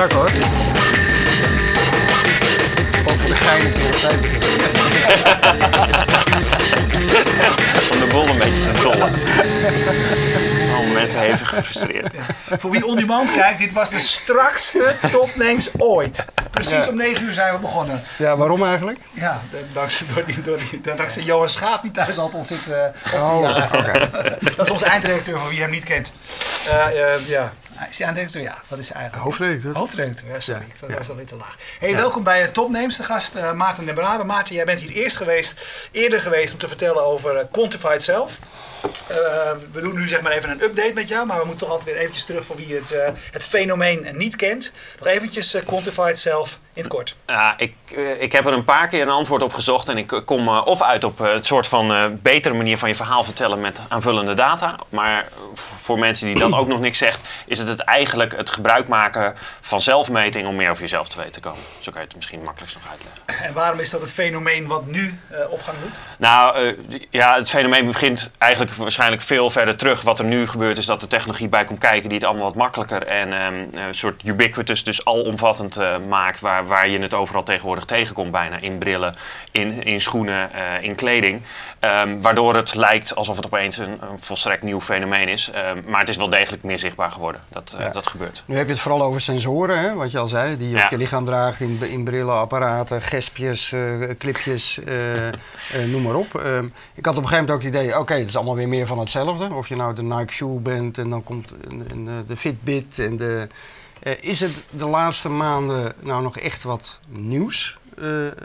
strak 0.00 0.12
hoor. 0.12 0.30
Ook 3.10 3.18
voor 3.18 3.28
de 3.28 3.34
gein 3.36 3.72
keer 3.72 4.10
Om 7.92 8.00
de 8.00 8.06
boel 8.10 8.26
een 8.28 8.38
beetje 8.38 8.72
te 8.72 8.80
dollen. 8.82 9.12
Allemaal 10.74 10.92
mensen 10.92 11.20
hevig 11.20 11.48
gefrustreerd. 11.48 12.14
Voor 12.58 12.70
wie 12.70 12.86
on 12.86 12.96
demand 12.96 13.32
kijkt, 13.32 13.58
dit 13.58 13.72
was 13.72 13.90
de 13.90 13.98
strakste 13.98 14.96
topnames 15.10 15.70
ooit. 15.78 16.24
Precies 16.50 16.84
Ja. 16.84 16.90
om 16.90 16.96
9 16.96 17.24
uur 17.24 17.32
zijn 17.32 17.54
we 17.54 17.58
begonnen. 17.58 18.02
Ja, 18.16 18.36
waarom 18.36 18.64
eigenlijk? 18.64 18.98
Ja, 19.12 19.40
dankzij, 19.72 20.06
door 20.14 20.24
die, 20.24 20.40
door 20.40 20.58
die, 20.70 20.80
dankzij 20.96 21.22
Johan 21.22 21.48
Schaap 21.48 21.82
die 21.82 21.90
thuis 21.90 22.18
altijd 22.18 22.44
zit. 22.44 22.68
eh, 22.68 22.84
op 23.14 23.20
Oh, 23.20 23.64
oké. 23.72 24.08
Dat 24.56 24.66
is 24.66 24.70
onze 24.70 24.84
eindredacteur, 24.84 25.38
voor 25.38 25.48
wie 25.48 25.60
hem 25.60 25.70
niet 25.70 25.84
kent. 25.84 26.12
Eh, 26.66 27.14
eh, 27.14 27.26
ja. 27.26 27.52
Is 27.90 27.98
hij 27.98 28.06
eindredacteur? 28.06 28.42
Ja, 28.42 28.58
dat 28.68 28.78
is 28.78 28.90
eigenlijk. 28.92 29.24
Hoofdredacteur. 29.24 29.74
Hoofdredacteur, 29.76 30.30
ja, 30.30 30.40
sorry. 30.40 30.64
Ja, 30.80 30.86
Dat 30.86 30.98
was 30.98 31.08
alweer 31.08 31.26
te 31.26 31.36
laag. 31.36 31.56
Hey, 31.78 31.94
welkom 31.94 32.22
bij 32.22 32.42
uh, 32.42 32.48
Topnames, 32.48 32.96
de 32.96 33.04
gast 33.04 33.34
eh, 33.34 33.52
Maarten 33.52 33.86
de 33.86 33.92
Brabe. 33.92 34.24
Maarten, 34.24 34.54
jij 34.54 34.64
bent 34.64 34.80
hier 34.80 34.90
eerst 34.90 35.16
geweest, 35.16 35.60
eerder 35.92 36.22
geweest 36.22 36.52
om 36.52 36.58
te 36.58 36.68
vertellen 36.68 37.06
over 37.06 37.36
eh, 37.36 37.44
Quantified 37.50 38.02
Self. 38.02 38.38
Eh, 39.08 39.52
we 39.72 39.80
doen 39.80 39.94
nu 39.94 40.08
zeg 40.08 40.20
maar 40.20 40.32
even 40.32 40.50
een 40.50 40.62
update 40.62 40.92
met 40.94 41.08
jou, 41.08 41.26
maar 41.26 41.38
we 41.38 41.46
moeten 41.46 41.66
toch 41.66 41.76
altijd 41.76 41.90
weer 41.92 42.00
eventjes 42.02 42.24
terug 42.24 42.44
voor 42.44 42.56
wie 42.56 42.74
het, 42.74 42.92
eh, 42.92 43.08
het 43.30 43.44
fenomeen 43.44 44.08
niet 44.12 44.36
kent. 44.36 44.72
Nog 44.98 45.08
eventjes 45.08 45.54
eh, 45.54 45.64
Quantified 45.66 46.18
Self 46.18 46.58
in 46.72 46.82
het 46.82 46.88
kort. 46.88 47.16
Ja, 47.26 47.54
ik, 47.56 47.74
eh, 47.96 48.22
ik 48.22 48.32
heb 48.32 48.46
er 48.46 48.52
een 48.52 48.64
paar 48.64 48.88
keer 48.88 49.02
een 49.02 49.08
antwoord 49.08 49.42
op 49.42 49.52
gezocht 49.52 49.88
en 49.88 49.98
ik 49.98 50.12
eh, 50.12 50.20
kom 50.24 50.48
eh, 50.48 50.62
of 50.64 50.82
uit 50.82 51.04
op 51.04 51.18
het 51.18 51.46
soort 51.46 51.66
van 51.66 52.18
betere 52.22 52.54
manier 52.54 52.78
van 52.78 52.88
je 52.88 52.94
verhaal 52.94 53.24
vertellen 53.24 53.60
met 53.60 53.86
aanvullende 53.88 54.34
data. 54.34 54.74
Maar 54.88 55.28
voor 55.54 55.98
mensen 55.98 56.26
die 56.26 56.38
dat 56.38 56.52
ook 56.52 56.68
nog 56.68 56.80
niks 56.80 56.98
zegt, 56.98 57.28
is 57.46 57.58
het, 57.58 57.68
het 57.68 57.80
eigenlijk 57.80 58.36
het 58.36 58.50
gebruik 58.50 58.88
maken 58.88 59.34
van 59.60 59.80
zelfmeting 59.80 60.46
om 60.46 60.56
meer 60.56 60.70
over 60.70 60.82
jezelf 60.82 61.08
te 61.08 61.16
weten 61.16 61.32
te 61.32 61.40
komen. 61.40 61.60
Zo 61.78 61.90
kan 61.90 62.00
je 62.00 62.06
het 62.06 62.16
misschien 62.16 62.42
makkelijkst 62.42 62.76
nog 62.76 62.86
uitleggen. 62.90 63.46
En 63.46 63.54
waarom 63.54 63.80
is 63.80 63.90
dat 63.90 64.02
een 64.02 64.08
fenomeen 64.08 64.66
wat 64.66 64.86
nu 64.86 65.18
eh, 65.28 65.50
opgang 65.50 65.78
doet? 65.78 65.92
Nou, 66.18 66.76
ja, 67.10 67.34
het 67.36 67.50
fenomeen 67.50 67.86
begint 67.86 68.32
eigenlijk 68.38 68.72
waarschijnlijk 68.72 69.22
veel 69.22 69.50
verder 69.50 69.76
terug. 69.76 70.02
Wat 70.02 70.18
er 70.18 70.24
nu 70.24 70.46
gebeurt 70.46 70.78
is 70.78 70.86
dat 70.86 71.00
de 71.00 71.06
technologie 71.06 71.48
bij 71.48 71.64
komt 71.64 71.78
kijken 71.78 72.08
die 72.08 72.18
het 72.18 72.26
allemaal 72.26 72.44
wat 72.44 72.54
makkelijker 72.54 73.06
en 73.06 73.32
ehm, 73.32 73.86
een 73.86 73.94
soort 73.94 74.22
ubiquitous, 74.24 74.84
dus 74.84 75.04
alomvattend 75.04 75.78
maakt. 76.08 76.40
Waar, 76.40 76.59
waar 76.66 76.88
je 76.88 76.98
het 76.98 77.14
overal 77.14 77.42
tegenwoordig 77.42 77.84
tegenkomt, 77.84 78.30
bijna 78.30 78.56
in 78.60 78.78
brillen, 78.78 79.14
in, 79.50 79.82
in 79.82 80.00
schoenen, 80.00 80.52
eh, 80.52 80.82
in 80.82 80.94
kleding. 80.94 81.42
Ehm, 81.78 82.20
waardoor 82.20 82.54
het 82.54 82.74
lijkt 82.74 83.14
alsof 83.14 83.36
het 83.36 83.46
opeens 83.46 83.78
een, 83.78 83.98
een 84.10 84.18
volstrekt 84.18 84.62
nieuw 84.62 84.80
fenomeen 84.80 85.28
is. 85.28 85.50
Ehm, 85.50 85.78
maar 85.86 86.00
het 86.00 86.08
is 86.08 86.16
wel 86.16 86.28
degelijk 86.28 86.62
meer 86.62 86.78
zichtbaar 86.78 87.10
geworden. 87.10 87.40
Dat, 87.48 87.74
eh, 87.78 87.84
Ja. 87.84 87.90
dat 87.92 88.06
gebeurt. 88.06 88.42
Nu 88.46 88.56
heb 88.56 88.66
je 88.66 88.72
het 88.72 88.80
vooral 88.80 89.02
over 89.02 89.20
sensoren, 89.20 89.78
hè, 89.78 89.94
wat 89.94 90.10
je 90.10 90.18
al 90.18 90.28
zei, 90.28 90.56
die 90.56 90.68
je 90.68 90.76
Ja. 90.76 90.84
op 90.84 90.90
je 90.90 90.96
lichaam 90.96 91.24
draagt 91.24 91.60
in, 91.60 91.78
in 91.82 92.04
brillen, 92.04 92.34
apparaten, 92.38 93.02
gespjes, 93.02 93.72
eh, 93.72 93.80
clipjes, 94.18 94.80
noem 95.86 96.02
maar 96.02 96.14
op. 96.14 96.34
Ehm, 96.34 96.64
ik 96.94 97.04
had 97.04 97.16
op 97.16 97.22
een 97.22 97.28
gegeven 97.28 97.46
moment 97.46 97.50
ook 97.50 97.62
het 97.62 97.74
idee, 97.74 97.98
oké, 97.98 98.14
het 98.14 98.28
is 98.28 98.36
allemaal 98.36 98.56
weer 98.56 98.68
meer 98.68 98.86
van 98.86 98.98
hetzelfde. 98.98 99.52
Of 99.54 99.68
je 99.68 99.76
nou 99.76 99.94
de 99.94 100.02
Nike 100.02 100.32
Shoe 100.32 100.60
bent 100.60 100.98
en 100.98 101.10
dan 101.10 101.24
komt 101.24 101.54
en, 101.68 101.86
en, 101.90 102.24
de 102.26 102.36
Fitbit 102.36 102.98
en 102.98 103.16
de... 103.16 103.48
eh, 104.00 104.12
is 104.20 104.40
het 104.40 104.52
de 104.70 104.86
laatste 104.86 105.28
maanden 105.28 105.94
nou 105.98 106.22
nog 106.22 106.38
echt 106.38 106.62
wat 106.62 107.00
nieuws 107.08 107.78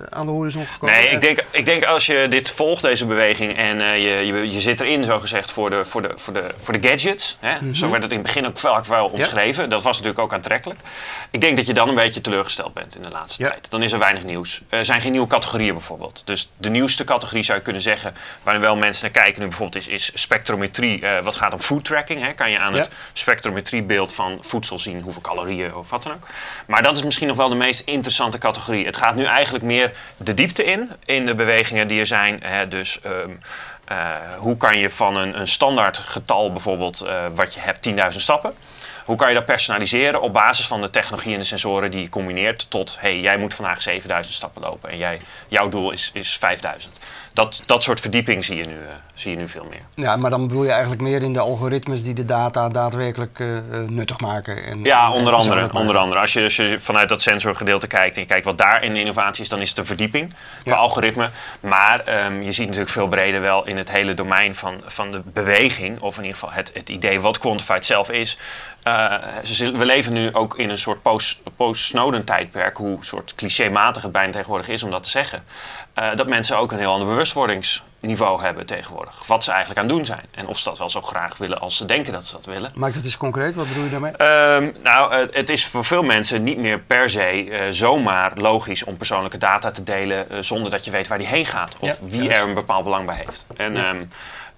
aan 0.09 0.25
de 0.25 0.31
horizon 0.31 0.66
gekomen? 0.66 0.95
Nee, 0.95 1.08
ik 1.09 1.22
denk, 1.22 1.39
ik 1.52 1.66
denk 1.66 1.84
als 1.86 2.06
je 2.06 2.25
dit 2.30 2.50
volgt, 2.50 2.81
deze 2.81 3.06
beweging, 3.06 3.58
en 3.58 3.81
eh, 3.81 3.98
je, 3.98 4.25
je, 4.25 4.52
je 4.52 4.59
zit 4.59 4.80
erin, 4.80 5.03
zo 5.03 5.20
gezegd, 5.20 5.52
voor 5.52 5.70
de, 5.70 5.86
voor 5.86 6.02
de, 6.02 6.11
voor 6.16 6.34
de, 6.34 6.44
voor 6.58 6.80
de 6.80 6.88
gadgets. 6.89 7.38
Hè? 7.39 7.56
Mhm. 7.61 7.73
Zo 7.73 7.89
werd 7.89 8.03
het 8.03 8.11
in 8.11 8.17
het 8.17 8.26
begin 8.28 8.45
ook 8.48 8.58
vaak 8.58 8.86
wel 8.86 9.06
omschreven. 9.06 9.70
Dat 9.70 9.83
was 9.83 9.94
natuurlijk 9.98 10.20
ook 10.23 10.33
aantrekkelijk. 10.33 10.80
Ik 11.32 11.42
denk 11.42 11.55
dat 11.58 11.66
je 11.66 11.73
dan 11.73 11.89
een 11.89 11.95
beetje 11.95 12.21
teleurgesteld 12.21 12.73
bent 12.73 12.95
in 12.95 13.02
de 13.02 13.10
laatste 13.10 13.43
Ja. 13.43 13.49
tijd. 13.49 13.70
Dan 13.70 13.83
is 13.83 13.92
er 13.92 13.99
weinig 13.99 14.23
nieuws. 14.23 14.61
Er 14.70 14.86
zijn 14.86 15.02
geen 15.02 15.11
nieuwe 15.11 15.27
categorieën 15.27 15.73
bijvoorbeeld. 15.73 16.22
Dus 16.26 16.49
de 16.58 16.70
nieuwste 16.70 17.04
categorie 17.04 17.43
zou 17.43 17.58
je 17.58 17.64
kunnen 17.64 17.82
zeggen, 17.82 18.14
waar 18.43 18.60
wel 18.60 18.76
mensen 18.76 19.04
naar 19.04 19.23
kijken 19.23 19.42
nu 19.42 19.48
bijvoorbeeld, 19.48 19.87
is, 19.87 19.93
is 19.93 20.22
spectrometrie. 20.22 21.02
eh, 21.02 21.23
wat 21.23 21.36
gaat 21.36 21.54
om 21.54 21.60
food 21.60 21.86
tracking. 21.86 22.22
Hè? 22.23 22.33
Kan 22.33 22.52
je 22.52 22.60
aan 22.60 22.73
Ja. 22.73 22.80
het 22.80 22.89
spectrometriebeeld 23.14 24.14
van 24.14 24.37
voedsel 24.42 24.80
zien 24.80 25.02
hoeveel 25.02 25.22
calorieën 25.22 25.76
of 25.76 25.89
wat 25.89 26.04
dan 26.04 26.11
ook. 26.11 26.27
Maar 26.67 26.83
dat 26.83 26.95
is 26.98 27.04
misschien 27.04 27.27
nog 27.27 27.37
wel 27.37 27.49
de 27.49 27.55
meest 27.55 27.80
interessante 27.86 28.37
categorie. 28.37 28.86
Het 28.86 28.98
gaat 28.98 29.16
nu 29.16 29.23
eigenlijk 29.23 29.45
meer 29.52 29.92
de 30.17 30.33
diepte 30.33 30.64
in, 30.64 30.92
in 31.06 31.26
de 31.26 31.36
bewegingen 31.36 31.88
die 31.88 32.00
er 32.00 32.06
zijn. 32.06 32.39
Hè? 32.44 32.67
Dus 32.67 33.02
ehm, 33.02 33.32
eh, 33.86 34.16
hoe 34.38 34.58
kan 34.58 34.78
je 34.78 34.89
van 34.89 35.17
een, 35.17 35.39
een 35.39 35.48
standaard 35.48 35.98
getal 35.98 36.52
bijvoorbeeld, 36.52 37.02
eh, 37.02 37.26
wat 37.36 37.54
je 37.54 37.60
hebt, 37.60 37.82
10.000 37.82 38.22
stappen. 38.22 38.54
Hoe 39.05 39.16
kan 39.16 39.28
je 39.28 39.34
dat 39.34 39.45
personaliseren 39.45 40.22
op 40.22 40.34
basis 40.34 40.67
van 40.67 40.82
de 40.82 40.89
technologie 40.89 41.34
en 41.34 41.39
de 41.39 41.45
sensoren 41.45 41.92
die 41.92 42.02
je 42.02 42.10
combineert 42.10 42.70
tot, 42.70 42.98
hey, 43.00 43.20
jij 43.20 43.38
moet 43.38 43.54
vandaag 43.54 43.82
7000 43.82 44.36
stappen 44.36 44.61
lopen 44.61 44.89
en 44.89 44.98
jij, 44.98 45.20
jouw 45.48 45.70
doel 45.70 45.92
is, 45.92 46.10
is 46.14 46.38
5000. 46.38 47.00
Dat, 47.36 47.64
dat 47.66 47.84
soort 47.84 48.00
verdieping 48.00 48.46
zie 48.46 48.56
je, 48.58 48.66
nu, 48.66 48.73
eh, 48.73 48.94
zie 49.14 49.32
je 49.32 49.38
nu 49.38 49.48
veel 49.48 49.68
meer. 49.70 50.06
Ja, 50.06 50.16
maar 50.16 50.30
dan 50.30 50.48
bedoel 50.48 50.64
je 50.64 50.72
eigenlijk 50.72 51.02
meer 51.02 51.22
in 51.22 51.34
de 51.34 51.40
algoritmes 51.40 52.04
die 52.04 52.14
de 52.14 52.26
data 52.26 52.70
daadwerkelijk 52.70 53.40
eh, 53.40 53.58
eh, 53.58 53.64
nuttig 53.90 54.20
maken. 54.20 54.66
En, 54.66 54.84
Ja, 54.84 55.12
onder 55.12 55.34
en 55.34 55.40
andere. 55.40 55.73
Onder 55.73 55.98
andere. 55.98 56.20
Als 56.20 56.34
je, 56.34 56.44
als 56.44 56.56
je 56.56 56.80
vanuit 56.80 57.10
dat 57.10 57.22
sensorgedeelte 57.22 57.88
kijkt 57.88 58.16
en 58.16 58.22
je 58.22 58.28
kijkt 58.28 58.46
wat 58.46 58.58
daar 58.58 58.84
in 58.84 58.94
de 58.94 59.00
innovatie 59.00 59.44
is, 59.44 59.50
dan 59.50 59.62
is 59.62 59.70
het 59.70 59.78
een 59.78 59.86
verdieping 59.86 60.30
qua 60.64 60.72
Ja. 60.72 60.78
algoritme. 60.78 61.30
Maar 61.60 62.00
ehm, 62.00 62.42
je 62.42 62.52
ziet 62.52 62.66
natuurlijk 62.66 62.92
veel 62.92 63.08
breder 63.08 63.42
wel 63.42 63.66
in 63.67 63.78
het 63.78 63.92
hele 63.92 64.14
domein 64.14 64.56
van, 64.56 64.82
van 64.86 65.12
de 65.12 65.22
beweging, 65.26 66.00
of 66.00 66.17
in 66.17 66.23
ieder 66.23 66.40
geval 66.40 66.56
het, 66.56 66.72
het 66.73 66.90
idee 66.90 67.20
wat 67.22 67.38
quantified 67.38 67.86
zelf 67.86 68.10
is. 68.12 68.38
We 69.60 69.86
leven 69.86 70.14
nu 70.14 70.34
ook 70.34 70.58
in 70.58 70.70
een 70.70 70.78
soort 70.78 71.02
post- 71.02 71.40
post-Snowden 71.56 72.23
tijdperk, 72.23 72.78
hoe 72.78 72.98
soort 73.02 73.34
clichématig 73.36 74.04
het 74.04 74.12
bijna 74.12 74.32
tegenwoordig 74.32 74.67
is 74.67 74.84
om 74.84 74.92
dat 74.92 75.04
te 75.04 75.10
zeggen. 75.10 75.44
Eh, 75.95 76.16
dat 76.16 76.28
mensen 76.28 76.58
ook 76.58 76.72
een 76.72 76.80
heel 76.80 76.92
ander 76.92 77.08
bewustwordingsniveau 77.08 78.42
hebben 78.42 78.66
tegenwoordig. 78.66 79.28
Wat 79.28 79.44
ze 79.44 79.50
eigenlijk 79.52 79.80
aan 79.80 79.86
het 79.88 79.95
doen 79.95 80.06
zijn. 80.06 80.26
En 80.32 80.48
of 80.48 80.58
ze 80.58 80.70
dat 80.70 80.78
wel 80.78 80.89
zo 80.89 81.02
graag 81.02 81.38
willen 81.38 81.60
als 81.60 81.78
ze 81.78 81.86
denken 81.86 82.14
dat 82.14 82.26
ze 82.26 82.33
dat 82.33 82.45
willen. 82.45 82.72
Maak 82.76 82.94
dat 82.94 83.04
eens 83.04 83.17
concreet, 83.17 83.56
wat 83.56 83.67
bedoel 83.67 83.83
je 83.83 83.89
daarmee? 83.89 84.11
Ehm, 84.11 84.72
nou, 84.84 85.28
het 85.32 85.50
is 85.50 85.66
voor 85.66 85.86
veel 85.86 86.04
mensen 86.04 86.44
niet 86.44 86.58
meer 86.58 86.80
per 86.80 87.10
se 87.10 87.20
eh, 87.50 87.61
zomaar 87.72 88.32
logisch 88.36 88.84
om 88.84 88.98
persoonlijke 88.98 89.38
data 89.38 89.72
te 89.72 89.84
delen 89.84 90.30
eh, 90.30 90.38
zonder 90.42 90.72
dat 90.72 90.86
je 90.86 90.92
weet 90.92 91.08
waar 91.08 91.17
die 91.17 91.28
heen 91.28 91.45
gaat 91.45 91.76
of 91.80 91.88
Ja, 91.89 91.95
wie 92.02 92.23
juist. 92.23 92.42
er 92.42 92.48
een 92.48 92.54
bepaald 92.54 92.84
belang 92.84 93.05
bij 93.05 93.16
heeft. 93.16 93.45
En, 93.58 93.73
Ja. 93.76 93.84
ehm, 93.89 94.04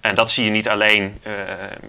en 0.07 0.15
dat 0.15 0.31
zie 0.31 0.45
je 0.45 0.51
niet 0.51 0.69
alleen 0.69 1.19
eh, 1.23 1.33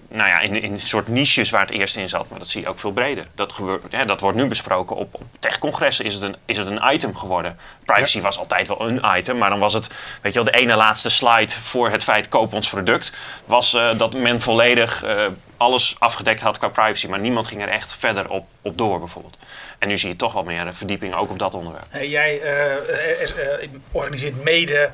nou 0.07 0.29
ja, 0.29 0.39
in, 0.39 0.61
in 0.61 0.79
soort 0.79 1.07
niches 1.07 1.49
waar 1.49 1.61
het 1.61 1.71
eerst 1.71 1.95
in 1.95 2.09
zat, 2.09 2.29
maar 2.29 2.39
dat 2.39 2.47
zie 2.47 2.61
je 2.61 2.67
ook 2.67 2.79
veel 2.79 2.91
breder. 2.91 3.25
Dat, 3.35 3.53
gebeurt, 3.53 3.91
hè, 3.91 4.05
dat 4.05 4.21
wordt 4.21 4.37
nu 4.37 4.45
besproken 4.45 4.95
op, 4.95 5.13
op 5.13 5.21
techcongressen. 5.39 6.05
Is 6.05 6.13
het, 6.13 6.23
een, 6.23 6.35
is 6.45 6.57
het 6.57 6.67
een 6.67 6.81
item 6.91 7.15
geworden? 7.15 7.57
Privacy 7.85 8.21
was 8.21 8.39
altijd 8.39 8.67
wel 8.67 8.87
een 8.87 9.01
item, 9.17 9.37
maar 9.37 9.49
dan 9.49 9.59
was 9.59 9.73
het, 9.73 9.89
weet 10.21 10.33
je 10.33 10.43
wel, 10.43 10.51
de 10.51 10.59
ene 10.59 10.75
laatste 10.75 11.09
slide 11.09 11.51
voor 11.51 11.89
het 11.89 12.03
feit 12.03 12.27
koop 12.27 12.53
ons 12.53 12.69
product, 12.69 13.13
was 13.45 13.73
eh, 13.73 13.97
dat 13.97 14.13
men 14.13 14.41
volledig 14.41 15.03
eh, 15.03 15.25
alles 15.59 15.95
afgedekt 15.99 16.41
had 16.41 16.57
qua 16.57 16.67
privacy, 16.67 17.07
maar 17.07 17.19
niemand 17.19 17.47
ging 17.47 17.61
er 17.61 17.69
echt 17.69 17.95
verder 17.95 18.29
op, 18.29 18.47
op 18.61 18.77
door 18.77 18.99
bijvoorbeeld. 18.99 19.37
En 19.79 19.87
nu 19.87 19.97
zie 19.97 20.09
je 20.09 20.15
toch 20.15 20.33
wel 20.33 20.43
meer 20.43 20.67
eh, 20.67 20.73
verdieping 20.73 21.15
ook 21.15 21.29
op 21.29 21.39
dat 21.39 21.53
onderwerp. 21.53 21.85
Jij 22.01 22.41
eh, 22.41 22.73
eh, 22.73 23.69
organiseert 23.91 24.43
mede 24.43 24.89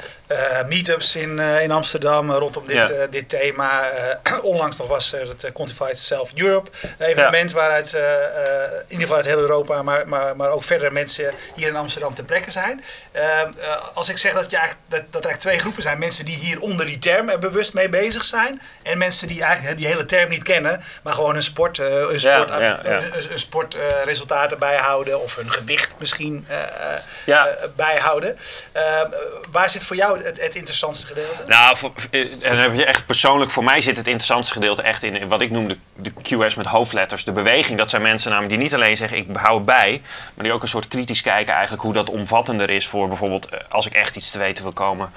meetups 0.67 1.15
in, 1.15 1.39
in 1.39 1.71
Amsterdam 1.71 2.31
rondom 2.31 2.67
dit, 2.67 2.75
Ja. 2.75 3.07
dit 3.09 3.29
thema. 3.29 3.89
Onlangs 4.41 4.77
nog 4.77 4.87
was 4.87 5.13
er 5.13 5.27
het 5.27 5.51
Quantified 5.53 5.99
Self 5.99 6.31
Europe 6.35 6.71
evenement, 6.97 7.51
waaruit 7.51 7.93
in 7.93 8.01
ieder 8.87 9.01
geval 9.01 9.15
uit 9.15 9.25
heel 9.25 9.37
Europa, 9.37 9.81
maar, 9.81 10.07
maar, 10.07 10.35
maar 10.35 10.49
ook 10.49 10.63
verder 10.63 10.91
mensen 10.91 11.33
hier 11.55 11.67
in 11.67 11.75
Amsterdam 11.75 12.15
ter 12.15 12.23
plekke 12.23 12.51
zijn. 12.51 12.83
Eh, 13.11 13.41
eh, 13.41 13.47
als 13.93 14.09
ik 14.09 14.17
zeg 14.17 14.33
dat, 14.33 14.49
je 14.49 14.57
eigenlijk, 14.57 14.89
dat, 14.89 14.99
dat 14.99 15.23
er 15.23 15.29
eigenlijk 15.29 15.39
twee 15.39 15.59
groepen 15.59 15.81
zijn, 15.81 15.99
mensen 15.99 16.25
die 16.25 16.35
hier 16.35 16.61
onder 16.61 16.85
die 16.85 16.99
term 16.99 17.29
er 17.29 17.39
bewust 17.39 17.73
mee 17.73 17.89
bezig 17.89 18.23
zijn, 18.23 18.61
en 18.83 18.97
mensen 18.97 19.27
die 19.27 19.43
eigenlijk 19.43 19.77
die 19.77 19.87
hele 19.87 20.05
term 20.05 20.29
niet 20.29 20.43
kennen, 20.43 20.54
maar 21.03 21.13
gewoon 21.13 21.35
een 21.35 21.43
sport, 21.43 21.77
een 21.77 22.19
sport, 22.19 22.49
ja, 22.49 22.79
sportresultaten 23.33 24.59
bijhouden 24.59 25.21
of 25.21 25.35
hun 25.35 25.51
gewicht 25.51 25.89
misschien 25.99 26.45
eh, 26.47 27.35
eh, 27.35 27.43
bijhouden. 27.75 28.37
Eh, 28.71 29.01
waar 29.51 29.69
zit 29.69 29.83
voor 29.83 29.95
jou 29.95 30.23
het, 30.23 30.41
het 30.41 30.55
interessantste 30.55 31.07
gedeelte? 31.07 31.43
Nou, 31.47 31.77
voor, 31.77 31.93
en 32.11 32.39
dan 32.39 32.57
heb 32.57 32.73
je 32.73 32.85
echt 32.85 33.05
persoonlijk, 33.05 33.51
voor 33.51 33.63
mij 33.63 33.81
zit 33.81 33.97
het 33.97 34.07
interessantste 34.07 34.53
gedeelte 34.53 34.81
echt 34.81 35.03
in, 35.03 35.15
in 35.15 35.27
wat 35.27 35.41
ik 35.41 35.51
noem 35.51 35.67
de, 35.67 35.77
de 35.95 36.11
QS 36.11 36.55
met 36.55 36.65
hoofdletters. 36.65 37.23
De 37.23 37.31
beweging, 37.31 37.77
dat 37.77 37.89
zijn 37.89 38.01
mensen 38.01 38.29
namelijk 38.29 38.53
die 38.53 38.63
niet 38.63 38.73
alleen 38.73 38.97
zeggen 38.97 39.17
ik 39.17 39.27
hou 39.33 39.55
het 39.55 39.65
bij, 39.65 40.01
maar 40.33 40.43
die 40.43 40.53
ook 40.53 40.61
een 40.61 40.67
soort 40.67 40.87
kritisch 40.87 41.21
kijken 41.21 41.53
eigenlijk 41.53 41.83
hoe 41.83 41.93
dat 41.93 42.09
omvattender 42.09 42.69
is 42.69 42.87
voor 42.87 43.07
bijvoorbeeld 43.07 43.49
als 43.69 43.85
ik 43.85 43.93
echt 43.93 44.15
iets 44.15 44.29
te 44.29 44.39
weten 44.39 44.63
wil 44.63 44.73
komen. 44.73 45.11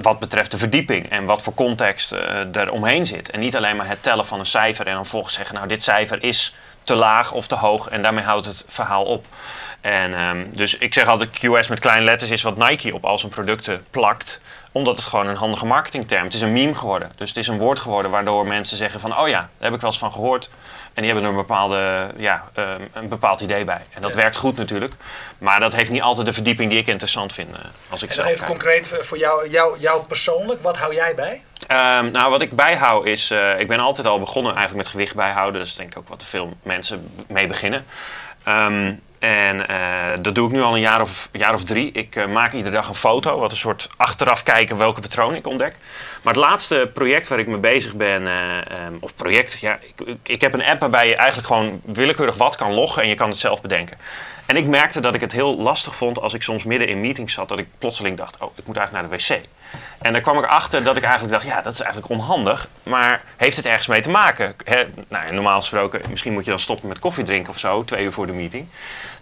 Wat 0.00 0.18
betreft 0.18 0.50
de 0.50 0.58
verdieping 0.58 1.08
en 1.08 1.24
wat 1.24 1.42
voor 1.42 1.54
context 1.54 2.12
eh 2.12 2.56
er 2.56 2.72
omheen 2.72 3.06
zit. 3.06 3.30
En 3.30 3.40
niet 3.40 3.56
alleen 3.56 3.76
maar 3.76 3.88
het 3.88 4.02
tellen 4.02 4.26
van 4.26 4.38
een 4.38 4.46
cijfer 4.46 4.86
en 4.86 4.94
dan 4.94 5.06
volgens 5.06 5.34
zeggen, 5.34 5.54
nou 5.54 5.68
dit 5.68 5.82
cijfer 5.82 6.22
is 6.22 6.54
te 6.84 6.94
laag 6.94 7.32
of 7.32 7.46
te 7.46 7.54
hoog 7.54 7.88
en 7.88 8.02
daarmee 8.02 8.24
houdt 8.24 8.46
het 8.46 8.64
verhaal 8.68 9.04
op. 9.04 9.26
En, 9.80 10.14
ehm, 10.14 10.46
dus 10.52 10.78
ik 10.78 10.94
zeg 10.94 11.06
altijd 11.06 11.30
QS 11.30 11.68
met 11.68 11.78
kleine 11.78 12.04
letters 12.04 12.30
is 12.30 12.42
wat 12.42 12.56
Nike 12.56 12.94
op 12.94 13.04
al 13.04 13.18
zijn 13.18 13.32
producten 13.32 13.84
plakt 13.90 14.40
Omdat 14.78 14.96
het 14.96 15.06
gewoon 15.06 15.26
een 15.26 15.36
handige 15.36 15.66
marketingterm. 15.66 16.24
Het 16.24 16.34
is 16.34 16.40
een 16.40 16.52
meme 16.52 16.74
geworden. 16.74 17.12
Dus 17.16 17.28
het 17.28 17.38
is 17.38 17.48
een 17.48 17.58
woord 17.58 17.78
geworden 17.78 18.10
waardoor 18.10 18.46
mensen 18.46 18.76
zeggen 18.76 19.00
van... 19.00 19.18
oh 19.18 19.28
ja, 19.28 19.38
daar 19.40 19.48
heb 19.58 19.74
ik 19.74 19.80
wel 19.80 19.90
eens 19.90 19.98
van 19.98 20.12
gehoord. 20.12 20.48
En 20.94 21.02
die 21.02 21.12
hebben 21.12 21.22
er 21.22 21.30
een, 21.30 21.36
bepaalde, 21.46 22.06
ja, 22.16 22.44
ehm, 22.54 22.80
een 22.92 23.08
bepaald 23.08 23.40
idee 23.40 23.64
bij. 23.64 23.80
En 23.94 24.02
dat 24.02 24.10
Ja. 24.10 24.16
werkt 24.16 24.36
goed 24.36 24.56
natuurlijk. 24.56 24.92
Maar 25.38 25.60
dat 25.60 25.74
heeft 25.74 25.90
niet 25.90 26.02
altijd 26.02 26.26
de 26.26 26.32
verdieping 26.32 26.70
die 26.70 26.78
ik 26.78 26.86
interessant 26.86 27.32
vind 27.32 27.54
eh, 27.54 27.60
als 27.90 28.02
ik 28.02 28.10
En 28.10 28.18
even 28.18 28.34
kijk. 28.34 28.46
concreet 28.46 28.88
voor 29.00 29.18
jou, 29.18 29.48
jou, 29.48 29.78
jou 29.78 30.06
persoonlijk, 30.06 30.62
wat 30.62 30.76
hou 30.78 30.94
jij 30.94 31.14
bij? 31.14 31.42
Ehm, 31.66 32.10
nou, 32.10 32.30
wat 32.30 32.42
ik 32.42 32.50
bijhoud 32.56 33.06
is, 33.06 33.30
eh, 33.30 33.58
ik 33.58 33.68
ben 33.68 33.80
altijd 33.80 34.06
al 34.06 34.18
begonnen 34.18 34.54
eigenlijk 34.54 34.84
met 34.84 34.92
gewicht 34.92 35.14
bijhouden. 35.14 35.58
Dat 35.60 35.68
is 35.68 35.74
denk 35.74 35.90
ik 35.92 35.98
ook 35.98 36.08
wat 36.08 36.24
veel 36.24 36.56
mensen 36.62 37.10
mee 37.28 37.46
beginnen. 37.46 37.86
Ehm, 38.44 38.92
en 39.18 39.68
eh, 39.68 39.78
dat 40.22 40.34
doe 40.34 40.46
ik 40.46 40.52
nu 40.52 40.60
al 40.60 40.74
een 40.74 40.80
jaar 40.80 41.00
of, 41.00 41.28
jaar 41.32 41.54
of 41.54 41.64
drie. 41.64 41.92
Ik 41.92 42.16
eh, 42.16 42.26
maak 42.26 42.52
iedere 42.52 42.74
dag 42.74 42.88
een 42.88 42.94
foto, 42.94 43.38
wat 43.38 43.50
een 43.50 43.56
soort 43.56 43.88
achteraf 43.96 44.42
kijken 44.42 44.76
welke 44.76 45.00
patronen 45.00 45.38
ik 45.38 45.46
ontdek. 45.46 45.76
Maar 46.22 46.34
het 46.34 46.42
laatste 46.42 46.90
project 46.94 47.28
waar 47.28 47.38
ik 47.38 47.46
mee 47.46 47.58
bezig 47.58 47.94
ben, 47.94 48.26
eh, 48.26 48.56
ehm, 48.58 48.92
of 49.00 49.14
project, 49.14 49.58
ja, 49.60 49.78
ik, 49.96 50.16
ik 50.22 50.40
heb 50.40 50.54
een 50.54 50.64
app 50.64 50.80
waarbij 50.80 51.08
je 51.08 51.16
eigenlijk 51.16 51.48
gewoon 51.48 51.80
willekeurig 51.84 52.36
wat 52.36 52.56
kan 52.56 52.72
loggen 52.72 53.02
en 53.02 53.08
je 53.08 53.14
kan 53.14 53.28
het 53.28 53.38
zelf 53.38 53.60
bedenken. 53.60 53.98
En 54.48 54.56
ik 54.56 54.66
merkte 54.66 55.00
dat 55.00 55.14
ik 55.14 55.20
het 55.20 55.32
heel 55.32 55.56
lastig 55.56 55.96
vond 55.96 56.20
als 56.20 56.34
ik 56.34 56.42
soms 56.42 56.64
midden 56.64 56.88
in 56.88 57.00
meetings 57.00 57.34
zat, 57.34 57.48
dat 57.48 57.58
ik 57.58 57.66
plotseling 57.78 58.16
dacht, 58.16 58.40
oh, 58.40 58.52
ik 58.54 58.66
moet 58.66 58.76
eigenlijk 58.76 59.08
naar 59.08 59.18
de 59.18 59.24
wc. 59.24 59.40
En 59.98 60.12
dan 60.12 60.22
kwam 60.22 60.38
ik 60.38 60.44
achter 60.44 60.84
dat 60.84 60.96
ik 60.96 61.02
eigenlijk 61.02 61.32
dacht, 61.32 61.46
ja, 61.46 61.62
dat 61.62 61.72
is 61.72 61.80
eigenlijk 61.80 62.12
onhandig. 62.12 62.68
Maar 62.82 63.22
heeft 63.36 63.56
het 63.56 63.66
ergens 63.66 63.86
mee 63.86 64.00
te 64.00 64.10
maken? 64.10 64.54
Nou, 65.08 65.32
normaal 65.32 65.60
gesproken, 65.60 66.00
misschien 66.10 66.32
moet 66.32 66.44
je 66.44 66.50
dan 66.50 66.60
stoppen 66.60 66.88
met 66.88 66.98
koffie 66.98 67.24
drinken 67.24 67.50
of 67.50 67.58
zo, 67.58 67.84
twee 67.84 68.04
uur 68.04 68.12
voor 68.12 68.26
de 68.26 68.32
meeting. 68.32 68.68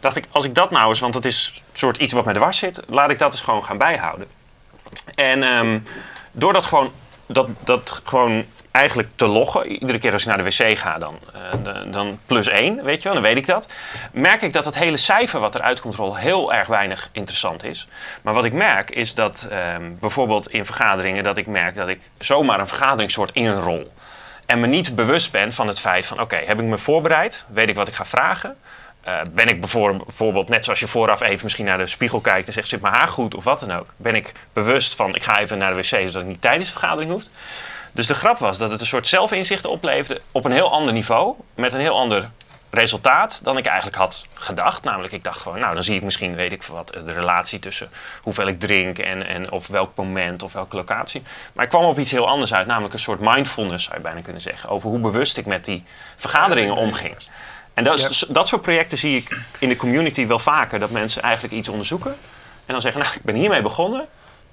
Dacht 0.01 0.17
ik, 0.17 0.25
als 0.31 0.45
ik 0.45 0.55
dat 0.55 0.71
nou 0.71 0.89
eens, 0.89 1.01
want 1.01 1.13
dat 1.13 1.25
is 1.25 1.53
een 1.55 1.79
soort 1.79 1.97
iets 1.97 2.13
wat 2.13 2.25
me 2.25 2.33
dwars 2.33 2.59
zit, 2.59 2.81
laat 2.89 3.11
ik 3.11 3.19
dat 3.19 3.33
eens 3.33 3.41
gewoon 3.41 3.65
gaan 3.65 3.79
bijhouden. 3.79 4.27
En 5.15 5.43
ehm, 5.43 5.79
door 6.33 6.53
dat 6.53 6.65
gewoon, 6.65 6.93
dat, 7.27 7.49
dat 7.65 8.01
gewoon 8.05 8.45
eigenlijk 8.77 9.09
te 9.15 9.27
loggen, 9.27 9.67
iedere 9.67 9.99
keer 9.99 10.13
als 10.13 10.23
ik 10.23 10.29
naar 10.29 10.37
de 10.37 10.43
wc 10.43 10.79
ga, 10.79 10.99
dan, 10.99 11.17
eh, 11.33 11.93
dan 11.93 12.19
plus 12.27 12.49
één, 12.49 12.85
weet 12.85 12.97
je 12.97 13.05
wel, 13.05 13.13
dan 13.13 13.23
weet 13.23 13.37
ik 13.37 13.47
dat. 13.47 13.69
Merk 14.13 14.43
ik 14.43 14.53
dat 14.53 14.65
het 14.65 14.75
hele 14.75 14.97
cijfer 14.97 15.41
wat 15.41 15.55
eruit 15.55 15.81
komt 15.81 15.95
rollen 15.95 16.17
heel 16.17 16.55
erg 16.55 16.67
weinig 16.67 17.09
interessant 17.13 17.65
is. 17.65 17.89
Maar 18.23 18.35
wat 18.35 18.45
ik 18.45 18.53
merk 18.53 18.91
is 18.91 19.15
dat 19.15 19.47
ehm, 19.51 19.83
bijvoorbeeld 20.01 20.51
in 20.51 20.65
vergaderingen, 20.65 21.23
dat 21.23 21.37
ik 21.37 21.47
merk 21.47 21.75
dat 21.75 21.89
ik 21.89 22.01
zomaar 22.19 22.61
een 22.61 22.69
vergaderingssoort 22.69 23.31
inrol. 23.33 23.93
En 24.47 24.61
me 24.61 24.67
niet 24.67 24.95
bewust 24.95 25.33
ben 25.33 25.53
van 25.53 25.69
het 25.69 25.81
feit 25.81 26.07
van, 26.07 26.21
oké, 26.21 26.37
heb 26.37 26.61
ik 26.61 26.67
me 26.67 26.79
voorbereid? 26.79 27.45
Weet 27.49 27.69
ik 27.69 27.77
wat 27.77 27.89
ik 27.89 27.95
ga 27.95 28.05
vragen? 28.05 28.57
Eh, 29.01 29.15
ben 29.33 29.49
ik 29.49 29.61
bijvoor- 29.61 29.97
bijvoorbeeld, 29.97 30.49
net 30.49 30.65
zoals 30.65 30.81
je 30.81 30.87
vooraf 30.87 31.21
even 31.21 31.41
misschien 31.43 31.65
naar 31.65 31.79
de 31.79 31.87
spiegel 31.87 32.21
kijkt 32.21 32.47
en 32.47 32.53
zegt, 32.53 32.69
zit 32.69 32.81
mijn 32.81 32.95
haar 32.95 33.09
goed 33.09 33.35
of 33.35 33.45
wat 33.45 33.61
dan 33.61 33.73
ook? 33.73 33.87
Ben 33.97 34.15
ik 34.15 34.33
bewust 34.53 34.95
van, 34.95 35.15
ik 35.15 35.23
ga 35.23 35.39
even 35.39 35.59
naar 35.59 35.73
de 35.73 35.79
wc 35.79 35.85
zodat 35.85 36.23
ik 36.23 36.29
niet 36.29 36.43
tijdens 36.43 36.73
de 36.73 36.79
vergadering 36.79 37.11
hoeft? 37.11 37.31
Dus 37.97 38.07
de 38.07 38.15
grap 38.15 38.39
was 38.39 38.59
dat 38.59 38.71
het 38.71 38.81
een 38.81 38.87
soort 38.87 39.07
zelfinzicht 39.07 39.67
opleverde 39.67 40.21
op 40.33 40.45
een 40.45 40.53
heel 40.53 40.71
ander 40.73 40.93
niveau, 40.93 41.35
met 41.55 41.73
een 41.73 41.81
heel 41.81 41.97
ander 41.99 42.31
resultaat 42.71 43.41
dan 43.45 43.57
ik 43.57 43.67
eigenlijk 43.67 43.97
had 43.97 44.27
gedacht. 44.35 44.83
Namelijk, 44.85 45.13
ik 45.13 45.25
dacht 45.25 45.41
gewoon, 45.41 45.59
nou 45.61 45.75
dan 45.75 45.83
zie 45.83 45.97
ik 45.97 46.03
misschien, 46.03 46.35
weet 46.35 46.53
ik 46.53 46.63
wat, 46.63 46.89
de 46.89 47.13
relatie 47.13 47.59
tussen 47.59 47.91
hoeveel 48.23 48.47
ik 48.47 48.61
drink 48.61 48.99
en, 48.99 49.27
en 49.27 49.51
of 49.51 49.67
welk 49.67 49.91
moment 49.97 50.43
of 50.43 50.53
welke 50.53 50.77
locatie. 50.77 51.23
Maar 51.53 51.65
ik 51.65 51.71
kwam 51.71 51.85
op 51.85 51.99
iets 51.99 52.11
heel 52.11 52.27
anders 52.29 52.55
uit, 52.55 52.67
namelijk 52.67 52.93
een 52.95 52.99
soort 53.01 53.21
mindfulness 53.21 53.85
zou 53.85 53.97
je 53.97 54.03
bijna 54.03 54.21
kunnen 54.21 54.43
zeggen, 54.43 54.69
over 54.69 54.89
hoe 54.91 54.99
bewust 55.01 55.37
ik 55.37 55.47
met 55.47 55.65
die 55.65 55.85
vergaderingen 56.17 56.75
omging. 56.77 57.17
En 57.75 57.85
dat, 57.85 57.99
is- 57.99 58.25
dat 58.29 58.49
soort 58.49 58.63
projecten 58.63 58.99
zie 58.99 59.17
ik 59.17 59.41
in 59.59 59.69
de 59.69 59.77
community 59.77 60.27
wel 60.27 60.39
vaker, 60.39 60.79
dat 60.79 60.91
mensen 60.91 61.23
eigenlijk 61.23 61.55
iets 61.55 61.69
onderzoeken 61.69 62.11
en 62.67 62.73
dan 62.73 62.81
zeggen, 62.81 63.01
nou 63.03 63.15
ik 63.15 63.23
ben 63.23 63.35
hiermee 63.35 63.63
begonnen 63.63 64.07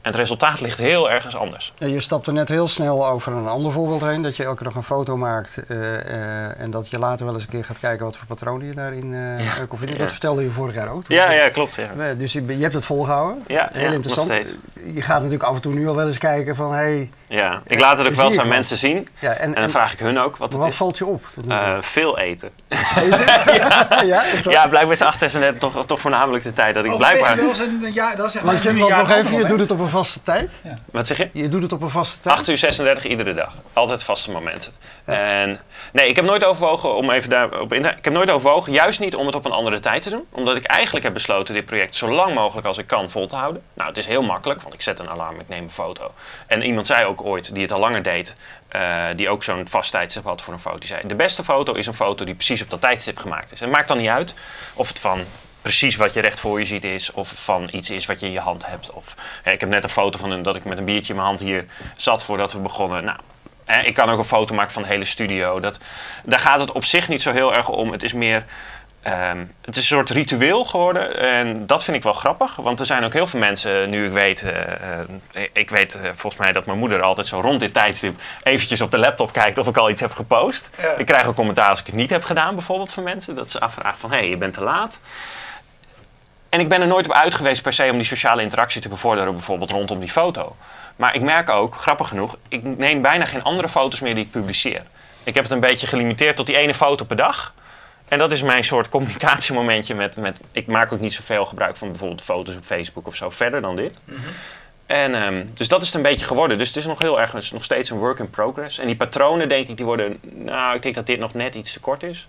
en 0.04 0.10
het 0.12 0.16
resultaat 0.16 0.62
ligt 0.62 0.78
heel 0.78 1.12
ergens 1.12 1.36
anders. 1.36 1.74
Ja, 1.78 1.88
je 1.88 2.00
stapte 2.02 2.32
net 2.32 2.50
heel 2.50 2.68
snel 2.68 3.08
over 3.08 3.32
een 3.34 3.48
ander 3.48 3.72
voorbeeld 3.72 4.02
heen. 4.02 4.22
Dat 4.22 4.36
je 4.36 4.44
elke 4.44 4.64
dag 4.64 4.76
een 4.76 4.84
foto 4.84 5.18
maakt. 5.18 5.58
eh, 5.68 5.94
eh, 6.00 6.60
en 6.60 6.72
dat 6.72 6.90
je 6.90 7.00
later 7.00 7.26
wel 7.26 7.34
eens 7.34 7.44
een 7.44 7.50
keer 7.50 7.66
gaat 7.66 7.80
kijken 7.80 8.06
wat 8.06 8.18
voor 8.18 8.28
patronen 8.28 8.68
je 8.68 8.74
daarin 8.74 9.12
Ja. 9.14 9.66
kon 9.68 9.78
vinden. 9.78 9.98
Ja. 9.98 10.02
Dat 10.04 10.12
vertelde 10.12 10.44
je 10.44 10.50
vorig 10.50 10.76
jaar 10.76 10.88
ook. 10.90 11.04
Ja, 11.08 11.32
ja, 11.32 11.50
klopt. 11.50 11.76
Ja. 11.76 12.14
Dus 12.14 12.34
je, 12.34 12.46
je 12.46 12.62
hebt 12.62 12.74
het 12.74 12.86
volgehouden. 12.86 13.44
Ja, 13.48 13.70
heel 13.74 13.82
ja, 13.88 13.92
interessant. 13.92 14.58
Je 14.94 15.02
gaat 15.02 15.18
natuurlijk 15.18 15.44
af 15.50 15.56
en 15.56 15.62
toe 15.62 15.74
nu 15.74 15.88
al 15.88 15.96
wel 15.96 16.08
eens 16.08 16.18
kijken 16.18 16.56
van... 16.56 16.74
Hey, 16.74 17.10
Ja, 17.28 17.62
ik 17.66 17.80
laat 17.80 17.98
het 17.98 18.08
ook 18.08 18.14
wel 18.14 18.26
eens 18.26 18.38
aan 18.38 18.48
mensen 18.48 18.78
zien. 18.78 19.08
ja, 19.20 19.30
en, 19.32 19.40
En 19.40 19.52
dan 19.54 19.64
en- 19.64 19.70
vraag 19.70 19.94
ik 19.94 20.00
hun 20.00 20.20
ook 20.20 20.38
wat 20.38 20.52
het 20.52 20.58
wat 20.62 20.68
is. 20.72 20.76
valt 20.76 20.98
je 20.98 21.06
op? 21.06 21.24
tot 21.34 21.44
nu 21.44 21.50
toe? 21.50 21.60
Eh, 21.60 21.78
veel 21.82 22.20
eten. 22.20 22.50
ja, 24.06 24.26
echt 24.26 24.44
waar? 24.46 24.54
Ja, 24.54 24.68
blijkbaar 24.68 24.92
is 24.92 25.18
36 25.20 25.60
toch, 25.60 25.86
toch 25.86 26.00
voornamelijk 26.00 26.44
de 26.44 26.54
tijd 26.54 26.74
dat 26.74 26.86
ik 26.86 26.98
blijkbaar... 26.98 27.38
een 27.40 27.92
jaar, 27.94 28.16
dat 28.16 28.28
is 28.28 28.42
Want 28.42 28.64
maar 28.64 28.74
je, 28.76 28.80
nog 28.90 29.10
even, 29.12 29.38
je 29.38 29.46
doet 29.46 29.60
het 29.60 29.72
op 29.72 29.80
een 29.80 29.88
vaste 29.94 30.24
tijd. 30.24 30.52
Wat 30.92 31.08
zeg 31.08 31.18
je? 31.18 31.30
Je 31.34 31.48
doet 31.48 31.64
het 31.64 31.72
op 31.72 31.82
een 31.82 31.90
vaste 31.90 32.20
tijd. 32.20 32.36
8 32.36 32.48
uur 32.48 32.58
36 32.58 33.06
iedere 33.06 33.34
dag. 33.34 33.54
Altijd 33.74 34.04
vaste 34.04 34.32
momenten. 34.32 34.74
En 35.06 35.60
nee, 35.94 36.08
ik 36.10 36.16
heb 36.16 36.26
nooit 36.26 36.44
overwogen 36.44 36.96
om 36.96 37.10
even 37.10 37.30
daarop 37.30 37.74
in 37.74 37.82
te... 37.82 37.90
Ik 37.90 38.04
heb 38.04 38.14
nooit 38.14 38.30
overwogen, 38.30 38.72
juist 38.72 39.00
niet 39.00 39.16
om 39.16 39.26
het 39.26 39.36
op 39.36 39.46
een 39.46 39.52
andere 39.52 39.80
tijd 39.80 40.02
te 40.02 40.10
doen. 40.10 40.26
Omdat 40.32 40.56
ik 40.56 40.64
eigenlijk 40.64 41.06
heb 41.06 41.14
besloten 41.14 41.54
dit 41.54 41.66
project 41.66 41.96
zo 41.96 42.12
lang 42.12 42.34
mogelijk 42.34 42.68
als 42.68 42.78
ik 42.78 42.88
kan 42.88 43.10
vol 43.10 43.28
te 43.28 43.36
houden. 43.36 43.62
Nou, 43.74 43.90
het 43.90 43.98
is 43.98 44.06
heel 44.06 44.24
makkelijk, 44.24 44.62
want 44.62 44.74
ik 44.74 44.82
zet 44.82 45.00
een 45.00 45.10
alarm, 45.10 45.40
ik 45.40 45.50
neem 45.50 45.64
een 45.64 45.72
foto. 45.72 46.14
En 46.48 46.62
iemand 46.62 46.88
zei 46.88 47.06
ook 47.06 47.26
ooit, 47.26 47.54
die 47.54 47.62
het 47.62 47.72
al 47.72 47.80
langer 47.80 48.04
deed, 48.04 48.36
eh, 48.68 49.06
die 49.16 49.30
ook 49.30 49.44
zo'n 49.44 49.68
vast 49.68 49.92
tijdstip 49.92 50.24
had 50.24 50.42
voor 50.42 50.54
een 50.54 50.60
foto. 50.60 50.78
Die 50.78 50.88
zei, 50.88 51.02
de 51.08 51.16
beste 51.16 51.44
foto 51.44 51.74
is 51.74 51.88
een 51.88 51.94
foto 51.94 52.26
die 52.26 52.36
precies 52.36 52.62
op 52.62 52.70
dat 52.70 52.82
tijdstip 52.82 53.18
gemaakt 53.18 53.52
is. 53.52 53.62
En 53.62 53.68
het 53.68 53.76
maakt 53.76 53.88
dan 53.88 53.98
niet 53.98 54.10
uit 54.10 54.34
of 54.74 54.88
het 54.88 55.00
van 55.00 55.26
precies 55.64 55.96
wat 55.96 56.14
je 56.14 56.20
recht 56.20 56.40
voor 56.40 56.60
je 56.60 56.66
ziet 56.66 56.84
is, 56.84 57.12
of 57.12 57.34
van 57.36 57.70
iets 57.72 57.90
is 57.90 58.06
wat 58.06 58.20
je 58.20 58.26
in 58.26 58.32
je 58.32 58.40
hand 58.40 58.66
hebt. 58.66 58.92
Of, 58.92 59.16
hè, 59.44 59.52
ik 59.52 59.60
heb 59.60 59.70
net 59.70 59.84
een 59.84 59.90
foto 59.90 60.20
van 60.20 60.32
een, 60.32 60.44
dat 60.44 60.56
ik 60.56 60.66
met 60.66 60.78
een 60.78 60.86
biertje 60.86 61.10
in 61.10 61.16
mijn 61.16 61.28
hand 61.28 61.40
hier 61.40 61.66
zat 61.98 62.24
voordat 62.24 62.54
we 62.54 62.60
begonnen. 62.60 63.04
Nou, 63.04 63.18
hè, 63.66 63.82
ik 63.82 63.94
kan 63.94 64.10
ook 64.10 64.18
een 64.18 64.24
foto 64.24 64.56
maken 64.56 64.74
van 64.74 64.82
de 64.82 64.88
hele 64.88 65.06
studio. 65.06 65.60
Dat, 65.60 65.80
daar 66.24 66.40
gaat 66.40 66.60
het 66.60 66.72
op 66.72 66.86
zich 66.86 67.08
niet 67.08 67.22
zo 67.22 67.32
heel 67.32 67.54
erg 67.54 67.70
om. 67.70 67.92
Het 67.92 68.04
is 68.04 68.14
meer. 68.14 68.46
Ehm, 69.04 69.46
het 69.62 69.76
is 69.76 69.78
een 69.78 69.98
soort 69.98 70.10
ritueel 70.10 70.66
geworden 70.66 71.20
en 71.20 71.66
dat 71.66 71.84
vind 71.84 71.98
ik 71.98 72.04
wel 72.04 72.14
grappig. 72.14 72.56
Want 72.56 72.80
er 72.80 72.86
zijn 72.86 73.04
ook 73.04 73.14
heel 73.14 73.28
veel 73.28 73.40
mensen, 73.40 73.90
nu 73.90 74.06
ik 74.06 74.12
weet, 74.12 74.44
eh, 74.44 74.72
eh, 75.32 75.48
ik 75.54 75.70
weet 75.70 75.96
eh, 75.96 76.02
volgens 76.14 76.42
mij 76.42 76.52
dat 76.52 76.66
mijn 76.66 76.78
moeder 76.78 77.02
altijd 77.02 77.28
zo 77.28 77.40
rond 77.42 77.60
dit 77.60 77.74
tijdstip 77.74 78.16
eventjes 78.44 78.82
op 78.82 78.92
de 78.92 78.98
laptop 78.98 79.34
kijkt 79.34 79.58
of 79.58 79.68
ik 79.68 79.78
al 79.78 79.90
iets 79.90 80.02
heb 80.02 80.12
gepost. 80.12 80.70
Ja. 80.82 80.98
Ik 80.98 81.06
krijg 81.06 81.26
ook 81.26 81.36
commentaar 81.36 81.70
als 81.70 81.80
ik 81.80 81.86
het 81.86 81.96
niet 81.96 82.10
heb 82.10 82.24
gedaan, 82.24 82.56
bijvoorbeeld 82.56 82.92
van 82.92 83.04
mensen. 83.04 83.36
Dat 83.36 83.52
ze 83.52 83.60
afvragen 83.60 84.00
van, 84.00 84.12
hé, 84.12 84.18
hey, 84.18 84.30
je 84.30 84.38
bent 84.38 84.54
te 84.54 84.64
laat. 84.64 85.00
En 86.50 86.60
ik 86.60 86.70
ben 86.70 86.82
er 86.82 86.88
nooit 86.88 87.06
op 87.06 87.14
uit 87.14 87.36
geweest 87.36 87.62
per 87.62 87.74
se 87.74 87.90
om 87.92 87.98
die 87.98 88.06
sociale 88.06 88.42
interactie 88.42 88.82
te 88.82 88.90
bevorderen, 88.90 89.34
bijvoorbeeld 89.34 89.72
rondom 89.72 90.00
die 90.00 90.10
foto. 90.10 90.56
Maar 90.96 91.16
ik 91.16 91.22
merk 91.22 91.50
ook, 91.50 91.76
grappig 91.76 92.08
genoeg, 92.08 92.38
ik 92.50 92.64
neem 92.64 93.02
bijna 93.02 93.26
geen 93.26 93.44
andere 93.44 93.70
foto's 93.70 94.00
meer 94.00 94.16
die 94.16 94.24
ik 94.24 94.32
publiceer. 94.32 94.82
Ik 95.24 95.34
heb 95.34 95.44
het 95.44 95.54
een 95.54 95.60
beetje 95.60 95.88
gelimiteerd 95.88 96.36
tot 96.36 96.46
die 96.46 96.58
ene 96.58 96.74
foto 96.74 97.06
per 97.06 97.16
dag. 97.16 97.54
En 98.08 98.18
dat 98.18 98.32
is 98.32 98.42
mijn 98.42 98.64
soort 98.64 98.90
communicatiemomentje 98.90 99.96
met, 99.96 100.18
met... 100.18 100.40
Ik 100.52 100.68
maak 100.68 100.92
ook 100.92 101.00
niet 101.00 101.14
zoveel 101.14 101.46
gebruik 101.46 101.78
van 101.78 101.88
bijvoorbeeld 101.88 102.22
foto's 102.22 102.56
op 102.56 102.64
Facebook 102.64 103.08
of 103.08 103.16
zo, 103.16 103.30
verder 103.30 103.62
dan 103.62 103.76
dit. 103.76 104.00
En, 104.86 105.16
ehm, 105.16 105.46
dus 105.54 105.68
dat 105.68 105.82
is 105.82 105.88
het 105.88 105.96
een 105.96 106.02
beetje 106.02 106.26
geworden. 106.26 106.58
Dus 106.58 106.68
het 106.68 106.78
is 106.78 106.86
nog 106.86 107.00
heel 107.00 107.22
erg, 107.22 107.34
is 107.34 107.52
nog 107.52 107.64
steeds 107.64 107.90
een 107.90 107.98
work 107.98 108.20
in 108.20 108.30
progress. 108.30 108.80
En 108.80 108.86
die 108.88 108.96
patronen, 108.96 109.48
denk 109.48 109.68
ik, 109.68 109.78
die 109.78 109.86
worden... 109.86 110.20
Nou, 110.22 110.76
ik 110.76 110.82
denk 110.82 110.96
dat 110.96 111.06
dit 111.06 111.20
nog 111.20 111.34
net 111.34 111.56
iets 111.56 111.74
te 111.74 111.80
kort 111.80 112.04
is. 112.04 112.28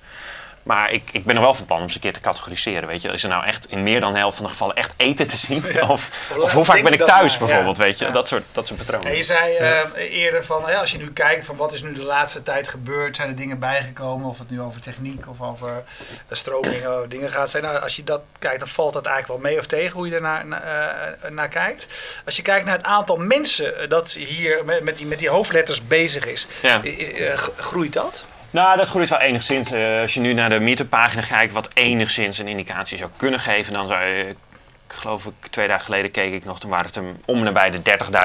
Maar 0.65 0.93
ik, 0.93 1.03
ik 1.13 1.25
ben 1.25 1.35
er 1.37 1.41
wel 1.43 1.55
van 1.55 1.65
plan 1.65 1.81
om 1.81 1.89
ze 1.89 1.95
een 1.95 2.01
keer 2.01 2.13
te 2.13 2.21
categoriseren. 2.21 2.89
Weet 2.89 3.03
je, 3.03 3.09
is 3.09 3.23
er 3.23 3.29
nou 3.29 3.45
echt 3.45 3.67
in 3.71 3.83
meer 3.83 4.01
dan 4.01 4.13
de 4.13 4.19
helft 4.19 4.37
van 4.37 4.45
de 4.45 4.51
gevallen 4.51 4.77
echt 4.77 4.93
eten 4.97 5.27
te 5.29 5.37
zien? 5.37 5.65
Ja. 5.73 5.89
Of, 5.89 6.29
Hoe 6.35 6.43
of 6.43 6.53
hoe 6.53 6.65
vaak 6.65 6.83
ben 6.83 6.93
ik 6.93 7.05
thuis 7.05 7.39
maar? 7.39 7.47
bijvoorbeeld? 7.49 7.77
Ja. 7.77 7.83
Weet 7.83 7.99
je, 7.99 8.05
Ja. 8.05 8.11
dat, 8.11 8.29
soort, 8.29 8.45
dat 8.53 8.67
soort 8.67 8.79
patronen. 8.79 9.07
En 9.11 9.17
je 9.17 9.23
zei 9.23 9.55
eh, 9.57 9.79
eerder 9.97 10.45
van, 10.45 10.63
ja, 10.67 10.81
als 10.81 10.93
je 10.93 10.99
nu 10.99 11.13
kijkt 11.13 11.45
van 11.45 11.57
wat 11.57 11.73
is 11.73 11.83
nu 11.83 11.93
de 11.93 12.03
laatste 12.03 12.43
tijd 12.43 12.69
gebeurd, 12.69 13.17
zijn 13.17 13.29
er 13.29 13.37
dingen 13.37 13.59
bijgekomen, 13.59 14.29
of 14.29 14.39
het 14.39 14.51
nu 14.51 14.61
over 14.61 14.81
techniek 14.81 15.29
of 15.29 15.41
over 15.41 15.85
stromingen 16.31 17.01
of 17.01 17.07
dingen 17.07 17.31
gaat 17.31 17.51
zijn. 17.51 17.63
Nou, 17.63 17.79
als 17.81 17.97
je 17.97 18.05
dat 18.05 18.21
kijkt, 18.39 18.59
dan 18.59 18.69
valt 18.69 18.93
dat 18.93 19.07
eigenlijk 19.07 19.41
wel 19.41 19.51
mee 19.51 19.61
of 19.61 19.67
tegen 19.67 19.93
hoe 19.93 20.09
je 20.09 20.15
ernaar 20.15 20.47
na, 20.47 20.61
eh, 21.21 21.31
naar 21.31 21.49
kijkt. 21.49 21.89
Als 22.25 22.37
je 22.37 22.43
kijkt 22.43 22.67
naar 22.67 22.77
het 22.77 22.87
aantal 22.87 23.17
mensen 23.17 23.79
eh, 23.81 23.89
dat 23.89 24.13
hier 24.13 24.65
met, 24.65 24.83
met, 24.83 24.97
die, 24.97 25.07
met 25.07 25.19
die 25.19 25.29
hoofdletters 25.29 25.87
bezig 25.87 26.27
is, 26.27 26.47
eh, 26.63 26.71
groeit 27.57 27.93
dat? 27.93 28.25
Nou, 28.55 28.77
dat 28.77 28.89
groeit 28.89 29.09
wel 29.09 29.21
enigszins. 29.21 29.71
Eh, 29.71 30.01
als 30.01 30.15
je 30.15 30.21
nu 30.21 30.33
naar 30.33 30.49
de 30.49 30.61
meetup-pagina 30.61 31.23
kijkt, 31.23 31.53
wat 31.53 31.69
enigszins 31.73 32.39
een 32.39 32.49
indicatie 32.49 32.99
zou 32.99 33.11
kunnen 33.17 33.41
geven, 33.41 33.73
dan 33.73 33.87
zou 33.87 34.05
je, 34.05 34.29
ik 34.29 34.37
geloof 34.87 35.25
ik, 35.25 35.33
twee 35.51 35.69
dagen 35.69 35.85
geleden 35.85 36.11
keek 36.11 36.33
ik 36.33 36.45
nog, 36.45 36.61
toen 36.61 36.71
waren 36.71 36.87
het 36.87 36.99
om 37.25 37.39
en 37.39 37.45
nabij 37.45 37.71
de 37.71 37.81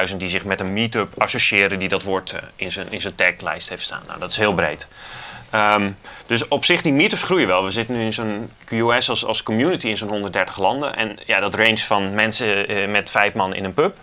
30.000 0.10 0.16
die 0.18 0.30
zich 0.30 0.44
met 0.44 0.60
een 0.60 0.74
meetup 0.74 1.22
associëren, 1.22 1.80
die 1.80 1.88
dat 1.88 2.04
woord 2.04 2.32
eh, 2.32 2.42
in 2.56 2.72
zijn, 2.72 2.92
in 2.92 3.02
zijn 3.02 3.16
taglijst 3.16 3.70
heeft 3.70 3.84
staan. 3.84 4.04
Nou, 4.08 4.20
dat 4.20 4.32
is 4.32 4.38
heel 4.38 4.54
breed. 4.54 4.88
Ehm, 5.50 5.92
dus 6.26 6.48
op 6.48 6.66
zich, 6.66 6.82
die 6.82 6.94
meetups 6.94 7.24
groeien 7.24 7.48
wel. 7.48 7.64
We 7.64 7.72
zitten 7.72 7.96
nu 7.96 8.02
in 8.02 8.14
zo'n 8.14 8.52
QS 8.66 9.10
als, 9.10 9.26
als 9.26 9.44
community 9.44 9.88
in 9.88 9.98
zo'n 9.98 10.10
130 10.10 10.58
landen. 10.58 10.96
En 10.96 11.18
ja, 11.26 11.40
dat 11.40 11.56
range 11.56 11.78
van 11.78 12.14
mensen 12.14 12.68
eh, 12.68 12.88
met 12.90 13.10
vijf 13.10 13.34
man 13.34 13.56
in 13.56 13.64
een 13.64 13.74
pub 13.74 13.96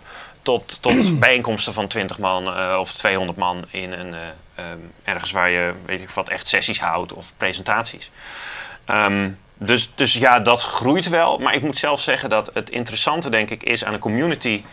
tot, 0.47 0.81
tot 0.81 1.19
bijeenkomsten 1.19 1.73
van 1.73 1.87
20 1.87 2.17
man 2.17 2.53
eh, 2.53 2.77
of 2.79 2.91
200 2.91 3.37
man 3.37 3.65
in 3.69 3.91
een, 3.91 4.13
eh, 4.13 4.19
ehm, 4.55 4.77
ergens 5.03 5.31
waar 5.31 5.49
je 5.49 5.73
weet 5.85 6.01
ik 6.01 6.09
wat 6.09 6.29
echt 6.29 6.47
sessies 6.47 6.79
houdt 6.79 7.13
of 7.13 7.33
presentaties. 7.37 8.11
Ehm, 8.85 9.29
dus, 9.57 9.91
dus 9.95 10.13
ja, 10.13 10.39
dat 10.39 10.61
groeit 10.61 11.09
wel. 11.09 11.37
Maar 11.37 11.53
ik 11.53 11.61
moet 11.61 11.77
zelf 11.77 12.01
zeggen 12.01 12.29
dat 12.29 12.51
het 12.53 12.69
interessante 12.69 13.29
denk 13.29 13.49
ik 13.49 13.63
is 13.63 13.83
aan 13.83 13.93
een 13.93 13.99
community 13.99 14.63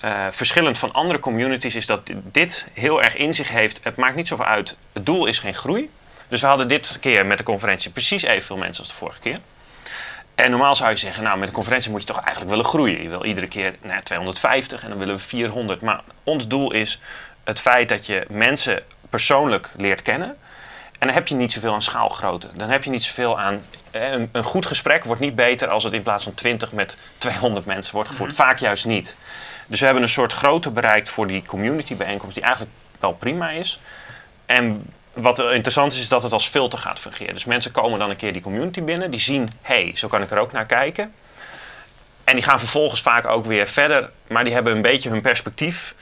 eh, 0.00 0.26
verschillend 0.30 0.78
van 0.78 0.92
andere 0.92 1.18
communities 1.18 1.74
is 1.74 1.86
dat 1.86 2.10
dit 2.22 2.66
heel 2.72 3.02
erg 3.02 3.16
in 3.16 3.34
zich 3.34 3.48
heeft. 3.48 3.80
Het 3.82 3.96
maakt 3.96 4.16
niet 4.16 4.28
zoveel 4.28 4.44
uit. 4.44 4.76
Het 4.92 5.06
doel 5.06 5.26
is 5.26 5.38
geen 5.38 5.54
groei. 5.54 5.90
Dus 6.28 6.40
we 6.40 6.46
hadden 6.46 6.68
dit 6.68 6.98
keer 7.00 7.26
met 7.26 7.38
de 7.38 7.44
conferentie 7.44 7.90
precies 7.90 8.22
evenveel 8.22 8.56
mensen 8.56 8.82
als 8.82 8.92
de 8.92 8.98
vorige 8.98 9.20
keer. 9.20 9.38
En 10.34 10.50
normaal 10.50 10.74
zou 10.74 10.90
je 10.90 10.96
zeggen, 10.96 11.22
nou 11.22 11.38
met 11.38 11.48
de 11.48 11.54
conferentie 11.54 11.90
moet 11.90 12.00
je 12.00 12.06
toch 12.06 12.20
eigenlijk 12.20 12.50
willen 12.50 12.64
groeien. 12.64 13.02
Je 13.02 13.08
wil 13.08 13.24
iedere 13.24 13.48
keer 13.48 13.74
nou, 13.82 14.02
250 14.02 14.82
en 14.82 14.88
dan 14.88 14.98
willen 14.98 15.14
we 15.14 15.20
400. 15.20 15.80
Maar 15.80 16.00
ons 16.24 16.48
doel 16.48 16.72
is 16.72 17.00
het 17.44 17.60
feit 17.60 17.88
dat 17.88 18.06
je 18.06 18.26
mensen 18.28 18.82
persoonlijk 19.10 19.70
leert 19.76 20.02
kennen. 20.02 20.28
En 20.98 21.06
dan 21.06 21.18
heb 21.18 21.28
je 21.28 21.34
niet 21.34 21.52
zoveel 21.52 21.72
aan 21.72 21.82
schaalgrootte. 21.82 22.48
Dan 22.54 22.70
heb 22.70 22.84
je 22.84 22.90
niet 22.90 23.02
zoveel 23.02 23.40
aan. 23.40 23.62
Een, 23.90 24.28
een 24.32 24.42
goed 24.42 24.66
gesprek 24.66 25.04
wordt 25.04 25.20
niet 25.20 25.34
beter 25.34 25.68
als 25.68 25.84
het 25.84 25.92
in 25.92 26.02
plaats 26.02 26.24
van 26.24 26.34
20 26.34 26.72
met 26.72 26.96
200 27.18 27.66
mensen 27.66 27.94
wordt 27.94 28.08
gevoerd. 28.08 28.30
Mhm. 28.30 28.40
Vaak 28.40 28.58
juist 28.58 28.84
niet. 28.84 29.16
Dus 29.66 29.78
we 29.78 29.84
hebben 29.84 30.02
een 30.02 30.08
soort 30.08 30.32
grootte 30.32 30.70
bereikt 30.70 31.08
voor 31.08 31.26
die 31.26 31.44
community 31.46 31.96
bijeenkomst, 31.96 32.34
die 32.34 32.44
eigenlijk 32.44 32.74
wel 33.00 33.12
prima 33.12 33.50
is. 33.50 33.80
En 34.46 34.92
wat 35.14 35.38
er 35.38 35.54
interessant 35.54 35.92
is, 35.92 36.00
is 36.00 36.08
dat 36.08 36.22
het 36.22 36.32
als 36.32 36.46
filter 36.46 36.78
gaat 36.78 37.00
fungeren. 37.00 37.34
Dus 37.34 37.44
mensen 37.44 37.70
komen 37.70 37.98
dan 37.98 38.10
een 38.10 38.16
keer 38.16 38.32
die 38.32 38.42
community 38.42 38.82
binnen, 38.82 39.10
die 39.10 39.20
zien, 39.20 39.48
hé, 39.62 39.82
hey, 39.82 39.92
zo 39.96 40.08
kan 40.08 40.22
ik 40.22 40.30
er 40.30 40.38
ook 40.38 40.52
naar 40.52 40.66
kijken. 40.66 41.12
En 42.24 42.34
die 42.34 42.44
gaan 42.44 42.58
vervolgens 42.58 43.02
vaak 43.02 43.26
ook 43.26 43.44
weer 43.44 43.66
verder, 43.66 44.10
maar 44.26 44.44
die 44.44 44.52
hebben 44.52 44.72
een 44.72 44.82
beetje 44.82 45.08
hun 45.10 45.20
perspectief 45.20 45.94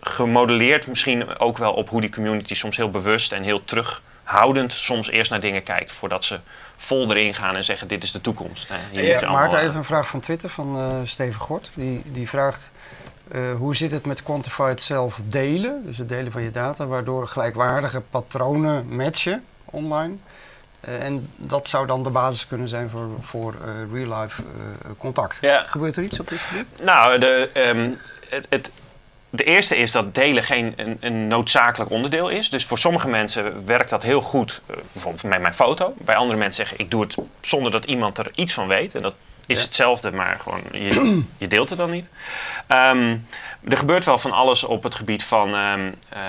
gemodelleerd. 0.00 0.86
Misschien 0.86 1.38
ook 1.38 1.58
wel 1.58 1.72
op 1.72 1.88
hoe 1.88 2.00
die 2.00 2.10
community 2.10 2.54
soms 2.54 2.76
heel 2.76 2.90
bewust 2.90 3.32
en 3.32 3.42
heel 3.42 3.64
terughoudend 3.64 4.72
soms 4.72 5.10
eerst 5.10 5.30
naar 5.30 5.40
dingen 5.40 5.62
kijkt 5.62 5.92
voordat 5.92 6.24
ze 6.24 6.40
vol 6.76 7.10
erin 7.10 7.34
gaan 7.34 7.56
en 7.56 7.64
zeggen: 7.64 7.88
Dit 7.88 8.02
is 8.02 8.12
de 8.12 8.20
toekomst. 8.20 8.68
Hè. 8.68 8.76
Hier 8.90 9.02
Ja, 9.02 9.08
je 9.08 9.16
allemaal, 9.16 9.40
Maarten, 9.40 9.58
eh, 9.58 9.64
even 9.64 9.76
een 9.76 9.84
vraag 9.84 10.08
van 10.08 10.20
Twitter 10.20 10.48
van 10.48 10.78
eh, 10.78 10.86
Steven 11.04 11.40
Gort. 11.40 11.70
Die, 11.74 12.02
die 12.04 12.28
vraagt, 12.28 12.70
eh, 13.30 13.40
hoe 13.56 13.76
zit 13.76 13.90
het 13.90 14.06
met 14.06 14.22
quantified 14.22 14.82
self 14.82 15.20
delen? 15.24 15.82
Dus 15.84 15.98
het 15.98 16.08
delen 16.08 16.32
van 16.32 16.42
je 16.42 16.50
data, 16.50 16.86
waardoor 16.86 17.28
gelijkwaardige 17.28 18.00
patronen 18.00 18.96
matchen 18.96 19.44
online. 19.64 20.14
Eh, 20.80 21.04
en 21.04 21.30
dat 21.36 21.68
zou 21.68 21.86
dan 21.86 22.02
de 22.02 22.10
basis 22.10 22.46
kunnen 22.46 22.68
zijn 22.68 22.90
voor, 22.90 23.08
voor 23.20 23.54
eh, 23.64 23.92
real-life 23.92 24.42
contact. 24.98 25.38
Ja. 25.40 25.64
Gebeurt 25.66 25.96
er 25.96 26.02
iets 26.02 26.20
op 26.20 26.28
dit 26.28 26.38
gebied? 26.38 26.66
Nou, 26.82 27.18
de, 27.18 27.50
ehm, 27.52 27.90
het, 28.28 28.46
het, 28.48 28.70
de 29.30 29.44
eerste 29.44 29.76
is 29.76 29.92
dat 29.92 30.14
delen 30.14 30.42
geen 30.42 30.72
een, 30.76 30.96
een 31.00 31.28
noodzakelijk 31.28 31.90
onderdeel 31.90 32.28
is. 32.28 32.50
Dus 32.50 32.66
voor 32.66 32.78
sommige 32.78 33.08
mensen 33.08 33.66
werkt 33.66 33.90
dat 33.90 34.02
heel 34.02 34.20
goed, 34.20 34.60
bijvoorbeeld 34.92 35.22
met 35.22 35.40
mijn 35.40 35.54
foto. 35.54 35.94
Bij 35.98 36.16
andere 36.16 36.38
mensen 36.38 36.66
zeggen 36.66 36.84
ik 36.84 36.90
doe 36.90 37.02
het 37.02 37.16
zonder 37.40 37.72
dat 37.72 37.84
iemand 37.84 38.18
er 38.18 38.30
iets 38.34 38.52
van 38.52 38.68
weet. 38.68 38.94
En 38.94 39.02
dat 39.02 39.14
is 39.48 39.62
hetzelfde, 39.62 40.12
maar 40.12 40.38
gewoon 40.42 40.60
je, 40.72 41.22
je 41.38 41.48
deelt 41.48 41.68
het 41.68 41.78
dan 41.78 41.90
niet. 41.90 42.08
Ehm, 42.66 43.16
er 43.68 43.76
gebeurt 43.76 44.04
wel 44.04 44.18
van 44.18 44.32
alles 44.32 44.64
op 44.64 44.82
het 44.82 44.94
gebied 44.94 45.24
van 45.24 45.54
ehm, 45.54 45.92
eh, 46.08 46.20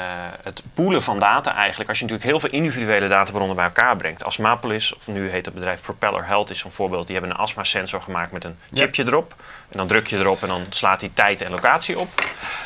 het 0.44 0.62
poelen 0.74 1.04
van 1.04 1.20
data 1.20 1.56
eigenlijk. 1.56 1.90
Als 1.90 2.00
je 2.00 2.04
natuurlijk 2.06 2.32
heel 2.32 2.40
veel 2.40 2.60
individuele 2.60 3.08
databronnen 3.08 3.56
bij 3.56 3.66
elkaar 3.66 3.96
brengt. 3.96 4.24
Astmapolis, 4.24 4.96
of 4.96 5.08
nu 5.08 5.30
heet 5.30 5.46
het 5.46 5.54
bedrijf 5.54 5.82
Propeller 5.82 6.26
Health, 6.26 6.50
is 6.50 6.60
zo'n 6.60 6.72
voorbeeld. 6.72 7.08
Die 7.08 7.16
hebben 7.16 7.36
een 7.36 7.42
astma-sensor 7.42 8.02
gemaakt 8.02 8.32
met 8.32 8.44
een 8.44 8.58
Ja. 8.70 8.78
chipje 8.84 9.06
erop. 9.08 9.36
En 9.70 9.78
dan 9.78 9.88
druk 9.88 10.08
je 10.08 10.18
erop 10.18 10.42
en 10.42 10.48
dan 10.48 10.66
slaat 10.70 11.02
hij 11.02 11.12
tijd 11.14 11.42
en 11.42 11.52
locatie 11.52 12.00
op. 12.00 12.10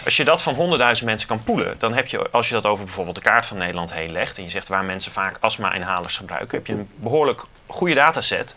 Als 0.05 0.17
je 0.17 0.23
dat 0.23 0.41
van 0.41 0.55
100.000 0.55 1.05
mensen 1.05 1.27
kan 1.27 1.43
poelen, 1.43 1.75
dan 1.79 1.93
heb 1.93 2.07
je, 2.07 2.29
als 2.31 2.47
je 2.47 2.53
dat 2.53 2.65
over 2.65 2.85
bijvoorbeeld 2.85 3.15
de 3.15 3.21
kaart 3.21 3.45
van 3.45 3.57
Nederland 3.57 3.93
heen 3.93 4.11
legt. 4.11 4.37
en 4.37 4.43
je 4.43 4.49
zegt 4.49 4.67
waar 4.67 4.83
mensen 4.83 5.11
vaak 5.11 5.37
astma-inhalers 5.39 6.17
gebruiken. 6.17 6.57
heb 6.57 6.67
je 6.67 6.73
een 6.73 6.89
behoorlijk 6.95 7.41
goede 7.67 7.93
dataset 7.95 8.55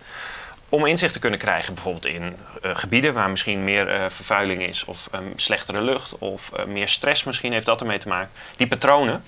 om 0.68 0.86
inzicht 0.86 1.12
te 1.12 1.18
kunnen 1.18 1.38
krijgen, 1.38 1.74
bijvoorbeeld 1.74 2.06
in 2.06 2.36
eh, 2.62 2.70
gebieden 2.74 3.12
waar 3.14 3.30
misschien 3.30 3.64
meer 3.64 3.88
eh, 3.88 4.04
vervuiling 4.08 4.68
is, 4.68 4.84
of 4.84 5.08
ehm, 5.12 5.22
slechtere 5.36 5.82
lucht, 5.82 6.18
of 6.18 6.52
eh, 6.52 6.64
meer 6.64 6.88
stress 6.88 7.24
misschien 7.24 7.52
heeft 7.52 7.66
dat 7.66 7.80
ermee 7.80 7.98
te 7.98 8.08
maken. 8.08 8.30
Die 8.56 8.66
patronen. 8.66 9.22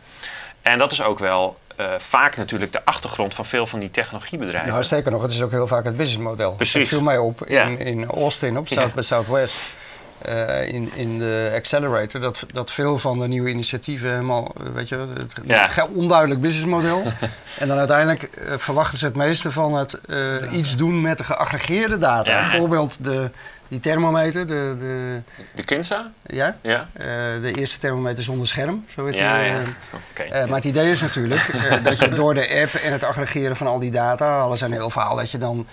En 0.62 0.78
dat 0.78 0.92
is 0.92 1.02
ook 1.02 1.18
wel 1.18 1.58
vaak 1.98 2.36
natuurlijk 2.36 2.72
de 2.72 2.84
achtergrond 2.84 3.34
van 3.34 3.46
veel 3.46 3.66
van 3.66 3.78
die 3.80 3.90
technologiebedrijven. 3.90 4.70
Nou, 4.70 4.84
sterker 4.84 5.10
nog, 5.10 5.22
het 5.22 5.30
is 5.30 5.42
ook 5.42 5.50
heel 5.50 5.66
vaak 5.66 5.84
het 5.84 5.96
businessmodel. 5.96 6.52
Precies. 6.52 6.74
Het 6.74 6.88
viel 6.88 7.00
mij 7.02 7.18
op 7.18 7.44
Ja. 7.48 7.64
in, 7.64 7.78
in 7.78 8.06
Austin, 8.06 8.58
op 8.58 8.68
South 8.68 8.86
Ja. 8.88 8.94
bij 8.94 9.02
Southwest. 9.02 9.72
Eh, 10.22 10.68
in, 10.68 10.90
in 10.94 11.18
de 11.18 11.52
Accelerator, 11.54 12.20
dat, 12.20 12.46
dat 12.52 12.70
veel 12.70 12.98
van 12.98 13.18
de 13.18 13.28
nieuwe 13.28 13.50
initiatieven 13.50 14.10
helemaal, 14.10 14.54
eh, 14.60 14.72
weet 14.72 14.88
je, 14.88 14.96
het, 14.96 15.32
Ja. 15.44 15.68
het 15.70 15.88
onduidelijk 15.94 16.40
businessmodel. 16.40 17.02
en 17.58 17.68
dan 17.68 17.78
uiteindelijk 17.78 18.22
eh, 18.22 18.54
verwachten 18.56 18.98
ze 18.98 19.04
het 19.04 19.16
meeste 19.16 19.52
van 19.52 19.74
het 19.74 20.00
eh, 20.00 20.34
iets 20.52 20.76
doen 20.76 21.00
met 21.00 21.18
de 21.18 21.24
geaggregeerde 21.24 21.98
data. 21.98 22.30
Ja. 22.30 22.36
Bijvoorbeeld 22.50 23.04
de, 23.04 23.30
die 23.68 23.80
thermometer, 23.80 24.46
de, 24.46 24.76
de, 24.78 25.20
De 25.54 25.64
Kinsa? 25.64 26.10
ja, 26.26 26.56
Ja. 26.62 26.88
eh, 26.92 27.06
de 27.42 27.52
eerste 27.54 27.78
thermometer 27.78 28.24
zonder 28.24 28.46
scherm, 28.48 28.84
zo 28.94 29.06
heet 29.06 29.18
Ja, 29.18 29.38
die, 29.38 29.46
ja. 29.46 29.58
eh, 29.58 29.66
Oké. 30.10 30.22
eh, 30.22 30.44
maar 30.46 30.56
het 30.56 30.64
idee 30.64 30.90
is 30.90 31.00
natuurlijk 31.00 31.50
dat 31.84 31.98
je 31.98 32.08
door 32.08 32.34
de 32.34 32.60
app 32.62 32.74
en 32.74 32.92
het 32.92 33.04
aggregeren 33.04 33.56
van 33.56 33.66
al 33.66 33.78
die 33.78 33.90
data, 33.90 34.40
alles 34.40 34.60
een 34.60 34.72
heel 34.72 34.90
verhaal 34.90 35.16
dat 35.16 35.30
je 35.30 35.38
dan 35.38 35.66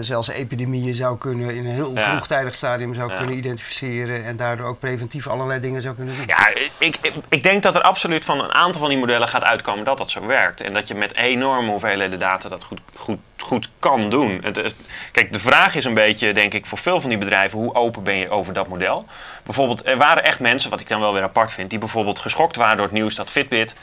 zelfs 0.00 0.28
epidemieën 0.28 0.94
zou 0.94 1.18
kunnen 1.18 1.54
in 1.54 1.66
een 1.66 1.72
heel 1.74 1.92
vroegtijdig 1.96 2.54
stadium 2.54 2.94
zou 2.94 3.16
kunnen 3.16 3.36
identificeren 3.36 4.24
en 4.24 4.36
daardoor 4.36 4.66
ook 4.66 4.78
preventief 4.78 5.26
allerlei 5.26 5.60
dingen 5.60 5.82
zou 5.82 5.94
kunnen 5.94 6.16
doen. 6.16 6.26
Ja, 6.26 6.48
ik, 6.78 6.96
ik, 7.02 7.12
ik 7.28 7.42
denk 7.42 7.62
dat 7.62 7.74
er 7.74 7.80
absoluut 7.82 8.24
van 8.24 8.40
een 8.40 8.52
aantal 8.52 8.80
van 8.80 8.88
die 8.88 8.98
modellen 8.98 9.28
gaat 9.28 9.44
uitkomen 9.44 9.84
dat 9.84 9.98
dat 9.98 10.10
zo 10.10 10.26
werkt. 10.26 10.60
En 10.60 10.72
dat 10.72 10.88
je 10.88 10.94
met 10.94 11.16
enorme 11.16 11.70
hoeveelheden 11.70 12.18
data 12.18 12.48
dat 12.48 12.64
goed, 12.64 12.80
goed, 12.94 13.18
goed 13.38 13.70
kan 13.78 14.10
doen. 14.10 14.40
Het, 14.42 14.56
het- 14.56 14.74
kijk, 15.12 15.32
de 15.32 15.40
vraag 15.40 15.74
is 15.74 15.84
een 15.84 15.94
beetje, 15.94 16.32
denk 16.32 16.54
ik, 16.54 16.66
voor 16.66 16.78
veel 16.78 17.00
van 17.00 17.10
die 17.10 17.18
bedrijven, 17.18 17.32
hoe 17.42 17.74
open 17.74 18.02
ben 18.02 18.14
je 18.14 18.30
over 18.30 18.52
dat 18.52 18.68
model? 18.68 19.06
Bijvoorbeeld, 19.42 19.86
er 19.86 19.96
waren 19.96 20.24
echt 20.24 20.40
mensen, 20.40 20.70
wat 20.70 20.80
ik 20.80 20.88
dan 20.88 21.00
wel 21.00 21.12
weer 21.12 21.22
apart 21.22 21.52
vind, 21.52 21.70
die 21.70 21.78
bijvoorbeeld 21.78 22.18
geschokt 22.18 22.56
waren 22.56 22.76
door 22.76 22.86
het 22.86 22.94
nieuws 22.94 23.14
dat 23.14 23.30
Fitbit 23.30 23.74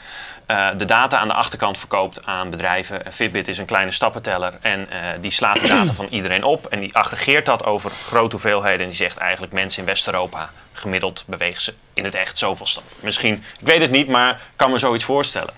eh, 0.46 0.68
de 0.76 0.84
data 0.84 1.18
aan 1.18 1.28
de 1.28 1.34
achterkant 1.34 1.78
verkoopt 1.78 2.26
aan 2.26 2.50
bedrijven. 2.50 3.04
En 3.04 3.12
Fitbit 3.12 3.48
is 3.48 3.58
een 3.58 3.64
kleine 3.64 3.90
stappenteller 3.90 4.54
en 4.60 4.90
eh, 4.90 4.98
die 5.20 5.30
slaat 5.30 5.60
de 5.60 5.66
data 5.66 5.92
van 5.92 6.06
iedereen 6.10 6.44
op 6.44 6.66
en 6.66 6.80
die 6.80 6.94
aggregeert 6.94 7.46
dat 7.46 7.64
over 7.64 7.90
grote 7.90 8.30
hoeveelheden. 8.30 8.80
En 8.80 8.88
die 8.88 8.96
zegt 8.96 9.16
eigenlijk 9.16 9.52
mensen 9.52 9.80
in 9.80 9.88
West-Europa 9.88 10.50
gemiddeld 10.72 11.24
bewegen 11.26 11.62
ze 11.62 11.74
in 11.94 12.04
het 12.04 12.14
echt 12.14 12.38
zoveel 12.38 12.66
stappen. 12.66 12.92
Misschien, 13.00 13.34
ik 13.34 13.66
weet 13.66 13.80
het 13.80 13.90
niet, 13.90 14.08
maar 14.08 14.40
kan 14.56 14.70
me 14.70 14.78
zoiets 14.78 15.04
voorstellen. 15.04 15.54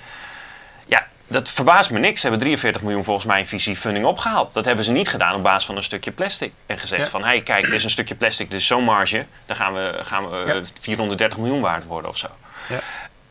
Dat 1.26 1.48
verbaast 1.50 1.90
me 1.90 1.98
niks. 1.98 2.20
Ze 2.20 2.28
hebben 2.28 2.46
43 2.46 2.82
miljoen 2.82 3.04
volgens 3.04 3.26
mij 3.26 3.38
in 3.38 3.46
VC-funding 3.46 4.04
opgehaald. 4.06 4.52
Dat 4.54 4.64
hebben 4.64 4.84
ze 4.84 4.92
niet 4.92 5.08
gedaan 5.08 5.34
op 5.34 5.42
basis 5.42 5.66
van 5.66 5.76
een 5.76 5.82
stukje 5.82 6.10
plastic. 6.10 6.52
En 6.66 6.78
gezegd 6.78 7.02
Ja. 7.02 7.08
van, 7.08 7.20
hé 7.20 7.26
hey, 7.26 7.40
kijk, 7.42 7.64
dit 7.64 7.72
is 7.74 7.84
een 7.84 7.90
stukje 7.90 8.14
plastic, 8.14 8.50
is 8.52 8.66
zo'n 8.66 8.84
marge. 8.84 9.26
Dan 9.46 9.56
gaan 9.56 9.74
we, 9.74 9.98
gaan 10.02 10.30
we 10.30 10.36
eh, 10.46 10.54
Ja. 10.54 10.60
430 10.80 11.38
miljoen 11.38 11.60
waard 11.60 11.84
worden 11.84 12.10
of 12.10 12.16
zo. 12.16 12.28
Ja. 12.68 12.78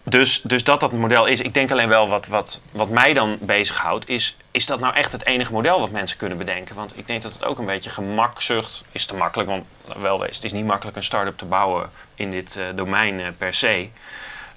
Dus, 0.05 0.41
dus 0.41 0.63
dat 0.63 0.79
dat 0.79 0.91
model 0.91 1.25
is. 1.25 1.39
Ik 1.39 1.53
denk 1.53 1.71
alleen 1.71 1.87
wel 1.87 2.07
wat, 2.07 2.27
wat, 2.27 2.61
wat 2.71 2.89
mij 2.89 3.13
dan 3.13 3.37
bezighoudt, 3.41 4.09
is, 4.09 4.37
is 4.51 4.65
dat 4.65 4.79
nou 4.79 4.95
echt 4.95 5.11
het 5.11 5.25
enige 5.25 5.51
model 5.51 5.79
wat 5.79 5.91
mensen 5.91 6.17
kunnen 6.17 6.37
bedenken? 6.37 6.75
Want 6.75 6.97
ik 6.97 7.07
denk 7.07 7.21
dat 7.21 7.33
het 7.33 7.45
ook 7.45 7.59
een 7.59 7.65
beetje 7.65 7.89
gemakzucht 7.89 8.83
is 8.91 9.05
te 9.05 9.15
makkelijk. 9.15 9.49
Want 9.49 9.65
wel 9.97 10.19
wees, 10.19 10.35
het 10.35 10.45
is 10.45 10.51
niet 10.51 10.65
makkelijk 10.65 10.97
een 10.97 11.03
start-up 11.03 11.37
te 11.37 11.45
bouwen 11.45 11.89
in 12.15 12.31
dit 12.31 12.55
eh, 12.55 12.63
domein 12.75 13.19
eh, 13.19 13.27
per 13.37 13.53
se. 13.53 13.89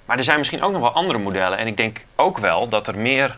Maar 0.07 0.17
er 0.17 0.23
zijn 0.23 0.37
misschien 0.37 0.61
ook 0.61 0.71
nog 0.71 0.81
wel 0.81 0.93
andere 0.93 1.19
modellen. 1.19 1.57
En 1.57 1.67
ik 1.67 1.77
denk 1.77 2.05
ook 2.15 2.37
wel 2.37 2.67
dat 2.67 2.87
er 2.87 2.97
meer 2.97 3.37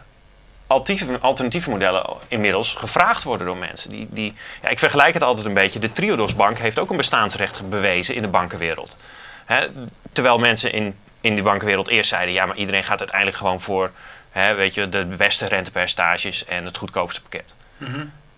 alternatieve, 0.68 1.20
alternatieve 1.20 1.70
modellen 1.70 2.06
inmiddels 2.28 2.74
gevraagd 2.74 3.24
worden 3.24 3.48
door 3.48 3.58
mensen. 3.58 3.90
Die, 3.90 4.08
die, 4.12 4.34
ja, 4.62 4.70
ik 4.70 4.80
vergelijk 4.80 5.14
het 5.14 5.24
altijd 5.24 5.46
een 5.46 5.54
beetje. 5.54 5.80
De 5.80 5.92
Triodos 5.92 6.36
Bank 6.36 6.58
heeft 6.58 6.80
ook 6.80 6.90
een 6.90 6.98
bestaansrecht 6.98 7.70
bewezen 7.70 8.16
in 8.16 8.22
de 8.22 8.28
bankenwereld. 8.28 8.98
Hè, 9.46 9.68
terwijl 10.12 10.40
mensen 10.40 10.72
in, 10.74 10.96
in 11.22 11.34
die 11.34 11.44
bankenwereld 11.44 11.88
eerst 11.88 12.10
zeiden... 12.10 12.34
ja, 12.34 12.46
maar 12.46 12.56
iedereen 12.56 12.84
gaat 12.84 13.00
uiteindelijk 13.00 13.38
gewoon 13.38 13.62
voor 13.62 13.92
hè, 14.32 14.54
weet 14.54 14.74
je, 14.74 14.90
de 14.90 15.06
beste 15.06 15.46
rentepercentages 15.46 16.46
en 16.46 16.66
het 16.66 16.78
goedkoopste 16.78 17.22
pakket. 17.22 17.56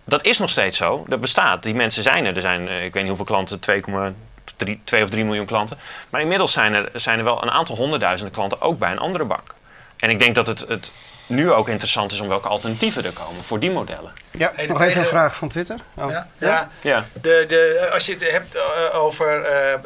Dat 0.03 0.25
is 0.25 0.37
nog 0.37 0.49
steeds 0.49 0.77
zo. 0.77 1.05
Dat 1.07 1.21
bestaat. 1.21 1.63
Die 1.63 1.73
mensen 1.73 2.03
zijn 2.03 2.25
er. 2.25 2.35
Er 2.35 2.41
zijn, 2.41 2.67
eh, 2.67 2.83
ik 2.83 2.93
weet 2.93 3.03
niet 3.03 3.17
hoeveel 3.17 3.25
klanten, 3.25 3.59
2,3 4.65 4.83
2 4.83 5.03
of 5.03 5.09
3 5.09 5.23
miljoen 5.23 5.45
klanten. 5.45 5.77
Maar 6.09 6.21
inmiddels 6.21 6.51
zijn 6.51 6.73
er, 6.73 6.89
zijn 6.93 7.17
er 7.17 7.23
wel 7.23 7.43
een 7.43 7.51
aantal 7.51 7.75
honderdduizenden 7.75 8.33
klanten 8.33 8.61
ook 8.61 8.79
bij 8.79 8.91
een 8.91 8.99
andere 8.99 9.25
bank. 9.25 9.55
En 9.99 10.09
ik 10.09 10.19
denk 10.19 10.35
dat 10.35 10.47
het, 10.47 10.59
het 10.67 10.91
nu 11.27 11.51
ook 11.51 11.69
interessant 11.69 12.11
is 12.11 12.19
om 12.19 12.27
welke 12.27 12.47
alternatieven 12.47 13.05
er 13.05 13.11
komen 13.11 13.43
voor 13.43 13.59
die 13.59 13.71
modellen. 13.71 14.11
Ja, 14.37 14.51
Hey, 14.55 14.65
nog 14.65 14.81
even 14.81 15.01
een 15.01 15.07
vraag 15.07 15.35
van 15.35 15.49
Twitter. 15.49 15.75
Oh. 15.93 16.09
Ja, 16.11 16.27
ja. 16.37 16.69
Ja, 16.81 17.05
De, 17.13 17.45
de, 17.47 17.89
als 17.93 18.05
je 18.05 18.11
het 18.11 18.31
hebt 18.31 18.55
eh, 18.55 18.61
over 19.03 19.41
eh, 19.43 19.73
eh, 19.73 19.79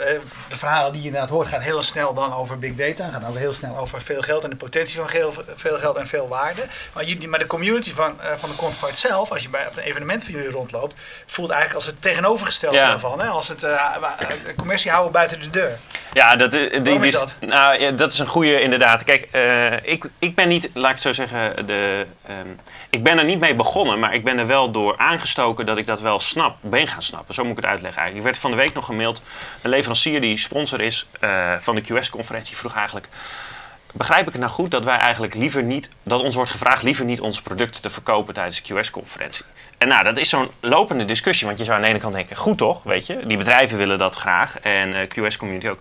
de 0.50 0.56
verhalen 0.58 0.92
die 0.92 1.02
je 1.02 1.08
inderdaad 1.08 1.30
hoort, 1.30 1.48
gaat 1.48 1.64
heel 1.64 1.84
snel 1.84 2.14
dan 2.14 2.34
over 2.34 2.60
big 2.60 2.76
data. 2.76 3.10
Gaat 3.10 3.26
ook 3.28 3.38
heel 3.38 3.54
snel 3.54 3.78
over 3.78 4.02
veel 4.02 4.22
geld 4.22 4.44
en 4.44 4.50
de 4.50 4.56
potentie 4.56 5.00
van 5.00 5.10
geel- 5.10 5.34
veel 5.56 5.78
geld 5.78 5.96
en 5.98 6.08
veel 6.08 6.28
waarde. 6.28 6.62
Maar, 6.94 7.06
je, 7.06 7.28
maar 7.28 7.40
de 7.40 7.48
community 7.48 7.92
van, 7.92 8.22
eh, 8.22 8.32
van 8.38 8.50
de 8.50 8.56
Quantified 8.56 8.98
zelf, 8.98 9.32
als 9.32 9.44
je 9.44 9.50
bij 9.50 9.68
op 9.68 9.78
een 9.78 9.84
evenement 9.84 10.24
van 10.24 10.34
jullie 10.34 10.50
rondloopt, 10.50 10.94
voelt 11.26 11.50
eigenlijk 11.50 11.80
als 11.86 11.92
het 11.94 12.02
tegenovergestelde 12.02 12.78
Ja. 12.78 12.90
daarvan. 12.90 13.22
Hè? 13.22 13.28
Als 13.28 13.48
het 13.48 13.66
commercie 14.58 14.92
houden 14.92 15.12
buiten 15.12 15.40
de 15.42 15.50
deur. 15.50 15.78
ja 16.14 16.36
dat, 16.36 16.52
die, 16.52 16.70
is 16.70 17.02
die- 17.02 17.12
dat? 17.12 17.36
Nou, 17.40 17.80
ja, 17.80 17.92
dat 17.92 18.14
is 18.14 18.20
een 18.20 18.28
goede 18.28 18.62
inderdaad. 18.62 19.04
Kijk, 19.04 19.28
eh, 19.32 19.74
ik, 19.92 20.06
ik 20.20 20.36
ben 20.36 20.48
niet, 20.48 20.70
laat 20.74 20.86
ik 20.86 20.92
het 20.92 21.02
zo 21.02 21.14
zeggen, 21.14 21.24
zeggen, 21.46 21.66
de, 21.66 22.06
ehm, 22.28 22.48
ik 22.90 23.04
ben 23.04 23.18
er 23.18 23.24
niet 23.24 23.40
mee 23.40 23.56
begonnen, 23.56 24.00
maar 24.00 24.14
ik 24.14 24.24
ben 24.24 24.35
er 24.40 24.48
wel 24.48 24.72
door 24.72 24.98
aangestoken 24.98 25.66
dat 25.66 25.78
ik 25.78 25.86
dat 25.86 26.02
wel 26.02 26.20
snap, 26.20 26.58
ben 26.62 26.88
gaan 26.88 27.02
snappen. 27.02 27.34
Zo 27.34 27.42
moet 27.42 27.52
ik 27.52 27.64
het 27.64 27.66
uitleggen 27.66 28.02
eigenlijk. 28.02 28.28
Ik 28.28 28.32
werd 28.34 28.44
van 28.44 28.52
de 28.52 28.64
week 28.64 28.74
nog 28.74 28.86
gemaild, 28.86 29.22
een 29.62 29.70
leverancier 29.70 30.22
die 30.22 30.38
sponsor 30.38 30.82
is 30.82 31.08
uh, 31.22 31.54
van 31.60 31.76
de 31.76 31.82
QS-conferentie 31.82 32.56
vroeg 32.56 32.76
eigenlijk... 32.76 33.10
Begrijp 33.98 34.28
ik 34.28 34.32
het 34.32 34.42
nou 34.42 34.54
goed 34.54 34.72
dat 34.72 34.86
wij 34.86 34.98
eigenlijk 34.98 35.34
liever 35.34 35.64
niet, 35.64 35.90
dat 36.04 36.22
ons 36.22 36.36
wordt 36.36 36.52
gevraagd 36.52 36.84
liever 36.84 37.06
niet 37.06 37.22
onze 37.22 37.42
producten 37.42 37.82
te 37.82 37.90
verkopen 37.90 38.34
tijdens 38.34 38.62
de 38.62 38.74
QS-conferentie? 38.74 39.46
En 39.78 39.88
nou, 39.88 40.04
dat 40.04 40.18
is 40.18 40.30
zo'n 40.30 40.50
lopende 40.60 41.06
discussie, 41.06 41.48
want 41.48 41.60
je 41.60 41.66
zou 41.66 41.78
aan 41.78 41.84
de 41.84 41.90
ene 41.90 42.00
kant 42.00 42.14
denken, 42.14 42.36
goed 42.36 42.58
toch, 42.58 42.84
weet 42.84 43.06
je, 43.06 43.26
die 43.26 43.38
bedrijven 43.38 43.78
willen 43.78 43.98
dat 43.98 44.16
graag 44.16 44.60
en 44.60 44.90
uh, 44.90 45.00
QS-community 45.00 45.68
ook. 45.68 45.80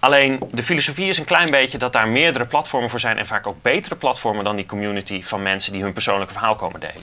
Alleen 0.00 0.40
de 0.50 0.62
filosofie 0.62 1.08
is 1.08 1.18
een 1.18 1.24
klein 1.24 1.50
beetje 1.50 1.78
dat 1.78 1.92
daar 1.92 2.08
meerdere 2.08 2.44
platformen 2.44 2.90
voor 2.90 3.00
zijn 3.00 3.18
en 3.18 3.26
vaak 3.26 3.46
ook 3.46 3.62
betere 3.62 3.94
platformen 3.94 4.44
dan 4.44 4.56
die 4.56 4.66
community 4.66 5.22
van 5.22 5.42
mensen 5.42 5.72
die 5.72 5.82
hun 5.82 5.92
persoonlijke 5.92 6.32
verhaal 6.32 6.54
komen 6.54 6.80
delen. 6.80 7.02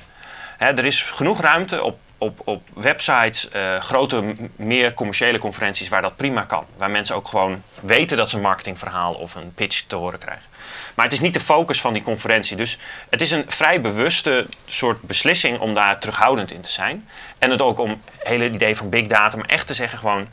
Er 0.66 0.86
is 0.86 1.02
genoeg 1.02 1.42
ruimte 1.42 1.84
op, 1.84 1.98
op, 2.18 2.42
op 2.44 2.62
websites, 2.76 3.50
uh, 3.56 3.80
grote, 3.80 4.36
meer 4.56 4.94
commerciële 4.94 5.38
conferenties 5.38 5.90
waar 5.90 6.02
dat 6.02 6.16
prima 6.16 6.42
kan. 6.42 6.66
Waar 6.78 6.92
mensen 6.92 7.16
ook 7.16 7.28
gewoon 7.28 7.64
weten 7.82 8.18
dat 8.18 8.30
ze 8.30 8.36
een 8.36 8.42
marketingverhaal 8.42 9.14
of 9.14 9.36
een 9.36 9.54
pitch 9.54 9.82
te 9.88 9.96
horen 9.96 10.20
krijgen. 10.20 10.52
Maar 10.96 11.06
het 11.06 11.14
is 11.14 11.20
niet 11.20 11.34
de 11.34 11.40
focus 11.40 11.82
van 11.82 11.94
die 11.94 12.04
conferentie. 12.04 12.58
Dus 12.58 12.78
het 13.10 13.22
is 13.22 13.32
een 13.32 13.46
vrij 13.48 13.82
bewuste 13.82 14.48
soort 14.66 15.02
beslissing 15.02 15.60
om 15.60 15.74
daar 15.74 16.00
terughoudend 16.00 16.52
in 16.52 16.62
te 16.62 16.72
zijn. 16.72 17.08
En 17.40 17.52
het 17.52 17.62
ook 17.62 17.80
om 17.80 17.90
het 17.90 18.28
hele 18.28 18.50
idee 18.50 18.76
van 18.76 18.90
big 18.90 19.08
data, 19.08 19.38
maar 19.38 19.46
echt 19.46 19.68
te 19.68 19.74
zeggen 19.74 19.98
gewoon. 19.98 20.28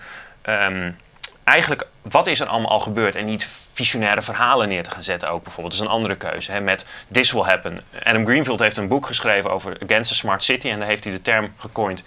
Um, 0.49 0.97
eigenlijk, 1.45 1.87
wat 2.03 2.27
is 2.27 2.41
er 2.41 2.47
allemaal 2.47 2.71
al 2.71 2.81
gebeurd? 2.81 3.15
En 3.15 3.25
niet 3.25 3.49
visionaire 3.81 4.23
verhalen 4.23 4.69
neer 4.69 4.83
te 4.83 4.91
gaan 4.91 5.03
zetten 5.03 5.29
ook 5.29 5.43
bijvoorbeeld. 5.43 5.77
Dat 5.77 5.83
is 5.83 5.89
een 5.89 5.95
andere 5.95 6.17
keuze. 6.17 6.53
Hè, 6.53 6.61
met 6.61 6.87
This 7.13 7.33
Will 7.33 7.43
Happen. 7.43 7.81
Adam 8.03 8.27
Greenfield 8.27 8.61
heeft 8.61 8.77
een 8.77 8.89
boek 8.89 9.07
geschreven 9.07 9.51
over 9.51 9.77
Against 9.83 10.11
the 10.11 10.17
Smart 10.17 10.43
City. 10.43 10.69
En 10.69 10.79
daar 10.79 10.89
heeft 10.89 11.05
hij 11.05 11.13
de 11.13 11.23
term 11.23 11.53
gecoind. 11.57 12.03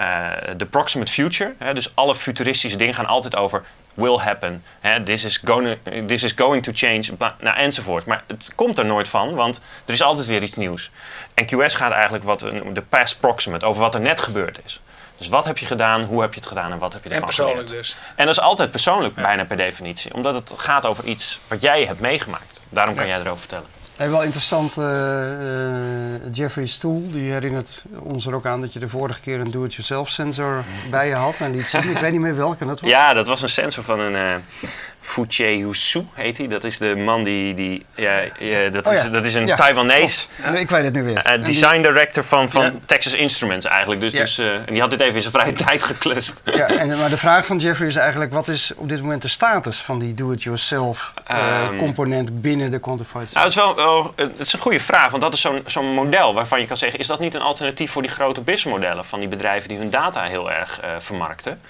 Uh, 0.00 0.30
the 0.56 0.66
proximate 0.66 1.12
future. 1.12 1.54
Hè, 1.58 1.74
dus 1.74 1.94
alle 1.94 2.14
futuristische 2.14 2.76
dingen 2.76 2.94
gaan 2.94 3.06
altijd 3.06 3.36
over 3.36 3.62
will 3.94 4.16
happen. 4.16 4.62
Hè, 4.80 5.02
this, 5.02 5.24
is 5.24 5.36
going, 5.36 5.78
this 6.06 6.22
is 6.22 6.32
going 6.32 6.62
to 6.62 6.72
change. 6.74 7.04
Nou, 7.40 7.56
enzovoort. 7.56 8.04
Maar 8.04 8.22
het 8.26 8.52
komt 8.54 8.78
er 8.78 8.84
nooit 8.84 9.08
van, 9.08 9.34
want 9.34 9.60
er 9.84 9.92
is 9.92 10.02
altijd 10.02 10.26
weer 10.26 10.42
iets 10.42 10.56
nieuws. 10.56 10.90
En 11.34 11.46
QS 11.46 11.74
gaat 11.74 11.92
eigenlijk 11.92 12.24
wat 12.24 12.40
de 12.72 12.82
past 12.88 13.20
proximate. 13.20 13.66
Over 13.66 13.80
wat 13.80 13.94
er 13.94 14.00
net 14.00 14.20
gebeurd 14.20 14.58
is. 14.64 14.80
Dus 15.18 15.28
wat 15.28 15.44
heb 15.44 15.58
je 15.58 15.66
gedaan, 15.66 16.02
hoe 16.02 16.20
heb 16.20 16.34
je 16.34 16.40
het 16.40 16.48
gedaan 16.48 16.72
en 16.72 16.78
wat 16.78 16.92
heb 16.92 17.02
je 17.02 17.08
ervan 17.08 17.28
En 17.28 17.34
persoonlijk 17.34 17.68
dus. 17.68 17.96
En 18.14 18.26
dat 18.26 18.34
is 18.34 18.40
altijd 18.40 18.70
persoonlijk, 18.70 19.14
bijna 19.14 19.44
per 19.44 19.56
definitie. 19.56 20.14
Omdat 20.14 20.34
het 20.34 20.52
gaat 20.56 20.86
over 20.86 21.04
iets 21.04 21.40
wat 21.48 21.60
jij 21.60 21.84
hebt 21.84 22.00
meegemaakt. 22.00 22.60
Daarom 22.68 22.94
kan 22.94 23.06
jij 23.06 23.20
erover 23.20 23.38
vertellen. 23.38 23.66
Hey, 23.96 24.10
wel 24.10 24.22
interessant, 24.22 24.76
uh, 24.76 26.32
Jeffrey 26.32 26.66
Stoel, 26.66 27.10
die 27.10 27.32
herinnert 27.32 27.82
ons 27.98 28.26
er 28.26 28.34
ook 28.34 28.46
aan 28.46 28.60
dat 28.60 28.72
je 28.72 28.78
de 28.78 28.88
vorige 28.88 29.20
keer 29.20 29.40
een 29.40 29.50
do-it-yourself 29.50 30.08
sensor 30.08 30.64
bij 30.90 31.08
je 31.08 31.14
had 31.14 31.40
en 31.40 31.68
zien. 31.68 31.90
Ik 31.90 31.98
weet 31.98 32.12
niet 32.12 32.20
meer 32.20 32.36
welke 32.36 32.66
dat 32.66 32.80
was. 32.80 32.90
Ja, 32.90 33.14
dat 33.14 33.26
was 33.26 33.42
een 33.42 33.48
sensor 33.48 33.84
van 33.84 34.00
een, 34.00 34.12
uh, 34.12 34.70
Fouché 35.08 35.46
Husu 35.46 36.06
heet 36.14 36.38
hij. 36.38 36.48
Dat 36.48 36.64
is 36.64 36.78
de 36.78 36.96
man 36.96 37.24
die. 37.24 37.54
die 37.54 37.86
ja, 37.94 38.20
ja, 38.38 38.68
dat, 38.68 38.86
oh 38.86 38.92
is, 38.92 39.10
dat 39.10 39.24
is 39.24 39.34
een 39.34 39.56
Taiwanese. 39.56 40.26
Ik 40.54 40.70
weet 40.70 40.84
het 40.84 40.92
nu 40.94 41.02
weer. 41.02 41.38
Uh, 41.38 41.44
design 41.44 41.80
director 41.82 42.24
van, 42.24 42.50
van 42.50 42.80
Texas 42.86 43.12
Instruments 43.12 43.66
eigenlijk. 43.66 44.00
Dus, 44.00 44.12
dus, 44.12 44.38
uh, 44.38 44.54
en 44.54 44.64
die 44.66 44.80
had 44.80 44.90
dit 44.90 45.00
even 45.00 45.14
in 45.14 45.20
zijn 45.20 45.32
vrije 45.32 45.52
tijd 45.66 45.84
geklust. 45.84 46.40
Ja, 46.44 46.66
en, 46.66 46.98
maar 46.98 47.08
de 47.08 47.16
vraag 47.16 47.46
van 47.46 47.58
Jeffrey 47.58 47.88
is 47.88 47.96
eigenlijk: 47.96 48.32
wat 48.32 48.48
is 48.48 48.72
op 48.76 48.88
dit 48.88 49.00
moment 49.00 49.22
de 49.22 49.28
status 49.28 49.78
van 49.78 49.98
die 49.98 50.14
do-it-yourself 50.14 51.14
uh, 51.30 51.68
um, 51.70 51.78
component 51.78 52.40
binnen 52.40 52.70
de 52.70 52.78
Quantified 52.78 53.34
Nou, 53.34 53.46
dat 53.46 53.46
is 53.46 53.54
wel 53.54 53.70
oh, 53.70 54.06
het 54.16 54.38
is 54.38 54.52
een 54.52 54.60
goede 54.60 54.80
vraag, 54.80 55.10
want 55.10 55.22
dat 55.22 55.34
is 55.34 55.40
zo'n 55.40 55.62
zo'n 55.66 55.86
model 55.86 56.34
waarvan 56.34 56.60
je 56.60 56.66
kan 56.66 56.76
zeggen: 56.76 56.98
is 56.98 57.06
dat 57.06 57.20
niet 57.20 57.34
een 57.34 57.40
alternatief 57.40 57.90
voor 57.90 58.02
die 58.02 58.10
grote 58.10 58.40
businessmodellen 58.40 59.04
van 59.04 59.18
die 59.18 59.28
bedrijven 59.28 59.68
die 59.68 59.78
hun 59.78 59.90
data 59.90 60.22
heel 60.22 60.50
erg 60.50 60.80
vermarkten? 60.98 61.60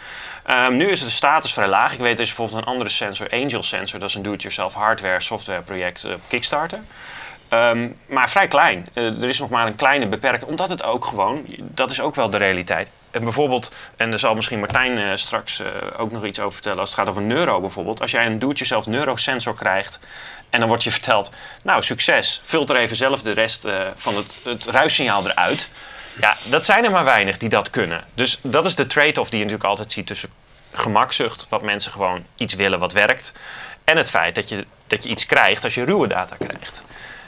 Um, 0.50 0.76
nu 0.76 0.90
is 0.90 1.02
de 1.02 1.10
status 1.10 1.52
vrij 1.52 1.68
laag. 1.68 1.92
Ik 1.92 1.98
weet, 1.98 2.14
er 2.14 2.24
is 2.24 2.34
bijvoorbeeld 2.34 2.62
een 2.62 2.72
andere 2.72 2.90
sensor, 2.90 3.30
Angel 3.30 3.62
Sensor. 3.62 3.98
Dat 3.98 4.08
is 4.08 4.14
een 4.14 4.22
do-it-yourself 4.22 4.74
hardware 4.74 5.20
software 5.20 5.62
project 5.62 6.04
op 6.04 6.20
Kickstarter. 6.28 6.80
Um, 7.50 7.98
maar 8.06 8.30
vrij 8.30 8.48
klein. 8.48 8.86
Uh, 8.94 9.22
er 9.22 9.28
is 9.28 9.38
nog 9.38 9.50
maar 9.50 9.66
een 9.66 9.76
kleine 9.76 10.06
beperkt, 10.06 10.44
omdat 10.44 10.70
het 10.70 10.82
ook 10.82 11.04
gewoon, 11.04 11.44
dat 11.58 11.90
is 11.90 12.00
ook 12.00 12.14
wel 12.14 12.30
de 12.30 12.36
realiteit. 12.36 12.90
En 13.10 13.22
bijvoorbeeld, 13.22 13.72
en 13.96 14.10
daar 14.10 14.18
zal 14.18 14.34
misschien 14.34 14.58
Martijn 14.58 14.98
uh, 14.98 15.10
straks 15.14 15.62
ook 15.96 16.10
nog 16.10 16.24
iets 16.24 16.40
over 16.40 16.52
vertellen 16.52 16.78
als 16.78 16.90
het 16.90 16.98
gaat 16.98 17.08
over 17.08 17.22
neuro 17.22 17.60
bijvoorbeeld. 17.60 18.00
Als 18.00 18.10
jij 18.10 18.26
een 18.26 18.38
do-it-yourself 18.38 18.86
neurosensor 18.86 19.54
krijgt 19.54 19.98
en 20.50 20.58
dan 20.58 20.68
wordt 20.68 20.84
je 20.84 20.90
verteld, 20.90 21.30
nou 21.62 21.82
succes, 21.82 22.40
filter 22.44 22.76
even 22.76 22.96
zelf 22.96 23.22
de 23.22 23.32
rest 23.32 23.68
van 23.94 24.16
het, 24.16 24.36
het 24.42 24.66
ruissignaal 24.66 25.28
eruit. 25.30 25.68
Ja, 26.20 26.36
dat 26.44 26.64
zijn 26.64 26.84
er 26.84 26.90
maar 26.90 27.04
weinig 27.04 27.38
die 27.38 27.48
dat 27.48 27.70
kunnen. 27.70 28.04
Dus 28.14 28.38
dat 28.42 28.66
is 28.66 28.74
de 28.74 28.86
trade-off 28.86 29.30
die 29.30 29.38
je 29.38 29.44
natuurlijk 29.44 29.70
altijd 29.70 29.92
ziet 29.92 30.06
tussen 30.06 30.30
gemakzucht, 30.72 31.46
wat 31.48 31.62
mensen 31.62 31.92
gewoon 31.92 32.24
iets 32.36 32.54
willen 32.54 32.78
wat 32.78 32.92
werkt, 32.92 33.32
en 33.84 33.96
het 33.96 34.10
feit 34.10 34.34
dat 34.34 34.48
je, 34.48 34.66
dat 34.86 35.02
je 35.02 35.08
iets 35.08 35.26
krijgt 35.26 35.64
als 35.64 35.74
je 35.74 35.84
ruwe 35.84 36.06
data 36.06 36.36
krijgt. 36.38 36.82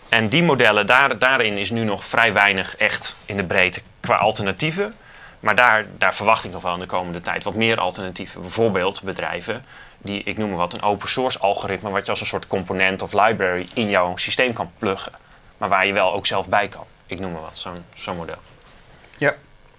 En 0.09 0.29
die 0.29 0.43
modellen, 0.43 0.87
daar, 0.87 1.19
daarin 1.19 1.59
is 1.59 1.71
nu 1.71 1.85
nog 1.85 2.05
vrij 2.05 2.33
weinig 2.33 2.77
echt 2.77 3.15
in 3.27 3.37
de 3.37 3.45
breedte 3.45 3.81
qua 4.01 4.15
alternatieven. 4.15 4.95
Maar 5.41 5.57
daar, 5.57 5.87
daar 5.99 6.15
verwacht 6.15 6.45
ik 6.45 6.53
nog 6.53 6.63
wel 6.63 6.75
in 6.75 6.81
de 6.81 6.87
komende 6.87 7.21
tijd 7.21 7.45
wat 7.45 7.55
meer 7.55 7.81
alternatieven. 7.81 8.41
Bijvoorbeeld 8.41 9.03
bedrijven 9.03 9.65
die, 9.99 10.23
ik 10.23 10.39
noem 10.39 10.49
maar 10.49 10.59
wat, 10.59 10.73
een 10.73 10.83
open 10.83 11.09
source 11.09 11.39
algoritme, 11.39 11.91
wat 11.91 12.05
je 12.05 12.11
als 12.11 12.21
een 12.21 12.27
soort 12.27 12.47
component 12.47 13.03
of 13.03 13.13
library 13.13 13.69
in 13.75 13.89
jouw 13.89 14.17
systeem 14.17 14.53
kan 14.53 14.71
pluggen. 14.79 15.13
Maar 15.59 15.69
waar 15.69 15.87
je 15.87 15.93
wel 15.93 16.13
ook 16.13 16.27
zelf 16.27 16.49
bij 16.49 16.69
kan. 16.69 16.85
Ik 17.07 17.21
noem 17.21 17.33
maar 17.33 17.41
wat, 17.41 17.59
zo'n 17.59 17.85
zo'n 17.95 18.17
model. 18.17 18.39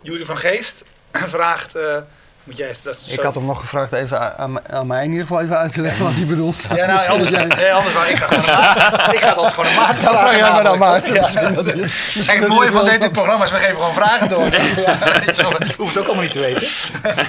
Jury 0.02 0.26
van 0.26 0.38
Geest 0.38 0.86
vraagt. 1.12 1.76
Uh, 1.76 1.98
moet 2.44 2.58
jij, 2.58 2.76
dat 2.84 3.08
ik 3.10 3.20
had 3.20 3.36
hem 3.36 3.46
nog 3.46 3.60
gevraagd 3.60 3.94
even 3.94 4.38
aan, 4.38 4.70
aan, 4.70 4.88
mij 4.88 5.04
in 5.04 5.10
ieder 5.12 5.28
geval 5.28 5.42
even 5.42 5.58
uit 5.58 5.74
te 5.74 5.82
leggen 5.82 6.04
wat 6.04 6.14
hij 6.14 6.26
bedoelt. 6.26 6.66
Ja, 6.76 6.86
nou, 6.86 7.08
anders, 7.08 7.30
jij... 7.30 7.46
nee, 7.46 7.74
anders 7.74 7.94
maar 7.94 8.10
ik 8.10 8.18
ga 8.18 8.28
gewoon 8.28 9.14
ik 9.14 9.20
ga 9.20 9.34
dat 9.34 9.54
gewoon 9.54 9.70
een 9.70 9.76
maat 9.76 10.00
vragen. 10.00 10.16
Ja, 10.16 10.20
vraag 10.20 10.38
jij 10.38 10.52
maar 10.52 10.64
dan 10.64 10.78
Maarten. 10.78 11.14
Ja. 11.14 11.30
Kijk, 12.26 12.40
het 12.40 12.48
mooie 12.48 12.72
van 12.72 12.86
dit, 12.86 13.12
programma 13.12 13.44
is, 13.44 13.52
we 13.52 13.58
geven 13.58 13.76
gewoon 13.76 13.94
vragen 13.94 14.28
door. 14.28 14.52
Ja, 14.52 14.98
hoeft 15.78 15.96
het 15.96 15.98
ook 15.98 16.06
allemaal 16.06 16.24
niet 16.24 16.32
te 16.32 16.40
weten. 16.40 16.68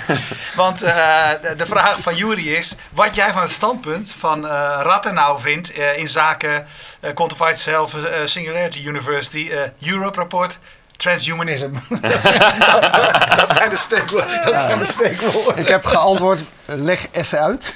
Want 0.54 0.84
uh, 0.84 1.30
de, 1.42 1.54
de, 1.56 1.66
vraag 1.66 1.98
van 2.00 2.14
Jury 2.14 2.48
is, 2.48 2.74
wat 2.90 3.14
jij 3.14 3.32
van 3.32 3.42
het 3.42 3.50
standpunt 3.50 4.14
van 4.18 4.44
uh, 4.44 4.50
Rattenau 4.82 5.40
vindt 5.40 5.78
uh, 5.78 5.98
in 5.98 6.08
zaken 6.08 6.66
Quantified 7.14 7.58
Self 7.58 7.96
Singularity 8.24 8.86
University 8.86 9.50
Europe 9.80 10.18
rapport 10.18 10.58
transhumanism. 11.02 11.70
dat, 12.00 12.22
zijn, 12.22 12.38
dat, 13.36 13.54
zijn 13.54 13.70
de 14.78 14.84
steekwoorden. 14.84 15.56
Ik 15.56 15.68
heb 15.68 15.84
geantwoord, 15.84 16.40
leg 16.64 17.06
even 17.12 17.40
uit. 17.40 17.74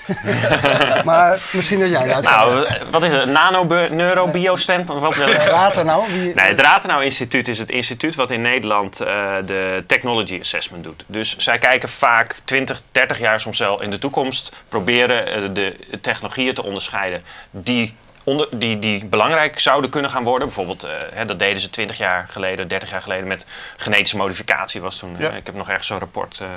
maar 1.04 1.40
misschien 1.52 1.78
dat 1.78 1.90
jij 1.90 2.08
het 2.08 2.24
Nou, 2.24 2.66
wat 2.90 3.02
is 3.02 3.12
het? 3.12 3.28
Nano-neurobiostem? 3.28 4.86
Wat 4.86 5.16
Ratenau? 5.16 6.12
Nee, 6.12 6.34
het 6.34 6.60
Ratenau 6.60 7.04
Instituut 7.04 7.48
is 7.48 7.58
het 7.58 7.70
instituut 7.70 8.14
wat 8.14 8.30
in 8.30 8.40
Nederland 8.40 9.00
uh, 9.00 9.06
de 9.44 9.84
technology 9.86 10.38
assessment 10.40 10.84
doet. 10.84 11.04
Dus 11.06 11.36
zij 11.36 11.58
kijken 11.58 11.88
vaak 11.88 12.40
20, 12.44 12.82
30 12.92 13.18
jaar 13.18 13.40
soms 13.40 13.58
wel 13.58 13.82
in 13.82 13.90
de 13.90 13.98
toekomst, 13.98 14.64
proberen 14.68 15.42
uh, 15.42 15.48
de 15.52 15.76
technologieën 16.00 16.54
te 16.54 16.64
onderscheiden 16.64 17.22
die 17.50 17.96
onder, 18.26 18.48
die, 18.50 18.78
die 18.78 19.04
belangrijk 19.04 19.60
zouden 19.60 19.90
kunnen 19.90 20.10
gaan 20.10 20.24
worden. 20.24 20.46
Bijvoorbeeld, 20.46 20.84
uh, 20.84 20.90
hè, 21.12 21.24
dat 21.24 21.38
deden 21.38 21.60
ze 21.60 21.70
20 21.70 21.98
jaar 21.98 22.26
geleden, 22.30 22.68
30 22.68 22.90
jaar 22.90 23.02
geleden 23.02 23.26
met 23.26 23.46
genetische 23.76 24.16
modificatie. 24.16 24.80
Was 24.80 24.98
toen, 24.98 25.16
ja. 25.18 25.30
uh, 25.30 25.36
ik 25.36 25.46
heb 25.46 25.54
nog 25.54 25.68
ergens 25.68 25.86
zo'n 25.86 25.98
rapport 25.98 26.38
uh, 26.42 26.48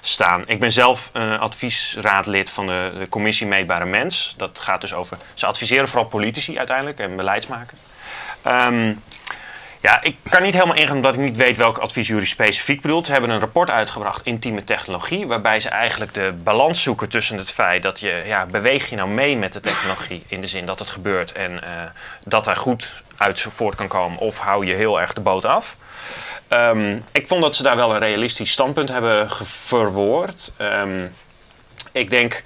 staan. 0.00 0.42
Ik 0.46 0.60
ben 0.60 0.72
zelf 0.72 1.10
adviesraadlid 1.14 2.50
van 2.50 2.66
de, 2.66 2.92
de, 2.98 3.08
Commissie 3.08 3.46
Meetbare 3.46 3.84
Mens. 3.84 4.34
Dat 4.36 4.60
gaat 4.60 4.80
dus 4.80 4.94
over. 4.94 5.16
Ze 5.34 5.46
adviseren 5.46 5.88
vooral 5.88 6.08
politici 6.08 6.58
uiteindelijk 6.58 6.98
en 6.98 7.16
beleidsmakers. 7.16 7.80
Um, 8.46 9.02
ja, 9.80 10.02
ik 10.02 10.16
kan 10.30 10.42
niet 10.42 10.54
helemaal 10.54 10.76
ingaan 10.76 10.96
omdat 10.96 11.14
ik 11.14 11.20
niet 11.20 11.36
weet 11.36 11.56
welk 11.56 11.78
advies 11.78 12.30
specifiek 12.30 12.80
bedoelt. 12.80 13.06
Ze 13.06 13.12
hebben 13.12 13.30
een 13.30 13.40
rapport 13.40 13.70
uitgebracht, 13.70 14.24
Intieme 14.24 14.64
Technologie, 14.64 15.26
waarbij 15.26 15.60
ze 15.60 15.68
eigenlijk 15.68 16.14
de 16.14 16.32
balans 16.42 16.82
zoeken 16.82 17.08
tussen 17.08 17.38
het 17.38 17.50
feit 17.50 17.82
dat 17.82 18.00
je, 18.00 18.22
ja, 18.26 18.46
beweeg 18.46 18.90
je 18.90 18.96
nou 18.96 19.08
mee 19.08 19.36
met 19.36 19.52
de 19.52 19.60
technologie 19.60 20.24
in 20.28 20.40
de 20.40 20.46
zin 20.46 20.66
dat 20.66 20.78
het 20.78 20.88
gebeurt 20.88 21.32
en 21.32 21.52
uh, 21.52 21.60
dat 22.24 22.46
er 22.46 22.56
goed 22.56 23.02
uit 23.16 23.40
voort 23.40 23.74
kan 23.74 23.88
komen, 23.88 24.18
of 24.18 24.38
hou 24.38 24.66
je 24.66 24.74
heel 24.74 25.00
erg 25.00 25.12
de 25.12 25.20
boot 25.20 25.44
af. 25.44 25.76
Um, 26.48 27.04
ik 27.12 27.26
vond 27.26 27.42
dat 27.42 27.54
ze 27.54 27.62
daar 27.62 27.76
wel 27.76 27.94
een 27.94 27.98
realistisch 27.98 28.50
standpunt 28.50 28.88
hebben 28.88 29.30
verwoord. 29.42 30.52
Um, 30.60 31.14
ik 31.92 32.10
denk 32.10 32.42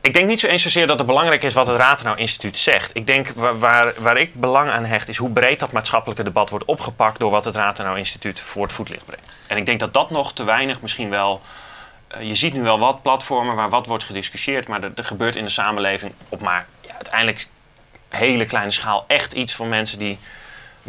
ik 0.00 0.12
denk 0.12 0.26
niet 0.26 0.40
zo 0.40 0.46
eens 0.46 0.62
zozeer 0.62 0.86
dat 0.86 0.98
het 0.98 1.06
belangrijk 1.06 1.42
is 1.42 1.54
wat 1.54 1.66
het 1.66 1.76
Rathenau 1.76 2.18
Instituut 2.18 2.56
zegt. 2.56 2.90
Ik 2.94 3.06
denk 3.06 3.28
waar, 3.58 3.92
waar, 3.98 4.16
ik 4.16 4.34
belang 4.34 4.70
aan 4.70 4.84
hecht 4.84 5.08
is 5.08 5.16
hoe 5.16 5.30
breed 5.30 5.60
dat 5.60 5.72
maatschappelijke 5.72 6.22
debat 6.22 6.50
wordt 6.50 6.64
opgepakt 6.64 7.18
door 7.18 7.30
wat 7.30 7.44
het 7.44 7.54
Rathenau 7.54 7.98
Instituut 7.98 8.40
voor 8.40 8.62
het 8.62 8.72
voetlicht 8.72 9.06
brengt. 9.06 9.36
En 9.46 9.56
ik 9.56 9.66
denk 9.66 9.80
dat 9.80 9.94
dat 9.94 10.10
nog 10.10 10.32
te 10.32 10.44
weinig 10.44 10.80
misschien 10.80 11.10
wel. 11.10 11.40
Uh, 12.16 12.22
je 12.22 12.34
ziet 12.34 12.52
nu 12.52 12.62
wel 12.62 12.78
wat 12.78 13.02
platformen 13.02 13.54
waar 13.54 13.68
wat 13.68 13.86
wordt 13.86 14.04
gediscussieerd, 14.04 14.68
maar 14.68 14.82
er, 14.82 15.04
gebeurt 15.04 15.36
in 15.36 15.44
de 15.44 15.50
samenleving 15.50 16.14
op 16.28 16.40
maar 16.40 16.66
uiteindelijk 16.86 17.48
hele 18.08 18.46
kleine 18.46 18.70
schaal 18.70 19.04
echt 19.06 19.32
iets 19.32 19.54
voor 19.54 19.66
mensen 19.66 19.98
die 19.98 20.18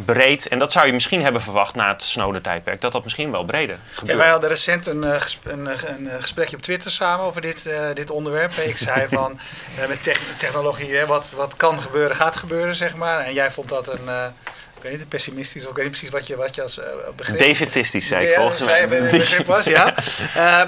breed, 0.06 0.48
en 0.48 0.60
dat 0.60 0.72
zou 0.72 0.86
je 0.88 0.94
misschien 0.94 1.24
hebben 1.24 1.42
verwacht 1.42 1.76
na 1.76 1.88
het 1.88 2.04
Snowden-tijdperk, 2.04 2.82
dat 2.82 2.92
dat 2.92 3.04
misschien 3.04 3.32
wel 3.32 3.44
breder 3.46 3.76
Ja, 3.76 3.82
gebeurt. 3.94 4.18
wij 4.18 4.30
hadden 4.30 4.50
recent 4.50 4.88
een, 4.88 5.04
gesp- 5.22 5.46
een, 5.46 5.68
eh, 5.68 5.82
een 5.98 6.10
eh, 6.10 6.16
gesprekje 6.22 6.56
op 6.56 6.62
Twitter 6.62 6.92
samen 6.92 7.26
over 7.26 7.42
dit, 7.42 7.70
dit 7.94 8.10
onderwerp. 8.10 8.52
Ik 8.52 8.78
zei 8.78 9.08
van 9.18 9.40
met 9.88 10.04
tech- 10.04 10.22
technologie, 10.38 10.96
hè, 10.96 11.06
wat, 11.06 11.34
wat 11.36 11.56
kan 11.56 11.80
gebeuren, 11.82 12.16
gaat 12.16 12.38
gebeuren, 12.38 12.76
zeg 12.76 12.96
maar. 12.96 13.20
En 13.20 13.34
jij 13.34 13.52
vond 13.52 13.70
dat 13.70 13.88
een, 13.94 14.10
weet 14.84 14.98
niet, 14.98 15.10
pessimistisch 15.10 15.64
of 15.64 15.70
ik 15.70 15.76
weet 15.76 15.86
niet 15.86 15.94
precies 15.94 16.14
wat 16.14 16.28
je, 16.28 16.36
wat 16.36 16.56
je 16.56 16.62
als 16.62 16.80
eh, 16.80 16.86
begrip... 17.16 17.38
Defetistisch, 17.38 18.08
zei 18.08 18.28
ik 18.28 18.36
volgens 18.36 18.66
mij. 18.66 18.88
begrip 18.88 19.46
was, 19.46 19.66
ja. 19.66 19.96
Ehm, 20.36 20.68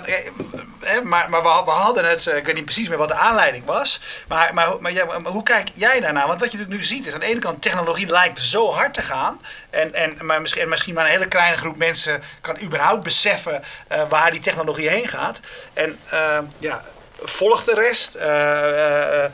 eh, 0.84 1.02
maar 1.02 1.30
maar 1.30 1.41
we, 1.41 1.62
we 1.65 1.71
hadden 1.71 2.06
het, 2.06 2.28
eh, 2.28 2.38
ik 2.38 2.45
weet 2.45 2.56
niet 2.56 2.65
precies 2.65 2.88
meer 2.88 2.97
wat 2.97 3.08
de 3.08 3.15
aanleiding 3.15 3.65
was. 3.65 3.99
Maar, 4.28 4.54
maar, 4.54 4.67
maar, 4.80 4.91
ja, 4.91 5.06
maar 5.06 5.32
hoe 5.32 5.43
kijk 5.43 5.67
jij 5.73 5.99
daarnaar? 5.99 6.28
Want 6.28 6.39
wat 6.39 6.52
je 6.52 6.58
natuurlijk 6.58 6.82
nu 6.82 6.88
ziet 6.88 7.06
is 7.06 7.13
aan 7.13 7.19
de 7.19 7.26
ene 7.26 7.39
kant 7.39 7.62
technologie 7.62 8.08
lijkt 8.08 8.39
zo 8.39 8.71
hard 8.71 8.93
te 8.93 9.02
gaan. 9.02 9.41
En, 9.69 9.93
en, 9.93 10.17
maar 10.21 10.41
misschien, 10.41 10.62
en 10.62 10.69
misschien 10.69 10.93
maar 10.93 11.06
een 11.06 11.12
hele 11.12 11.28
kleine 11.28 11.58
groep 11.58 11.78
mensen 11.78 12.23
kan 12.41 12.62
überhaupt 12.62 13.04
beseffen 13.04 13.63
eh, 13.88 14.10
waar 14.10 14.32
die 14.32 14.41
technologie 14.41 14.89
heen 14.89 15.08
gaat. 15.08 15.39
En 15.73 15.99
ja, 16.60 16.84
volgt 17.23 17.65
de 17.65 17.73
rest? 17.73 18.15
Eh, 18.15 19.23
eh, 19.23 19.32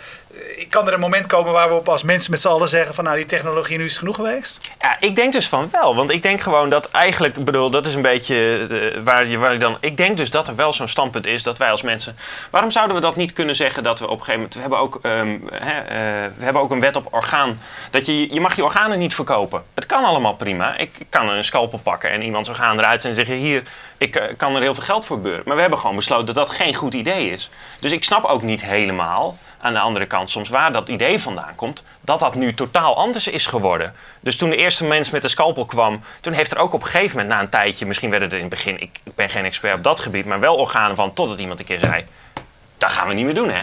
kan 0.70 0.88
er 0.88 0.94
een 0.94 1.00
moment 1.00 1.26
komen 1.26 1.52
waar 1.52 1.68
we 1.68 1.74
op 1.74 1.89
als 1.89 2.04
mensen 2.04 2.32
met 2.32 2.42
z'n 2.42 2.48
allen 2.48 2.68
zeggen 2.68 2.96
van 2.96 3.04
nou 3.04 3.15
die 3.15 3.26
technologie 3.26 3.78
nu 3.78 3.86
is 3.86 3.98
genoeg 3.98 4.15
geweest? 4.15 4.62
Ja, 4.82 4.98
ik 5.00 5.15
denk 5.15 5.34
dus 5.34 5.48
van 5.48 5.70
wel. 5.72 5.96
Want 5.96 6.12
ik 6.12 6.22
denk 6.22 6.42
gewoon 6.42 6.70
dat 6.70 6.92
eigenlijk, 6.92 7.38
ik 7.38 7.46
bedoel, 7.46 7.70
dat 7.70 7.86
is 7.86 7.96
een 7.96 8.02
beetje 8.02 8.68
eh, 8.70 9.02
waar, 9.04 9.28
je, 9.28 9.38
waar 9.38 9.54
je 9.54 9.60
dan. 9.60 9.78
Ik 9.80 9.98
denk 9.98 10.18
dus 10.18 10.30
dat 10.30 10.48
er 10.48 10.56
wel 10.56 10.74
zo'n 10.74 10.88
standpunt 10.88 11.26
is 11.26 11.44
dat 11.44 11.58
wij 11.58 11.72
als 11.72 11.82
mensen. 11.82 12.18
Waarom 12.50 12.72
zouden 12.72 12.96
we 12.96 13.02
dat 13.02 13.15
niet 13.15 13.34
kunnen 13.34 13.56
zeggen 13.56 13.84
dat 13.84 14.00
we 14.00 14.06
op 14.06 14.20
een 14.20 14.26
gegeven 14.26 14.36
moment. 14.36 14.54
We 14.54 14.62
hebben 14.62 14.80
ook, 14.80 15.00
ehm, 15.02 15.38
hè, 15.52 15.80
eh, 15.80 16.32
we 16.38 16.44
hebben 16.44 16.62
ook 16.62 16.72
een 16.72 16.80
wet 16.80 16.96
op 16.96 17.08
orgaan. 17.13 17.62
Dat 17.92 18.06
je, 18.06 18.34
je 18.34 18.42
mag 18.42 18.56
je 18.56 18.63
organen 18.63 19.00
niet 19.00 19.15
verkopen. 19.15 19.63
Het 19.74 19.86
kan 19.86 20.04
allemaal 20.04 20.36
prima. 20.36 20.78
Ik 20.78 20.92
kan 21.10 21.30
een 21.30 21.44
scalpel 21.44 21.80
pakken 21.80 22.10
en 22.10 22.22
iemands 22.22 22.50
orgaan 22.50 22.80
eruit 22.80 23.06
en 23.06 23.15
zeggen: 23.15 23.36
hier, 23.36 23.63
ik 23.98 24.15
eh, 24.15 24.24
kan 24.38 24.56
er 24.56 24.62
heel 24.62 24.74
veel 24.74 24.84
geld 24.84 25.06
voor 25.06 25.20
beuren. 25.20 25.42
Maar 25.46 25.56
we 25.56 25.62
hebben 25.62 25.80
gewoon 25.80 25.96
besloten 25.96 26.26
dat 26.26 26.36
dat 26.36 26.50
geen 26.50 26.76
goed 26.76 26.94
idee 26.94 27.30
is. 27.30 27.50
Dus 27.80 27.92
ik 27.92 28.04
snap 28.04 28.24
ook 28.24 28.42
niet 28.42 28.62
helemaal 28.62 29.38
aan 29.62 29.74
de 29.74 29.80
andere 29.80 30.06
kant 30.06 30.30
soms 30.30 30.50
waar 30.50 30.72
dat 30.72 30.89
idee 30.89 31.19
vandaan 31.19 31.56
komt, 31.56 31.84
dat 32.02 32.19
dat 32.19 32.36
nu 32.36 32.54
totaal 32.54 32.95
anders 32.95 33.28
is 33.28 33.45
geworden. 33.45 33.93
Dus 34.19 34.38
toen 34.38 34.50
de 34.50 34.56
eerste 34.56 34.86
mens 34.86 35.10
met 35.10 35.22
de 35.22 35.28
scalpel 35.28 35.65
kwam, 35.65 36.04
toen 36.22 36.34
heeft 36.34 36.52
er 36.52 36.58
ook 36.58 36.74
op 36.74 36.82
een 36.82 36.88
gegeven 36.88 37.17
moment 37.17 37.36
na 37.36 37.41
een 37.41 37.50
tijdje, 37.50 37.86
misschien 37.86 38.10
werden 38.10 38.30
er 38.30 38.36
in 38.36 38.41
het 38.41 38.50
begin, 38.50 38.82
ik, 38.82 39.00
ben 39.15 39.30
geen 39.30 39.45
expert 39.45 39.78
op 39.78 39.84
dat 39.84 40.00
gebied, 40.00 40.26
maar 40.26 40.39
wel 40.39 40.56
organen 40.56 40.95
van, 40.95 41.13
totdat 41.13 41.39
iemand 41.39 41.60
een 41.60 41.65
keer 41.65 41.80
zei, 41.80 42.06
dat 42.78 42.91
gaan 42.91 43.08
we 43.08 43.13
niet 43.13 43.26
meer 43.26 43.34
doen 43.34 43.50
hè. 43.50 43.62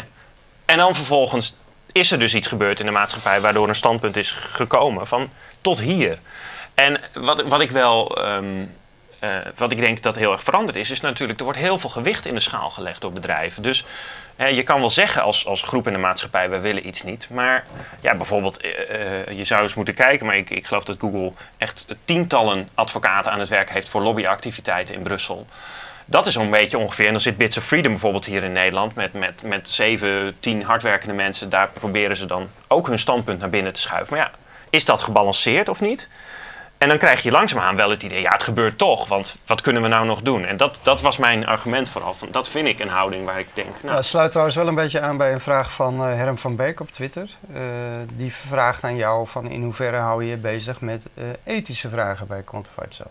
En 0.64 0.76
dan 0.76 0.94
vervolgens 0.94 1.56
is 1.92 2.10
er 2.10 2.18
dus 2.18 2.34
iets 2.34 2.48
gebeurd 2.48 2.80
in 2.80 2.86
de 2.86 2.92
maatschappij 2.92 3.40
waardoor 3.40 3.68
een 3.68 3.74
standpunt 3.74 4.16
is 4.16 4.30
gekomen 4.30 5.06
van 5.06 5.30
tot 5.60 5.80
hier. 5.80 6.18
En 6.74 7.00
wat, 7.14 7.42
wat 7.42 7.60
ik 7.60 7.70
wel, 7.70 8.16
ehm, 8.16 8.64
eh, 9.18 9.36
wat 9.56 9.72
ik 9.72 9.78
denk 9.78 10.02
dat 10.02 10.16
heel 10.16 10.32
erg 10.32 10.42
veranderd 10.42 10.76
is, 10.76 10.90
is 10.90 11.00
natuurlijk, 11.00 11.38
er 11.38 11.44
wordt 11.44 11.60
heel 11.60 11.78
veel 11.78 11.90
gewicht 11.90 12.26
in 12.26 12.34
de 12.34 12.40
schaal 12.40 12.70
gelegd 12.70 13.00
door 13.00 13.12
bedrijven. 13.12 13.62
Dus 13.62 13.84
je 14.36 14.62
kan 14.62 14.80
wel 14.80 14.90
zeggen 14.90 15.22
als, 15.22 15.46
als 15.46 15.62
groep 15.62 15.86
in 15.86 15.92
de 15.92 15.98
maatschappij, 15.98 16.50
wij 16.50 16.60
willen 16.60 16.86
iets 16.86 17.02
niet. 17.02 17.28
Maar 17.30 17.64
ja, 18.00 18.14
bijvoorbeeld, 18.14 18.60
eh, 18.60 19.20
eh, 19.20 19.38
je 19.38 19.44
zou 19.44 19.62
eens 19.62 19.74
moeten 19.74 19.94
kijken, 19.94 20.26
maar 20.26 20.36
ik, 20.36 20.50
ik 20.50 20.66
geloof 20.66 20.84
dat 20.84 20.96
Google 21.00 21.32
echt 21.58 21.86
tientallen 22.04 22.68
advocaten 22.74 23.32
aan 23.32 23.40
het 23.40 23.48
werk 23.48 23.70
heeft 23.70 23.88
voor 23.88 24.02
lobbyactiviteiten 24.02 24.94
in 24.94 25.02
Brussel. 25.02 25.46
Dat 26.08 26.26
is 26.26 26.32
zo'n 26.32 26.50
beetje 26.50 26.78
ongeveer. 26.78 27.06
En 27.06 27.12
dan 27.12 27.20
zit 27.20 27.36
Bits 27.36 27.56
of 27.56 27.64
Freedom 27.64 27.92
bijvoorbeeld 27.92 28.24
hier 28.24 28.42
in 28.42 28.52
Nederland 28.52 28.94
met, 28.94 29.12
met, 29.12 29.42
met 29.42 29.68
zeven, 29.68 30.36
tien 30.38 30.62
hardwerkende 30.62 31.14
mensen. 31.14 31.48
Daar 31.48 31.68
proberen 31.68 32.16
ze 32.16 32.26
dan 32.26 32.48
ook 32.68 32.86
hun 32.86 32.98
standpunt 32.98 33.38
naar 33.38 33.50
binnen 33.50 33.72
te 33.72 33.80
schuiven. 33.80 34.16
Maar 34.16 34.26
ja, 34.26 34.30
is 34.70 34.84
dat 34.84 35.02
gebalanceerd 35.02 35.68
of 35.68 35.80
niet? 35.80 36.08
En 36.78 36.88
dan 36.88 36.98
krijg 36.98 37.22
je 37.22 37.30
langzaamaan 37.30 37.76
wel 37.76 37.90
het 37.90 38.02
idee, 38.02 38.20
ja, 38.20 38.32
het 38.32 38.42
gebeurt 38.42 38.78
toch. 38.78 39.08
Want 39.08 39.36
wat 39.46 39.60
kunnen 39.60 39.82
we 39.82 39.88
nou 39.88 40.06
nog 40.06 40.22
doen? 40.22 40.44
En 40.44 40.56
dat, 40.56 40.78
dat 40.82 41.00
was 41.00 41.16
mijn 41.16 41.46
argument 41.46 41.88
vooral. 41.88 42.14
Van, 42.14 42.28
dat 42.30 42.48
vind 42.48 42.66
ik 42.66 42.78
een 42.78 42.88
houding 42.88 43.24
waar 43.24 43.38
ik 43.38 43.48
denk, 43.52 43.82
nou, 43.82 44.02
sluit 44.02 44.30
trouwens 44.30 44.56
wel 44.56 44.68
een 44.68 44.74
beetje 44.74 45.00
aan 45.00 45.16
bij 45.16 45.32
een 45.32 45.40
vraag 45.40 45.72
van 45.72 45.94
eh, 45.94 46.14
Herm 46.14 46.38
van 46.38 46.56
Beek 46.56 46.80
op 46.80 46.90
Twitter. 46.90 47.28
Eh, 47.54 47.60
die 48.12 48.32
vraagt 48.32 48.84
aan 48.84 48.96
jou 48.96 49.26
van 49.28 49.50
in 49.50 49.62
hoeverre 49.62 49.96
hou 49.96 50.24
je 50.24 50.30
je 50.30 50.36
bezig 50.36 50.80
met 50.80 51.06
eh, 51.14 51.24
ethische 51.44 51.88
vragen 51.88 52.26
bij 52.26 52.42
Quantified 52.42 52.94
Cell? 52.94 53.10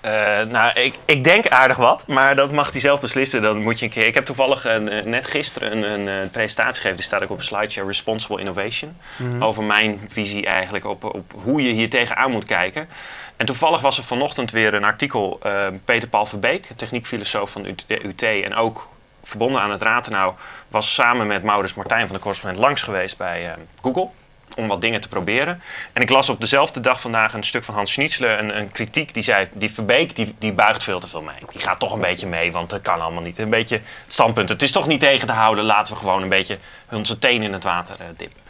Eh, 0.00 0.42
nou, 0.42 0.80
ik, 0.80 0.94
ik 1.04 1.24
denk 1.24 1.48
aardig 1.48 1.76
wat, 1.76 2.06
maar 2.06 2.36
dat 2.36 2.52
mag 2.52 2.72
hij 2.72 2.80
zelf 2.80 3.00
beslissen. 3.00 3.42
Dan 3.42 3.62
moet 3.62 3.78
je 3.78 3.84
een 3.84 3.90
keer. 3.90 4.06
Ik 4.06 4.14
heb 4.14 4.24
toevallig 4.24 4.64
een, 4.64 4.88
eh, 4.88 5.04
net 5.04 5.26
gisteren 5.26 5.72
een, 5.72 5.82
een, 5.82 6.22
eh, 6.22 6.30
presentatie 6.30 6.74
gegeven, 6.74 6.96
die 6.96 7.06
staat 7.06 7.22
ook 7.22 7.30
op 7.30 7.36
een 7.36 7.42
slideshow, 7.42 7.86
Responsible 7.86 8.38
Innovation. 8.38 8.96
Mhm. 9.16 9.42
Over 9.42 9.64
mijn 9.64 10.00
visie 10.08 10.46
eigenlijk 10.46 10.86
op, 10.86 11.04
op 11.04 11.32
hoe 11.42 11.62
je 11.62 11.72
hier 11.72 11.90
tegenaan 11.90 12.30
moet 12.30 12.44
kijken. 12.44 12.88
En 13.36 13.46
toevallig 13.46 13.80
was 13.80 13.98
er 13.98 14.04
vanochtend 14.04 14.50
weer 14.50 14.74
een 14.74 14.84
artikel, 14.84 15.40
Peter 15.84 16.08
Paul 16.08 16.26
Verbeek, 16.26 16.66
techniekfilosoof 16.76 17.50
van 17.50 17.62
de 17.62 18.04
UT 18.06 18.22
en 18.22 18.54
ook 18.54 18.88
verbonden 19.22 19.60
aan 19.60 19.70
het 19.70 19.82
Ratenau, 19.82 20.34
was 20.68 20.94
samen 20.94 21.26
met 21.26 21.42
Maurits 21.42 21.74
Martijn 21.74 22.06
van 22.06 22.16
de 22.16 22.22
correspondent 22.22 22.62
langs 22.62 22.82
geweest 22.82 23.16
bij 23.16 23.54
Google 23.82 24.08
om 24.56 24.68
wat 24.68 24.80
dingen 24.80 25.00
te 25.00 25.08
proberen. 25.08 25.62
En 25.92 26.02
ik 26.02 26.10
las 26.10 26.28
op 26.28 26.40
dezelfde 26.40 26.80
dag 26.80 27.00
vandaag 27.00 27.34
een 27.34 27.42
stuk 27.42 27.64
van 27.64 27.74
Hans 27.74 27.92
Schnitzler, 27.92 28.38
een, 28.38 28.58
een 28.58 28.72
kritiek 28.72 29.14
die 29.14 29.22
zei, 29.22 29.48
die 29.52 29.70
Verbeek 29.70 30.16
die, 30.16 30.34
die 30.38 30.52
buigt 30.52 30.82
veel 30.82 31.00
te 31.00 31.08
veel 31.08 31.22
mee. 31.22 31.36
Die 31.52 31.60
gaat 31.60 31.78
toch 31.78 31.92
een 31.92 32.00
beetje 32.00 32.26
mee, 32.26 32.52
want 32.52 32.70
dat 32.70 32.82
kan 32.82 33.00
allemaal 33.00 33.22
niet. 33.22 33.38
Een 33.38 33.50
beetje 33.50 33.76
het 33.76 34.12
standpunt, 34.12 34.48
het 34.48 34.62
is 34.62 34.72
toch 34.72 34.86
niet 34.86 35.00
tegen 35.00 35.26
te 35.26 35.32
houden, 35.32 35.64
laten 35.64 35.92
we 35.92 35.98
gewoon 35.98 36.22
een 36.22 36.28
beetje 36.28 36.58
onze 36.90 37.18
tenen 37.18 37.46
in 37.46 37.52
het 37.52 37.64
water 37.64 37.96
eh, 38.00 38.06
dippen. 38.16 38.40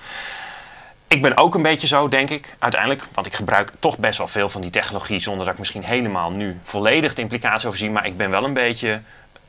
Ik 1.08 1.22
ben 1.22 1.36
ook 1.36 1.54
een 1.54 1.62
beetje 1.62 1.86
zo, 1.86 2.08
denk 2.08 2.30
ik, 2.30 2.56
uiteindelijk. 2.58 3.06
Want 3.12 3.26
ik 3.26 3.34
gebruik 3.34 3.72
toch 3.78 3.98
best 3.98 4.18
wel 4.18 4.28
veel 4.28 4.48
van 4.48 4.60
die 4.60 4.70
technologie 4.70 5.20
zonder 5.20 5.44
dat 5.44 5.52
ik 5.52 5.58
misschien 5.58 5.84
helemaal 5.84 6.30
nu 6.30 6.58
volledig 6.62 7.14
de 7.14 7.22
implicatie 7.22 7.66
over 7.66 7.78
zie. 7.78 7.90
Maar 7.90 8.06
ik 8.06 8.16
ben 8.16 8.30
wel 8.30 8.44
een 8.44 8.52
beetje, 8.52 9.00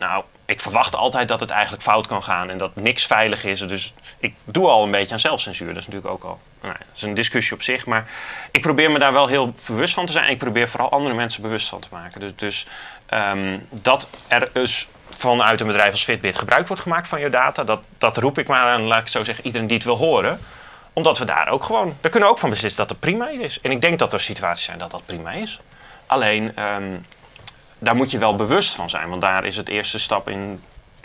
nou, 0.02 0.24
ik 0.46 0.60
verwacht 0.60 0.96
altijd 0.96 1.28
dat 1.28 1.40
het 1.40 1.50
eigenlijk 1.50 1.84
fout 1.84 2.08
kan 2.08 2.24
gaan 2.24 2.50
en 2.50 2.58
dat 2.58 2.76
niks 2.76 3.06
veilig 3.06 3.44
is. 3.44 3.60
Dus 3.60 3.94
ik 4.20 4.34
doe 4.44 4.68
al 4.68 4.84
een 4.84 4.92
beetje 4.92 5.14
aan 5.14 5.20
zelfcensuur. 5.20 5.68
Dat 5.68 5.78
is 5.78 5.88
natuurlijk 5.88 6.14
ook 6.14 6.24
al 6.24 6.40
nou, 6.62 6.74
dat 6.78 6.88
is 6.96 7.02
een 7.02 7.14
discussie 7.14 7.56
op 7.56 7.62
zich. 7.62 7.86
Maar 7.86 8.10
ik 8.52 8.62
probeer 8.62 8.92
me 8.92 9.00
daar 9.00 9.14
wel 9.14 9.28
heel 9.28 9.54
bewust 9.68 9.94
van 9.94 10.06
te 10.06 10.12
zijn. 10.12 10.26
En 10.26 10.32
ik 10.32 10.38
probeer 10.38 10.70
vooral 10.70 10.92
andere 10.92 11.16
mensen 11.16 11.42
bewust 11.42 11.70
van 11.70 11.80
te 11.80 11.88
maken. 11.92 12.20
Dus, 12.20 12.36
dus 12.36 12.68
ehm, 13.06 13.60
dat 13.70 14.10
er 14.28 14.50
dus 14.54 14.88
vanuit 15.10 15.60
een 15.60 15.68
bedrijf 15.68 15.92
als 15.92 16.04
Fitbit 16.04 16.38
gebruik 16.38 16.68
wordt 16.68 16.82
gemaakt 16.82 17.08
van 17.08 17.20
je 17.20 17.30
data, 17.30 17.64
dat, 17.64 17.82
dat 17.98 18.18
roep 18.18 18.38
ik 18.38 18.48
maar 18.48 18.66
aan, 18.66 18.82
laat 18.82 19.02
ik 19.02 19.08
zo 19.08 19.24
zeggen, 19.24 19.46
iedereen 19.46 19.68
die 19.68 19.78
het 19.78 19.86
wil 19.86 19.98
horen 19.98 20.40
omdat 20.94 21.18
we 21.18 21.26
daar 21.26 21.48
ook 21.48 21.64
gewoon, 21.64 21.98
daar 22.02 22.12
kunnen 22.12 22.30
ook 22.30 22.38
van 22.38 22.50
beslissen 22.50 22.80
dat 22.80 22.90
het 22.90 23.00
prima 23.00 23.30
is. 23.30 23.62
En 23.62 23.72
ik 23.72 23.82
denk 23.82 24.00
dat 24.00 24.14
er 24.14 24.20
situaties 24.20 24.66
zijn 24.66 24.78
dat 24.78 24.92
dat 24.92 25.06
prima 25.06 25.32
is. 25.32 25.62
Alleen, 26.06 26.56
ehm, 26.56 26.98
daar 27.84 27.96
moet 27.96 28.12
je 28.12 28.18
wel 28.18 28.36
bewust 28.36 28.76
van 28.76 28.90
zijn. 28.90 29.10
Want 29.10 29.22
daar 29.22 29.46
is 29.46 29.58
het 29.58 29.70
eerste 29.70 30.00
stap 30.00 30.30
in, 30.30 30.60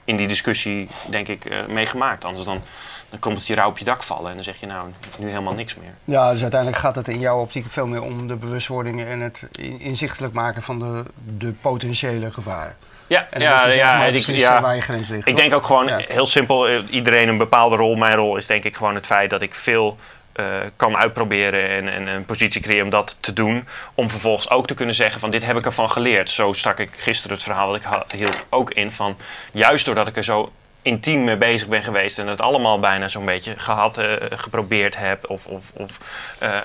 in 0.05 0.17
die 0.17 0.27
discussie, 0.27 0.89
denk 1.11 1.29
ik, 1.29 1.45
eh, 1.45 1.59
mee 1.69 1.87
gemaakt. 1.87 2.25
Anders 2.25 2.45
dan, 2.47 2.63
dan 3.11 3.19
komt 3.19 3.39
het 3.39 3.47
je 3.47 3.55
rauw 3.55 3.69
op 3.69 3.79
je 3.79 3.85
dak 3.85 4.03
vallen. 4.03 4.29
En 4.29 4.35
dan 4.35 4.45
zeg 4.45 4.61
je 4.61 4.67
nou, 4.67 4.89
nu 5.19 5.29
helemaal 5.29 5.55
niks 5.55 5.75
meer. 5.77 5.95
Ja, 6.05 6.31
dus 6.33 6.43
uiteindelijk 6.43 6.81
gaat 6.81 6.95
het 6.95 7.09
in 7.09 7.21
jouw 7.21 7.41
optiek 7.41 7.67
veel 7.69 7.87
meer 7.87 8.03
om 8.03 8.29
de 8.29 8.37
bewustwording 8.37 9.05
en 9.05 9.21
het 9.21 9.47
in- 9.53 9.81
inzichtelijk 9.81 10.33
maken 10.35 10.63
van 10.63 10.79
de, 10.79 11.03
de 11.39 11.53
potentiële 11.61 12.33
gevaren. 12.33 12.77
Ja, 13.09 13.27
En 13.31 13.41
ja, 13.41 13.67
ja, 13.67 14.61
waar 14.61 14.75
je 14.75 14.81
grens 14.81 15.09
ligt. 15.09 15.27
Ik 15.27 15.37
denk 15.37 15.55
ook 15.55 15.65
gewoon 15.65 15.87
Ja. 15.87 16.01
heel 16.09 16.27
simpel, 16.27 16.69
eh, 16.69 16.79
iedereen 16.91 17.29
een 17.29 17.39
bepaalde 17.39 17.77
rol. 17.77 17.95
Mijn 17.97 18.15
rol 18.17 18.37
is 18.37 18.47
denk 18.47 18.65
ik 18.65 18.77
gewoon 18.77 18.95
het 18.95 19.07
feit 19.07 19.31
dat 19.31 19.43
ik 19.43 19.55
veel 19.55 19.97
eh, 20.37 20.45
kan 20.77 20.97
uitproberen 20.97 21.69
en, 21.69 21.89
en 21.89 22.07
een 22.07 22.25
positie 22.25 22.61
creëren 22.61 22.85
om 22.85 22.91
dat 22.91 23.17
te 23.21 23.33
doen. 23.33 23.69
Om 23.95 24.11
vervolgens 24.11 24.51
ook 24.51 24.67
te 24.67 24.75
kunnen 24.75 24.95
zeggen 24.95 25.21
van 25.21 25.31
dit 25.31 25.45
heb 25.45 25.57
ik 25.57 25.65
ervan 25.65 25.91
geleerd. 25.91 26.31
Zo 26.31 26.53
stak 26.53 26.79
ik 26.79 26.91
gisteren 26.97 27.37
het 27.37 27.45
verhaal 27.45 27.73
dat 27.73 28.13
ik 28.13 28.19
hield 28.19 28.47
ook 28.49 28.71
in 28.71 28.91
van 28.91 29.17
juist 29.53 29.85
doordat 29.85 30.09
ik 30.09 30.17
er 30.17 30.25
zo 30.25 30.53
intiem 30.83 31.25
mee 31.25 31.37
bezig 31.37 31.69
ben 31.69 31.83
geweest 31.83 32.19
en 32.19 32.27
het 32.27 32.41
allemaal 32.41 32.81
bijna 32.81 33.09
zo'n 33.09 33.25
beetje 33.25 33.55
gehad, 33.57 33.99
eh, 33.99 34.13
geprobeerd 34.31 34.97
heb 34.97 35.31
of, 35.31 35.47
of, 35.47 35.71
of 35.73 35.99
eh, 36.39 36.61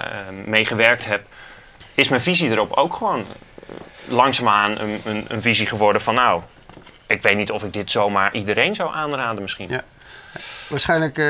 meegewerkt 0.45 1.05
heb, 1.05 1.25
is 1.93 2.07
mijn 2.07 2.21
visie 2.21 2.49
erop 2.49 2.71
ook 2.73 2.93
gewoon 2.93 3.25
langzaamaan 4.07 4.79
een, 4.79 5.01
een, 5.05 5.25
een 5.27 5.41
visie 5.41 5.65
geworden 5.65 6.01
van 6.01 6.15
nou, 6.15 6.41
ik 7.07 7.21
weet 7.21 7.36
niet 7.36 7.51
of 7.51 7.63
ik 7.63 7.73
dit 7.73 7.91
zomaar 7.91 8.34
iedereen 8.34 8.75
zou 8.75 8.93
aanraden 8.93 9.41
misschien. 9.41 9.81
Waarschijnlijk, 10.71 11.17
eh 11.17 11.25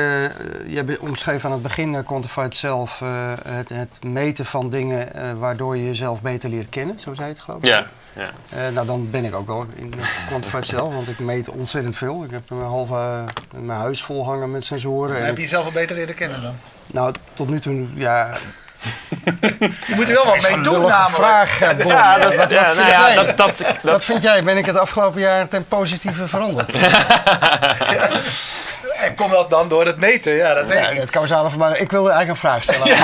je 0.74 0.82
be- 0.84 0.98
omschreef 1.00 1.44
aan 1.44 1.52
het 1.52 1.62
begin, 1.62 1.92
uh, 1.92 1.98
Quantified 2.06 2.56
zelf, 2.56 3.00
eh, 3.00 3.08
het, 3.48 3.68
het 3.68 4.04
meten 4.04 4.46
van 4.46 4.70
dingen 4.70 5.14
eh, 5.14 5.32
waardoor 5.38 5.76
je 5.76 5.84
jezelf 5.84 6.20
beter 6.22 6.50
leert 6.50 6.68
kennen. 6.68 6.98
Zo 6.98 7.14
zei 7.14 7.26
je 7.26 7.32
het 7.32 7.42
geloof 7.42 7.58
ik. 7.62 7.64
Ja, 7.68 7.86
ja. 8.12 8.30
Eh, 8.50 8.74
nou, 8.74 8.86
dan 8.86 9.10
ben 9.10 9.24
ik 9.24 9.34
ook 9.34 9.46
wel 9.46 9.66
in 9.74 9.92
Quantified 10.28 10.66
zelf, 10.66 10.94
want 10.94 11.08
ik 11.08 11.18
meet 11.18 11.48
ontzettend 11.48 11.96
veel. 11.96 12.24
Ik 12.24 12.30
heb 12.30 12.50
een 12.50 12.60
halve 12.60 13.24
mijn 13.50 13.78
huis 13.78 14.02
vol 14.02 14.24
hangen 14.24 14.50
met 14.50 14.64
sensoren. 14.64 15.16
En 15.16 15.24
heb 15.24 15.36
je 15.36 15.42
jezelf 15.42 15.64
wel 15.64 15.72
beter 15.72 15.96
leren 15.96 16.14
kennen 16.14 16.42
dan? 16.42 16.54
Nou, 16.86 17.14
tot 17.34 17.48
nu 17.48 17.60
toe, 17.60 17.86
ja... 17.94 18.36
Je 19.86 19.94
moet 19.94 20.08
er 20.08 20.14
wel 20.14 20.26
wat 20.26 20.42
mee 20.42 20.60
doen 20.60 20.80
namelijk. 20.80 21.14
vraag, 21.14 21.60
eh. 21.60 21.84
Ja, 21.86 22.18
dat, 22.18 22.36
Wat- 22.36 22.50
ja, 22.50 22.66
wat 22.66 22.76
nou 22.76 22.88
ja, 22.88 23.06
jij? 23.06 23.14
dat, 23.14 23.36
dat, 23.36 23.58
dat, 23.58 23.76
Wat 23.82 24.04
vind 24.04 24.22
jij? 24.22 24.42
Ben 24.44 24.56
ik 24.56 24.66
het 24.66 24.78
afgelopen 24.78 25.20
jaar 25.20 25.48
ten 25.48 25.66
positieve 25.68 26.28
veranderd? 26.28 26.70
En 29.02 29.14
komt 29.14 29.30
dat 29.30 29.50
dan 29.50 29.68
door 29.68 29.86
het 29.86 29.96
meten? 29.96 30.32
Ja, 30.32 30.54
dat 30.54 30.66
weet 30.66 30.78
Ja, 30.78 30.88
ik 30.88 31.00
het 31.00 31.10
causale 31.10 31.48
verband. 31.48 31.80
Ik 31.80 31.90
wilde 31.90 32.10
eigenlijk 32.10 32.42
een 32.42 32.48
vraag 32.50 32.62
stellen. 32.62 32.96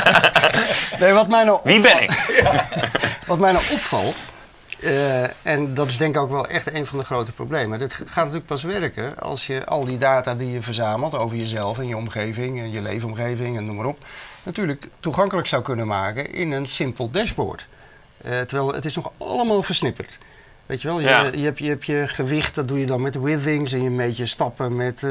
nee, 1.00 1.12
wat 1.12 1.28
mij 1.28 1.44
nou 1.44 1.60
Wie 1.62 1.80
ben 1.80 2.02
ik? 2.02 2.10
Wat 3.26 3.38
mij 3.38 3.52
nou 3.52 3.64
opvalt, 3.70 4.16
eh, 4.80 5.22
en 5.42 5.74
dat 5.74 5.86
is 5.86 5.96
denk 5.96 6.14
ik 6.14 6.20
ook 6.20 6.30
wel 6.30 6.46
echt 6.46 6.74
een 6.74 6.86
van 6.86 6.98
de 6.98 7.04
grote 7.04 7.32
problemen. 7.32 7.78
Dit 7.78 7.94
gaat 7.94 8.14
natuurlijk 8.16 8.46
pas 8.46 8.62
werken 8.62 9.18
als 9.18 9.46
je 9.46 9.64
al 9.64 9.84
die 9.84 9.98
data 9.98 10.34
die 10.34 10.52
je 10.52 10.62
verzamelt 10.62 11.18
over 11.18 11.36
jezelf 11.36 11.78
en 11.78 11.86
je 11.88 11.96
omgeving 11.96 12.60
en 12.60 12.70
je 12.70 12.80
leefomgeving 12.82 13.56
en 13.56 13.64
noem 13.64 13.76
maar 13.76 13.86
op, 13.86 13.98
natuurlijk 14.42 14.88
toegankelijk 15.00 15.46
zou 15.46 15.62
kunnen 15.62 15.86
maken 15.86 16.32
in 16.32 16.50
een 16.52 16.66
simpel 16.66 17.10
dashboard. 17.10 17.66
Eh, 18.22 18.40
terwijl 18.40 18.74
het 18.74 18.84
is 18.84 18.94
nog 18.94 19.12
allemaal 19.18 19.62
versnipperd. 19.62 20.18
Weet 20.66 20.82
je 20.82 20.88
wel, 20.88 21.00
je, 21.00 21.08
Ja. 21.08 21.22
je, 21.34 21.44
hebt, 21.44 21.58
je 21.58 21.68
hebt 21.68 21.86
je 21.86 22.04
gewicht, 22.06 22.54
dat 22.54 22.68
doe 22.68 22.80
je 22.80 22.86
dan 22.86 23.00
met 23.02 23.20
withings 23.20 23.72
en 23.72 23.82
je 23.82 23.90
meet 23.90 24.16
je 24.16 24.26
stappen 24.26 24.76
met 24.76 25.02
eh, 25.02 25.10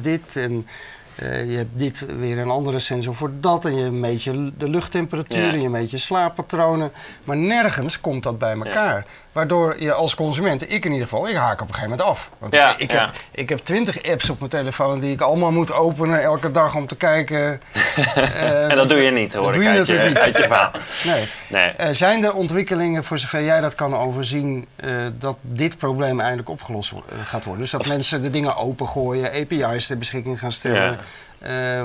dit. 0.00 0.36
En 0.36 0.66
eh, 1.14 1.50
je 1.50 1.56
hebt 1.56 1.78
dit 1.78 2.04
weer 2.18 2.38
een 2.38 2.50
andere 2.50 2.78
sensor 2.78 3.14
voor 3.14 3.30
dat. 3.40 3.64
En 3.64 3.76
je 3.76 3.90
meet 3.90 4.22
je 4.22 4.52
de 4.58 4.68
luchttemperatuur 4.68 5.44
Ja. 5.46 5.52
en 5.52 5.60
je 5.60 5.68
meet 5.68 5.90
je 5.90 5.98
slaappatronen. 5.98 6.92
Maar 7.24 7.36
nergens 7.36 8.00
komt 8.00 8.22
dat 8.22 8.38
bij 8.38 8.52
elkaar. 8.56 9.06
Waardoor 9.32 9.82
je 9.82 9.92
als 9.92 10.14
consument, 10.14 10.70
ik 10.70 10.84
in 10.84 10.92
ieder 10.92 11.08
geval, 11.08 11.28
ik 11.28 11.36
haak 11.36 11.60
op 11.60 11.68
een 11.68 11.74
gegeven 11.74 11.90
moment 11.90 12.08
af. 12.08 12.30
Want 12.38 12.52
Ja, 12.54 12.74
ik, 12.78 12.92
ja. 12.92 13.04
heb, 13.04 13.14
ik 13.30 13.48
heb 13.48 13.58
twintig 13.58 14.02
apps 14.02 14.30
op 14.30 14.38
mijn 14.38 14.50
telefoon 14.50 15.00
die 15.00 15.12
ik 15.12 15.20
allemaal 15.20 15.52
moet 15.52 15.72
openen 15.72 16.22
elke 16.22 16.50
dag 16.50 16.74
om 16.74 16.86
te 16.86 16.96
kijken. 16.96 17.60
Eh, 18.14 18.70
En 18.70 18.76
dat 18.76 18.88
doe 18.88 19.00
je 19.00 19.10
niet, 19.10 19.34
hoor 19.34 19.44
Dat 19.44 19.54
ik 19.54 19.60
doe 19.60 19.70
je 19.70 19.78
uit 19.78 19.86
je, 19.86 19.92
natuurlijk 19.92 20.26
niet. 20.26 20.34
uit 20.34 20.36
je 20.36 20.42
verhaal. 20.42 20.70
Nee. 21.14 21.28
Nee. 21.48 21.68
Eh, 21.70 21.88
zijn 21.90 22.24
er 22.24 22.34
ontwikkelingen, 22.34 23.04
voor 23.04 23.18
zover 23.18 23.42
jij 23.44 23.60
dat 23.60 23.74
kan 23.74 23.96
overzien, 23.96 24.66
eh, 24.76 24.90
dat 25.18 25.36
dit 25.40 25.78
probleem 25.78 26.20
eindelijk 26.20 26.48
opgelost 26.48 26.92
gaat 27.24 27.44
worden? 27.44 27.62
Dus 27.62 27.70
dat 27.72 27.86
mensen 27.86 28.22
de 28.22 28.30
dingen 28.30 28.56
opengooien, 28.56 29.30
API's 29.32 29.86
ter 29.86 29.98
beschikking 29.98 30.38
gaan 30.38 30.52
stellen, 30.52 30.98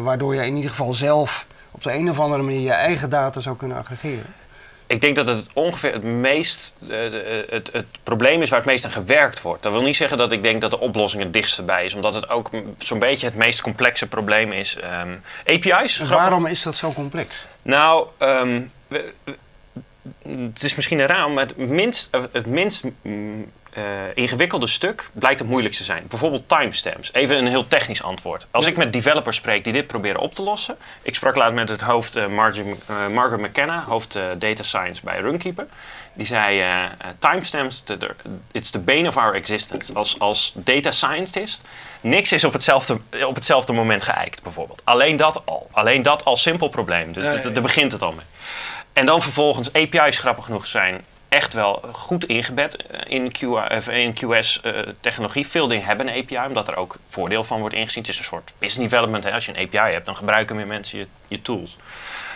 waardoor 0.03 0.36
je 0.36 0.45
in 0.45 0.55
ieder 0.55 0.69
geval 0.69 0.93
zelf 0.93 1.45
op 1.71 1.83
de 1.83 1.93
een 1.93 2.10
of 2.10 2.19
andere 2.19 2.43
manier 2.43 2.60
je 2.62 2.71
eigen 2.71 3.10
data 3.10 3.39
zou 3.39 3.55
kunnen 3.57 3.77
aggregeren? 3.77 4.25
Ik 4.88 5.02
denk 5.02 5.15
dat 5.15 5.28
het 5.28 5.45
ongeveer 5.54 5.93
het 5.93 6.04
meest 6.04 6.73
eh, 6.89 7.39
eh, 7.39 7.50
het, 7.50 7.69
het 7.73 7.86
probleem 8.04 8.41
is 8.41 8.50
waar 8.50 8.60
het 8.60 8.67
meest 8.67 8.86
aan 8.86 8.91
gewerkt 8.91 9.41
wordt. 9.41 9.63
Dat 9.63 9.71
wil 9.71 9.82
niet 9.82 9.95
zeggen 9.95 10.17
dat 10.17 10.32
ik 10.32 10.43
denk 10.43 10.62
dat 10.62 10.71
de 10.71 10.80
oplossing 10.80 11.23
het 11.23 11.34
dichtst 11.34 11.65
bij 11.65 11.86
is, 11.86 11.93
omdat 11.93 12.13
het 12.13 12.30
ook 12.30 12.50
zo'n 12.78 13.00
beetje 13.00 13.28
het 13.28 13.36
meest 13.36 13.62
complexe 13.62 14.08
probleem 14.08 14.52
is. 14.52 14.76
Ehm, 14.76 15.15
API's. 15.45 15.97
Waarom 15.97 16.45
is 16.45 16.63
dat 16.63 16.76
zo 16.76 16.91
complex? 16.93 17.45
Nou, 17.62 18.08
ehm, 18.17 18.62
we- 18.88 19.13
we- 19.23 19.36
het 20.30 20.63
is 20.63 20.76
misschien 20.76 21.06
raar, 21.06 21.30
maar 21.32 21.45
het 21.45 21.58
minst, 21.58 22.10
het 22.32 22.45
minst 22.45 22.84
eh, 23.77 23.83
ingewikkelde 24.13 24.67
stuk 24.67 25.09
blijkt 25.13 25.39
het 25.39 25.47
moeilijkste 25.49 25.83
te 25.83 25.91
zijn. 25.91 26.03
Bijvoorbeeld 26.07 26.49
timestamps. 26.49 27.13
Even 27.13 27.37
een 27.37 27.47
heel 27.47 27.67
technisch 27.67 28.03
antwoord. 28.03 28.47
Als 28.51 28.65
ik 28.65 28.77
met 28.77 28.93
developers 28.93 29.37
spreek 29.37 29.63
die 29.63 29.73
dit 29.73 29.87
proberen 29.87 30.19
op 30.19 30.33
te 30.33 30.41
lossen. 30.41 30.77
Ik 31.01 31.15
sprak 31.15 31.35
laatst 31.35 31.53
met 31.55 31.69
het 31.69 31.81
hoofd 31.81 32.15
eh, 32.15 32.27
Margin- 32.27 32.79
eh, 32.87 33.07
Margaret 33.07 33.39
McKenna, 33.41 33.83
hoofd 33.87 34.13
Data 34.37 34.63
Science 34.63 35.01
bij 35.03 35.19
Runkeeper. 35.19 35.67
Die 36.13 36.25
zei, 36.25 36.63
timestamps, 37.19 37.81
the- 37.81 37.97
the- 37.97 38.15
it's 38.51 38.69
the 38.69 38.79
bane 38.79 39.07
of 39.07 39.17
our 39.17 39.33
existence. 39.35 39.93
Als, 39.93 40.19
als 40.19 40.51
data 40.55 40.91
scientist, 40.91 41.63
niks 42.01 42.31
is 42.31 42.43
op 42.43 42.53
hetzelfde, 42.53 42.99
op 43.27 43.35
hetzelfde 43.35 43.73
moment 43.73 44.03
geëikt 44.03 44.43
bijvoorbeeld. 44.43 44.81
Alleen 44.83 45.15
dat 45.17 45.41
al. 45.45 45.67
Alleen 45.71 46.01
dat 46.01 46.25
als 46.25 46.41
simpel 46.41 46.67
probleem. 46.69 47.13
Dus 47.13 47.23
Ja, 47.23 47.31
ja. 47.31 47.49
daar 47.49 47.61
begint 47.63 47.91
het 47.91 48.01
al 48.01 48.11
mee. 48.11 48.25
En 48.93 49.05
dan 49.05 49.21
vervolgens 49.21 49.73
API's, 49.73 50.19
grappig 50.19 50.45
genoeg, 50.45 50.65
zijn 50.65 51.01
echt 51.38 51.54
wel 51.54 51.84
goed 51.91 52.26
ingebed 52.26 52.76
eh, 52.76 53.00
in, 53.08 53.32
Q, 53.32 53.41
of 53.78 53.88
in 53.89 54.13
QS-technologie. 54.13 55.47
Veel 55.47 55.67
dingen 55.67 55.86
hebben 55.86 56.08
een 56.08 56.21
API, 56.23 56.47
omdat 56.47 56.67
er 56.67 56.76
ook 56.76 56.95
voordeel 57.08 57.43
van 57.43 57.60
wordt 57.60 57.76
ingezien. 57.76 58.02
Het 58.02 58.12
is 58.12 58.17
een 58.17 58.23
soort 58.23 58.54
business 58.60 58.89
development. 58.89 59.23
Hè. 59.23 59.32
Als 59.32 59.45
je 59.45 59.58
een 59.58 59.65
API 59.65 59.91
hebt, 59.93 60.06
dan 60.06 60.15
gebruiken 60.15 60.56
meer 60.56 60.67
mensen 60.67 60.97
je, 61.00 61.08
je 61.28 61.41
tools. 61.41 61.78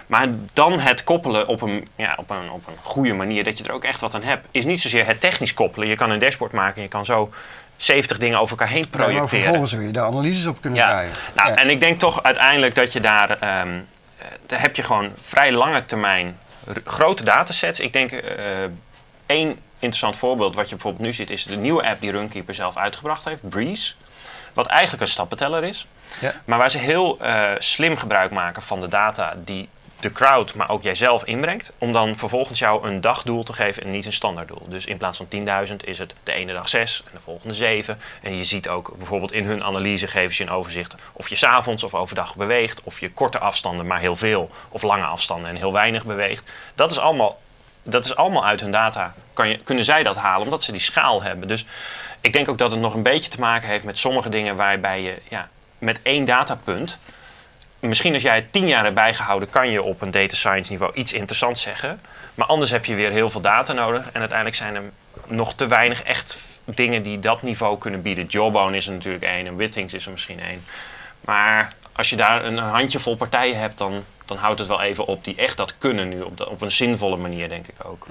Maar 0.08 0.28
dan 0.54 0.80
het 0.80 1.04
koppelen 1.04 1.48
op 1.48 1.62
een, 1.62 1.88
ja, 1.96 2.14
op, 2.18 2.30
een, 2.30 2.52
op 2.52 2.68
een 2.68 2.74
goede 2.82 3.14
manier, 3.14 3.44
dat 3.44 3.58
je 3.58 3.64
er 3.64 3.72
ook 3.72 3.84
echt 3.84 4.02
wat 4.02 4.16
aan 4.16 4.24
hebt, 4.24 4.48
is 4.52 4.66
niet 4.66 4.82
zozeer 4.82 5.06
het 5.06 5.22
technisch 5.22 5.54
koppelen. 5.54 5.88
Je 5.88 5.96
kan 5.96 6.10
een 6.10 6.20
dashboard 6.20 6.52
maken 6.52 6.76
en 6.76 6.82
je 6.82 6.88
kan 6.88 7.06
zo 7.06 7.30
70 7.78 8.18
dingen 8.18 8.40
over 8.40 8.58
elkaar 8.58 8.74
heen 8.74 8.86
maar 8.92 9.00
projecteren. 9.02 9.30
vervolgens 9.44 9.72
wil 9.72 9.82
je 9.82 9.92
daar 9.92 10.06
analyses 10.06 10.46
op 10.46 10.62
kunnen 10.62 10.80
Ja, 10.80 10.88
krijgen. 10.88 11.16
nou, 11.36 11.50
Ja. 11.50 11.56
en 11.56 11.70
ik 11.70 11.80
denk 11.80 12.00
toch 12.00 12.24
uiteindelijk 12.24 12.76
dat 12.76 12.94
je 12.94 13.00
daar, 13.00 13.30
ehm, 13.30 13.40
eh, 14.18 14.26
daar 14.46 14.62
heb 14.62 14.76
je 14.76 14.84
gewoon 14.84 15.12
vrij 15.22 15.52
lange 15.52 15.86
termijn 15.86 16.38
grote 16.86 17.24
datasets. 17.24 17.80
Ik 17.80 17.94
denk 17.94 18.12
eh, 18.12 18.46
één 19.32 19.60
interessant 19.74 20.15
voorbeeld 20.15 20.56
wat 20.56 20.70
je 20.70 20.76
bijvoorbeeld 20.76 21.04
nu 21.04 21.13
ziet 21.13 21.30
is 21.30 21.44
de 21.44 21.58
nieuwe 21.58 21.84
app 21.84 22.02
die 22.02 22.12
Runkeeper 22.12 22.56
zelf 22.56 22.78
uitgebracht 22.78 23.26
heeft, 23.26 23.50
Breeze. 23.50 23.94
Wat 24.54 24.67
eigenlijk 24.67 25.02
een 25.02 25.08
stappenteller 25.08 25.63
is. 25.63 25.88
Ja. 26.20 26.34
Maar 26.46 26.58
waar 26.58 26.72
ze 26.72 26.78
heel 26.78 27.20
eh, 27.20 27.52
slim 27.58 27.98
gebruik 27.98 28.32
maken 28.32 28.62
van 28.62 28.82
de 28.82 28.88
data 28.88 29.34
die 29.44 29.70
de 30.02 30.12
crowd, 30.12 30.54
maar 30.56 30.70
ook 30.70 30.84
jijzelf 30.84 31.26
inbrengt. 31.26 31.72
Om 31.78 31.91
dan 31.91 32.17
vervolgens 32.17 32.60
jou 32.60 32.88
een 32.88 33.02
dagdoel 33.02 33.44
te 33.44 33.54
geven 33.54 33.84
en 33.84 33.91
niet 33.91 34.06
een 34.06 34.13
standaarddoel. 34.13 34.65
Dus 34.67 34.86
in 34.86 34.98
plaats 34.98 35.17
van 35.17 35.28
10.000 35.70 35.76
is 35.84 35.98
het 35.98 36.13
de 36.24 36.32
ene 36.32 36.54
dag 36.54 36.70
6 36.70 37.04
en 37.06 37.12
de 37.13 37.20
volgende 37.20 37.54
7. 37.54 38.00
En 38.22 38.38
je 38.38 38.44
ziet 38.44 38.70
ook 38.70 38.94
bijvoorbeeld 38.98 39.32
in 39.32 39.46
hun 39.46 39.63
analyse 39.63 40.08
geven 40.08 40.36
ze 40.36 40.44
een 40.44 40.50
overzicht 40.50 40.96
of 41.13 41.30
je 41.30 41.36
s'avonds 41.36 41.84
of 41.84 41.94
overdag 41.94 42.36
beweegt. 42.36 42.82
Of 42.84 43.00
je 43.00 43.12
korte 43.12 43.39
afstanden, 43.39 43.88
maar 43.88 44.00
heel 44.00 44.15
veel. 44.15 44.50
Of 44.70 44.82
lange 44.82 45.06
afstanden 45.06 45.50
en 45.50 45.56
heel 45.56 45.74
weinig 45.74 46.06
beweegt. 46.06 46.50
Dat 46.76 46.91
is 46.91 47.00
allemaal, 47.00 47.39
dat 47.84 48.06
is 48.06 48.15
allemaal 48.15 48.46
uit 48.46 48.62
hun 48.62 48.72
data. 48.72 49.13
Kan 49.34 49.50
je, 49.50 49.58
kunnen 49.58 49.84
zij 49.84 50.04
dat 50.04 50.15
halen 50.15 50.44
omdat 50.44 50.63
ze 50.63 50.72
die 50.72 50.82
schaal 50.82 51.24
hebben. 51.24 51.48
Dus 51.48 51.65
ik 52.22 52.34
denk 52.34 52.50
ook 52.50 52.58
dat 52.58 52.72
het 52.72 52.80
nog 52.80 52.94
een 52.94 53.04
beetje 53.04 53.30
te 53.30 53.39
maken 53.39 53.67
heeft 53.67 53.84
met 53.84 53.98
sommige 53.98 54.30
dingen 54.30 54.56
waarbij 54.56 55.02
je 55.02 55.17
ja, 55.30 55.50
met 55.78 56.00
één 56.04 56.26
datapunt 56.26 57.00
misschien 57.82 58.13
als 58.13 58.22
jij 58.22 58.36
het 58.36 58.54
tien 58.54 58.67
jaar 58.67 58.84
hebt 58.84 58.96
bijgehouden, 58.96 59.50
kan 59.50 59.70
je 59.70 59.82
op 59.82 60.02
een 60.02 60.12
data 60.12 60.36
science 60.36 60.72
niveau 60.72 60.94
iets 60.94 61.13
interessants 61.13 61.62
zeggen. 61.62 62.02
Maar 62.36 62.48
anders 62.48 62.72
heb 62.72 62.86
je 62.86 62.96
weer 62.96 63.12
heel 63.12 63.30
veel 63.30 63.41
data 63.41 63.74
nodig. 63.74 64.10
En 64.12 64.20
uiteindelijk 64.20 64.58
zijn 64.58 64.76
er 64.76 64.84
nog 65.28 65.54
te 65.54 65.67
weinig 65.67 66.04
echt 66.04 66.39
dingen 66.63 67.04
die 67.04 67.20
dat 67.20 67.41
niveau 67.41 67.78
kunnen 67.78 68.02
bieden. 68.02 68.26
Jawbone 68.26 68.78
is 68.78 68.88
er 68.88 68.94
natuurlijk 68.94 69.24
één 69.24 69.48
en 69.48 69.56
Withings 69.56 69.94
is 69.94 70.06
er 70.06 70.12
misschien 70.12 70.39
één. 70.39 70.63
Maar 71.22 71.67
als 71.91 72.10
je 72.10 72.15
daar 72.15 72.46
een 72.46 72.58
handjevol 72.58 73.15
partijen 73.15 73.60
hebt, 73.60 73.78
dan, 73.78 74.04
dan 74.32 74.39
houdt 74.39 74.60
het 74.60 74.67
wel 74.67 74.82
even 74.82 75.06
op 75.06 75.24
die 75.24 75.36
echt 75.36 75.58
dat 75.58 75.78
kunnen 75.78 76.10
nu. 76.10 76.22
Op, 76.22 76.38
de, 76.38 76.50
op 76.50 76.62
een 76.62 76.72
zinvolle 76.72 77.17
manier, 77.17 77.50
denk 77.50 77.67
ik 77.67 77.86
ook. 77.86 78.08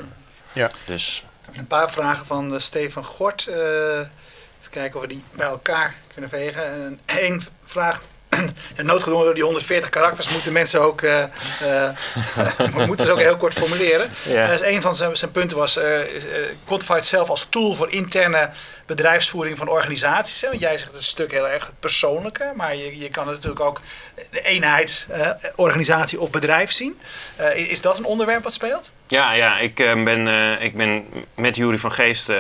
Ja. 0.52 0.70
Dus 0.86 1.24
Een 1.52 1.66
paar 1.66 1.90
vragen 1.90 2.26
van 2.26 2.54
eh, 2.54 2.60
Stefan 2.60 3.04
Gort. 3.04 3.46
Eh, 3.46 3.56
even 3.56 4.70
kijken 4.70 4.94
of 4.96 5.02
we 5.02 5.08
die 5.08 5.24
bij 5.32 5.46
elkaar 5.46 5.94
kunnen 6.12 6.30
vegen. 6.30 6.64
En 6.64 7.00
Eén 7.06 7.42
vraag. 7.62 8.00
En 8.76 8.86
noodgedwongen 8.86 9.24
door 9.24 9.34
die 9.34 9.44
140 9.44 9.90
karakters 9.90 10.28
moeten 10.28 10.52
mensen 10.52 10.80
ook, 10.80 11.02
eh, 11.02 11.22
eh, 11.22 11.94
moeten 12.86 13.06
ze 13.06 13.12
ook 13.12 13.18
heel 13.18 13.36
kort 13.36 13.54
formuleren. 13.54 14.10
Ja. 14.22 14.46
Dus 14.46 14.62
een 14.62 14.82
van 14.82 14.94
zijn, 14.94 15.16
zijn 15.16 15.30
punten 15.30 15.56
was 15.56 15.76
eh 15.76 16.00
eh, 16.00 16.56
Quantified 16.64 17.04
zelf 17.04 17.28
als 17.28 17.46
tool 17.50 17.74
voor 17.74 17.90
interne 17.90 18.50
bedrijfsvoering 18.86 19.56
van 19.56 19.68
organisaties. 19.68 20.40
Hè? 20.40 20.48
Want 20.48 20.60
jij 20.60 20.78
zegt 20.78 20.92
het 20.92 21.02
stuk 21.02 21.30
heel 21.30 21.48
erg 21.48 21.66
het 21.66 21.80
persoonlijke, 21.80 22.52
maar 22.56 22.76
je, 22.76 22.98
je 22.98 23.08
kan 23.08 23.26
het 23.26 23.34
natuurlijk 23.34 23.64
ook 23.64 23.80
de 24.30 24.40
eenheid, 24.42 25.06
eh, 25.08 25.30
organisatie 25.56 26.20
of 26.20 26.30
bedrijf 26.30 26.72
zien. 26.72 27.00
Eh, 27.36 27.70
is 27.70 27.80
dat 27.80 27.98
een 27.98 28.04
onderwerp 28.04 28.42
wat 28.42 28.52
speelt? 28.52 28.90
Ja, 29.10 29.32
ja 29.32 29.58
ik, 29.58 29.80
eh, 29.80 30.04
ben, 30.04 30.28
eh, 30.28 30.64
ik 30.64 30.76
ben 30.76 31.04
met 31.34 31.56
Jury 31.56 31.78
van 31.78 31.92
Geest 31.92 32.28
eh, 32.28 32.38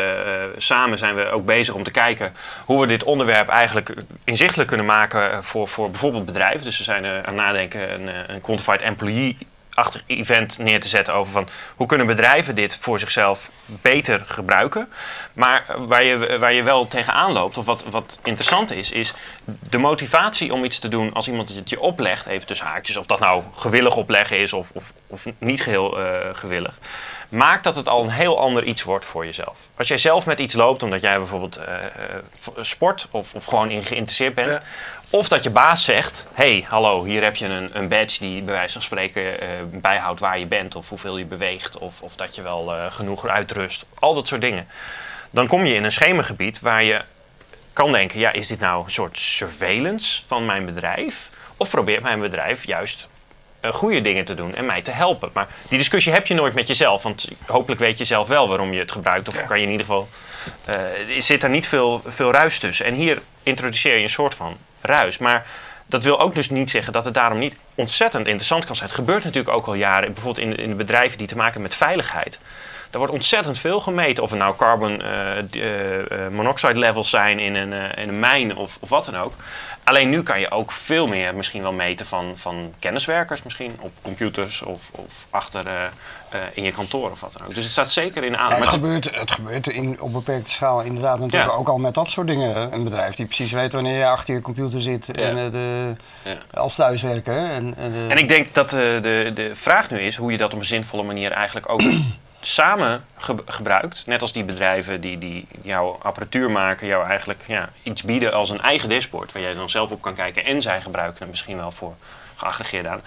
samen 0.56 0.98
zijn 0.98 1.14
we 1.14 1.30
ook 1.30 1.44
bezig 1.44 1.74
om 1.74 1.82
te 1.82 1.90
kijken 1.90 2.32
hoe 2.64 2.80
we 2.80 2.86
dit 2.86 3.04
onderwerp 3.04 3.48
eigenlijk 3.48 3.94
inzichtelijk 4.24 4.68
kunnen 4.68 4.86
maken 4.86 5.44
voor, 5.44 5.68
voor 5.68 5.90
bijvoorbeeld 5.90 6.24
bedrijven. 6.24 6.64
Dus 6.64 6.78
we 6.78 6.84
zijn 6.84 7.04
aan 7.06 7.12
het 7.12 7.34
nadenken 7.34 7.94
een, 7.94 8.10
een 8.26 8.40
quantified 8.40 8.82
employee 8.82 9.36
achtig 9.74 10.02
event 10.06 10.58
neer 10.58 10.80
te 10.80 10.88
zetten 10.88 11.14
over 11.14 11.32
van 11.32 11.48
hoe 11.76 11.86
kunnen 11.86 12.06
bedrijven 12.06 12.54
dit 12.54 12.76
voor 12.80 12.98
zichzelf 12.98 13.50
beter 13.66 14.22
gebruiken. 14.26 14.88
Maar 15.32 15.64
waar 15.78 16.04
je, 16.04 16.38
waar 16.38 16.52
je 16.52 16.62
wel 16.62 16.88
tegenaan 16.88 17.32
loopt, 17.32 17.58
of 17.58 17.64
wat, 17.64 17.84
wat 17.90 18.18
interessant 18.22 18.72
is, 18.72 18.90
is 18.90 19.14
de 19.44 19.78
motivatie 19.78 20.52
om 20.52 20.64
iets 20.64 20.78
te 20.78 20.88
doen 20.88 21.12
als 21.12 21.28
iemand 21.28 21.54
het 21.54 21.70
je 21.70 21.80
oplegt, 21.80 22.26
even 22.26 22.46
tussen 22.46 22.66
haakjes, 22.66 22.96
of 22.96 23.06
dat 23.06 23.20
nou 23.20 23.42
gewillig 23.56 23.96
opleggen 23.96 24.38
is 24.38 24.52
of, 24.52 24.70
of, 24.74 24.92
of 25.06 25.26
niet 25.38 25.62
geheel 25.62 25.98
eh, 26.00 26.28
gewillig, 26.32 26.78
maakt 27.28 27.64
dat 27.64 27.76
het 27.76 27.88
al 27.88 28.02
een 28.02 28.10
heel 28.10 28.38
ander 28.38 28.64
iets 28.64 28.82
wordt 28.82 29.04
voor 29.04 29.24
jezelf. 29.24 29.58
Als 29.76 29.88
jij 29.88 29.98
zelf 29.98 30.26
met 30.26 30.38
iets 30.38 30.54
loopt, 30.54 30.82
omdat 30.82 31.00
jij 31.00 31.18
bijvoorbeeld 31.18 31.56
eh, 31.56 31.74
eh, 31.84 31.90
sport 32.60 33.08
of, 33.10 33.34
of 33.34 33.44
gewoon 33.44 33.70
in 33.70 33.84
geïnteresseerd 33.84 34.34
bent. 34.34 34.60
Of 35.10 35.28
dat 35.28 35.42
je 35.42 35.50
baas 35.50 35.84
zegt: 35.84 36.26
hey, 36.32 36.64
hallo, 36.68 37.04
hier 37.04 37.22
heb 37.22 37.36
je 37.36 37.46
een, 37.46 37.70
een 37.72 37.88
badge 37.88 38.18
die 38.18 38.42
bij 38.42 38.54
wijze 38.54 38.72
van 38.72 38.82
spreken 38.82 39.40
eh, 39.40 39.48
bijhoudt 39.70 40.20
waar 40.20 40.38
je 40.38 40.46
bent 40.46 40.76
of 40.76 40.88
hoeveel 40.88 41.18
je 41.18 41.24
beweegt 41.24 41.78
of, 41.78 42.02
of 42.02 42.16
dat 42.16 42.34
je 42.34 42.42
wel 42.42 42.74
eh, 42.74 42.92
genoeg 42.92 43.26
uitrust. 43.26 43.84
Al 43.98 44.14
dat 44.14 44.28
soort 44.28 44.40
dingen. 44.40 44.68
Dan 45.30 45.46
kom 45.46 45.64
je 45.64 45.74
in 45.74 45.84
een 45.84 45.92
schemengebied 45.92 46.60
waar 46.60 46.82
je 46.82 47.02
kan 47.72 47.92
denken: 47.92 48.18
ja, 48.18 48.32
is 48.32 48.46
dit 48.46 48.60
nou 48.60 48.84
een 48.84 48.90
soort 48.90 49.18
surveillance 49.18 50.22
van 50.26 50.46
mijn 50.46 50.64
bedrijf? 50.64 51.30
Of 51.56 51.70
probeert 51.70 52.02
mijn 52.02 52.20
bedrijf 52.20 52.66
juist 52.66 53.08
eh, 53.60 53.72
goede 53.72 54.00
dingen 54.00 54.24
te 54.24 54.34
doen 54.34 54.54
en 54.54 54.66
mij 54.66 54.82
te 54.82 54.90
helpen. 54.90 55.30
Maar 55.32 55.48
die 55.68 55.78
discussie 55.78 56.12
heb 56.12 56.26
je 56.26 56.34
nooit 56.34 56.54
met 56.54 56.66
jezelf. 56.66 57.02
Want 57.02 57.28
hopelijk 57.46 57.80
weet 57.80 57.98
je 57.98 58.04
zelf 58.04 58.28
wel 58.28 58.48
waarom 58.48 58.72
je 58.72 58.78
het 58.78 58.92
gebruikt. 58.92 59.28
Of 59.28 59.46
kan 59.46 59.58
je 59.58 59.64
in 59.64 59.70
ieder 59.70 59.86
geval. 59.86 60.08
Uh, 60.68 60.74
zit 61.18 61.42
er 61.42 61.50
niet 61.50 61.66
veel, 61.66 62.02
veel 62.06 62.32
ruis 62.32 62.58
tussen. 62.58 62.86
En 62.86 62.94
hier 62.94 63.22
introduceer 63.42 63.96
je 63.96 64.02
een 64.02 64.10
soort 64.10 64.34
van 64.34 64.56
ruis. 64.80 65.18
Maar 65.18 65.46
dat 65.86 66.04
wil 66.04 66.20
ook 66.20 66.34
dus 66.34 66.50
niet 66.50 66.70
zeggen 66.70 66.92
dat 66.92 67.04
het 67.04 67.14
daarom 67.14 67.38
niet 67.38 67.56
ontzettend 67.74 68.26
interessant 68.26 68.64
kan 68.64 68.76
zijn. 68.76 68.88
Het 68.88 68.98
gebeurt 68.98 69.24
natuurlijk 69.24 69.56
ook 69.56 69.66
al 69.66 69.74
jaren, 69.74 70.12
bijvoorbeeld 70.12 70.46
in, 70.46 70.56
in 70.56 70.76
bedrijven 70.76 71.18
die 71.18 71.26
te 71.26 71.36
maken 71.36 71.52
hebben 71.52 71.70
met 71.70 71.78
veiligheid. 71.78 72.38
Er 72.90 72.98
wordt 72.98 73.12
ontzettend 73.12 73.58
veel 73.58 73.80
gemeten. 73.80 74.22
Of 74.22 74.30
er 74.30 74.36
nou 74.36 74.56
carbon 74.56 75.02
uh, 75.02 75.36
uh, 75.52 76.28
monoxide 76.30 76.78
levels 76.78 77.10
zijn 77.10 77.38
in 77.38 77.54
een, 77.54 77.72
in 77.72 78.08
een 78.08 78.18
mijn 78.18 78.56
of, 78.56 78.76
of 78.80 78.88
wat 78.88 79.04
dan 79.04 79.16
ook. 79.16 79.32
Alleen 79.84 80.10
nu 80.10 80.22
kan 80.22 80.40
je 80.40 80.50
ook 80.50 80.72
veel 80.72 81.06
meer 81.06 81.34
misschien 81.34 81.62
wel 81.62 81.72
meten 81.72 82.06
van, 82.06 82.32
van 82.34 82.74
kenniswerkers 82.78 83.42
misschien. 83.42 83.76
Op 83.80 83.92
computers 84.02 84.62
of, 84.62 84.90
of 84.90 85.26
achter 85.30 85.90
in 86.52 86.62
je 86.62 86.72
kantoor 86.72 87.10
of 87.10 87.20
wat 87.20 87.32
dan 87.32 87.46
ook. 87.46 87.54
Dus 87.54 87.64
het 87.64 87.72
staat 87.72 87.90
zeker 87.90 88.24
in 88.24 88.36
aan. 88.36 88.52
het, 88.52 88.66
gebeurt, 88.66 89.16
het 89.18 89.30
gebeurt 89.30 89.66
in, 89.66 90.00
op 90.00 90.12
beperkte 90.12 90.50
schaal 90.50 90.82
inderdaad 90.82 91.18
natuurlijk 91.18 91.58
ook 91.58 91.68
al 91.68 91.78
met 91.78 91.94
dat 91.94 92.10
soort 92.10 92.26
dingen. 92.26 92.72
Een 92.72 92.84
bedrijf 92.84 93.14
die 93.14 93.26
precies 93.26 93.52
weet 93.52 93.72
wanneer 93.72 93.98
je 93.98 94.06
achter 94.06 94.34
je 94.34 94.40
computer 94.40 94.82
zit 94.82 95.10
en, 95.10 95.50
de, 95.50 95.94
ja. 96.22 96.38
als 96.54 96.74
thuiswerker. 96.74 97.50
En, 97.50 97.74
en, 97.76 98.18
ik 98.18 98.28
denk 98.28 98.54
dat 98.54 98.70
de, 98.70 99.30
de 99.34 99.50
vraag 99.54 99.90
nu 99.90 100.00
is 100.00 100.16
hoe 100.16 100.32
je 100.32 100.38
dat 100.38 100.52
op 100.52 100.58
een 100.58 100.64
zinvolle 100.64 101.02
manier 101.02 101.32
eigenlijk 101.32 101.68
ook 101.68 101.82
samen 102.40 103.04
gebruikt. 103.46 104.06
Net 104.06 104.22
als 104.22 104.32
die 104.32 104.44
bedrijven 104.44 105.00
die, 105.00 105.18
die 105.18 105.46
jouw 105.62 105.98
apparatuur 106.02 106.50
maken, 106.50 106.86
jou 106.86 107.06
eigenlijk 107.06 107.42
ja, 107.46 107.68
iets 107.82 108.02
bieden 108.02 108.32
als 108.32 108.50
een 108.50 108.60
eigen 108.60 108.88
dashboard. 108.88 109.32
Waar 109.32 109.42
jij 109.42 109.54
dan 109.54 109.70
zelf 109.70 109.90
op 109.90 110.02
kan 110.02 110.14
kijken 110.14 110.44
en 110.44 110.62
zij 110.62 110.80
gebruiken 110.80 111.18
het 111.20 111.30
misschien 111.30 111.56
wel 111.56 111.70
voor 111.70 111.94
geaggregeerd 112.36 112.86
aan. 112.86 113.00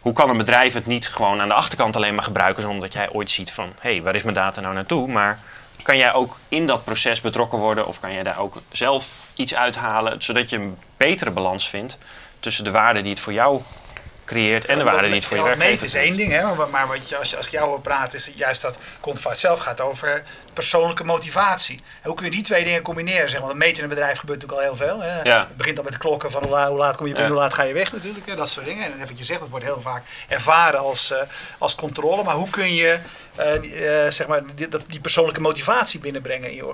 Hoe 0.00 0.12
kan 0.12 0.30
een 0.30 0.36
bedrijf 0.36 0.74
het 0.74 0.86
niet 0.86 1.08
gewoon 1.08 1.40
aan 1.40 1.48
de 1.48 1.54
achterkant 1.54 1.96
alleen 1.96 2.14
maar 2.14 2.24
gebruiken 2.24 2.62
zonder 2.62 2.80
dat 2.80 2.92
jij 2.92 3.10
ooit 3.10 3.30
ziet 3.30 3.52
van 3.52 3.72
hé, 3.80 3.90
hey, 3.90 4.02
waar 4.02 4.14
is 4.14 4.22
mijn 4.22 4.34
data 4.34 4.60
nou 4.60 4.74
naartoe? 4.74 5.08
Maar 5.08 5.38
kan 5.82 5.96
jij 5.96 6.12
ook 6.12 6.36
in 6.48 6.66
dat 6.66 6.84
proces 6.84 7.20
betrokken 7.20 7.58
worden 7.58 7.86
of 7.86 8.00
kan 8.00 8.12
jij 8.12 8.22
daar 8.22 8.38
ook 8.38 8.62
zelf 8.70 9.08
iets 9.34 9.54
uithalen 9.54 10.22
zodat 10.22 10.50
je 10.50 10.56
een 10.56 10.78
betere 10.96 11.30
balans 11.30 11.68
vindt 11.68 11.98
tussen 12.40 12.64
de 12.64 12.70
waarde 12.70 13.00
die 13.00 13.10
het 13.10 13.20
voor 13.20 13.32
jou 13.32 13.62
creëert 14.26 14.64
en 14.64 14.78
de 14.78 14.84
waarde 14.84 15.08
niet 15.08 15.24
voor 15.24 15.36
je 15.36 15.42
werkgever. 15.42 15.70
Meten 15.70 15.86
is 15.86 15.94
één 15.94 16.16
ding, 16.16 16.32
hè, 16.32 16.66
maar 16.70 16.86
wat 16.86 17.08
je, 17.08 17.16
als, 17.16 17.30
je, 17.30 17.36
als 17.36 17.46
ik 17.46 17.52
jou 17.52 17.68
hoor 17.68 17.80
praten, 17.80 18.18
is 18.18 18.26
het 18.26 18.38
juist 18.38 18.62
dat 18.62 18.78
Quantified 19.00 19.38
zelf 19.38 19.58
gaat 19.58 19.80
over 19.80 20.22
persoonlijke 20.56 21.04
motivatie. 21.04 21.80
hoe 22.02 22.14
kun 22.14 22.24
je 22.24 22.30
die 22.30 22.42
twee 22.42 22.64
dingen 22.64 22.82
combineren? 22.82 23.30
Zeg, 23.30 23.40
want 23.40 23.54
meten 23.54 23.76
in 23.76 23.82
een 23.82 23.88
bedrijf 23.88 24.18
gebeurt 24.18 24.40
natuurlijk 24.40 24.68
al 24.68 24.76
heel 24.76 24.86
veel. 24.86 25.00
Hè. 25.00 25.22
Ja. 25.22 25.38
Het 25.38 25.56
begint 25.56 25.76
dan 25.76 25.84
met 25.84 25.92
de 25.92 25.98
klokken 25.98 26.30
van 26.30 26.42
hoe 26.42 26.50
laat, 26.50 26.68
hoe 26.68 26.78
laat 26.78 26.96
kom 26.96 27.06
je 27.06 27.12
binnen, 27.12 27.30
hoe 27.30 27.40
laat 27.40 27.54
ga 27.54 27.62
je 27.62 27.72
weg 27.72 27.92
natuurlijk. 27.92 28.26
Hè, 28.26 28.34
dat 28.34 28.48
soort 28.48 28.66
dingen. 28.66 28.84
En 28.84 28.98
wat 28.98 29.18
je 29.18 29.24
zegt, 29.24 29.40
dat 29.40 29.48
wordt 29.48 29.64
heel 29.64 29.80
vaak 29.80 30.02
ervaren 30.28 30.80
als, 30.80 31.10
uh, 31.12 31.18
als 31.58 31.74
controle. 31.74 32.22
Maar 32.22 32.34
hoe 32.34 32.50
kun 32.50 32.74
je 32.74 32.98
uh, 33.38 33.54
uh, 33.54 34.10
zeg 34.10 34.26
maar, 34.26 34.42
die, 34.54 34.68
die, 34.86 35.00
persoonlijke 35.00 35.40
motivatie 35.40 36.00
binnenbrengen 36.00 36.50
in, 36.50 36.64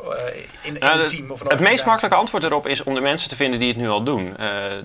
in, 0.62 0.76
in 0.76 0.82
een 0.82 1.06
team? 1.06 1.30
Of 1.30 1.40
een 1.40 1.46
het 1.46 1.60
meest 1.60 1.84
makkelijke 1.84 2.16
antwoord 2.16 2.42
erop 2.42 2.66
is 2.66 2.82
om 2.82 2.94
de 2.94 3.00
mensen 3.00 3.28
te 3.28 3.36
vinden 3.36 3.58
die 3.58 3.68
het 3.68 3.76
nu 3.76 3.88
al 3.88 4.02
doen. 4.02 4.36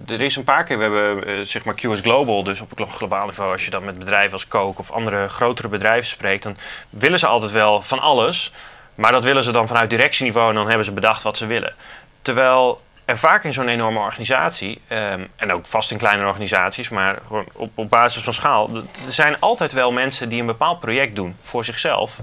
er 0.08 0.22
is 0.22 0.36
een 0.36 0.44
paar 0.44 0.64
keer, 0.64 0.78
we 0.78 0.84
hebben 0.84 1.48
zeg 1.48 1.64
maar 1.64 1.76
QS 1.76 2.02
Global, 2.02 2.44
dus 2.44 2.62
op 2.62 2.80
een 2.80 2.88
globaal 2.88 3.26
niveau, 3.26 3.52
als 3.52 3.66
je 3.66 3.72
dan 3.72 3.86
met 3.86 4.00
bedrijven 4.00 4.34
als 4.34 4.48
Coke 4.48 4.80
of 4.80 4.92
andere 4.92 5.28
grotere 5.28 5.68
bedrijven 5.68 6.10
spreekt, 6.10 6.44
dan 6.44 6.58
willen 6.90 7.20
ze 7.20 7.28
altijd 7.28 7.52
wel 7.52 7.82
van 7.82 8.00
alles. 8.00 8.52
Maar 8.98 9.12
dat 9.12 9.24
willen 9.24 9.44
ze 9.44 9.52
dan 9.52 9.68
vanuit 9.68 9.90
directieniveau 9.90 10.50
en 10.50 10.56
dan 10.56 10.68
hebben 10.68 10.86
ze 10.86 10.92
bedacht 10.92 11.24
wat 11.24 11.38
ze 11.38 11.46
willen. 11.46 11.74
Terwijl 12.22 12.82
er 13.06 13.18
vaak 13.18 13.44
in 13.44 13.54
zo'n 13.54 13.68
enorme 13.68 14.00
organisatie, 14.00 14.82
ehm, 14.88 15.22
en 15.36 15.54
ook 15.54 15.68
vast 15.68 15.92
in 15.92 15.98
kleinere 15.98 16.28
organisaties, 16.28 16.90
maar 16.90 17.20
gewoon 17.28 17.46
op, 17.54 17.72
op 17.76 17.90
basis 17.90 18.24
van 18.24 18.34
schaal, 18.34 18.70
er 18.76 19.12
zijn 19.12 19.40
altijd 19.40 19.74
wel 19.74 19.92
mensen 19.92 20.30
die 20.30 20.40
een 20.40 20.46
bepaald 20.46 20.80
project 20.80 21.16
doen 21.16 21.36
voor 21.42 21.66
zichzelf. 21.66 22.20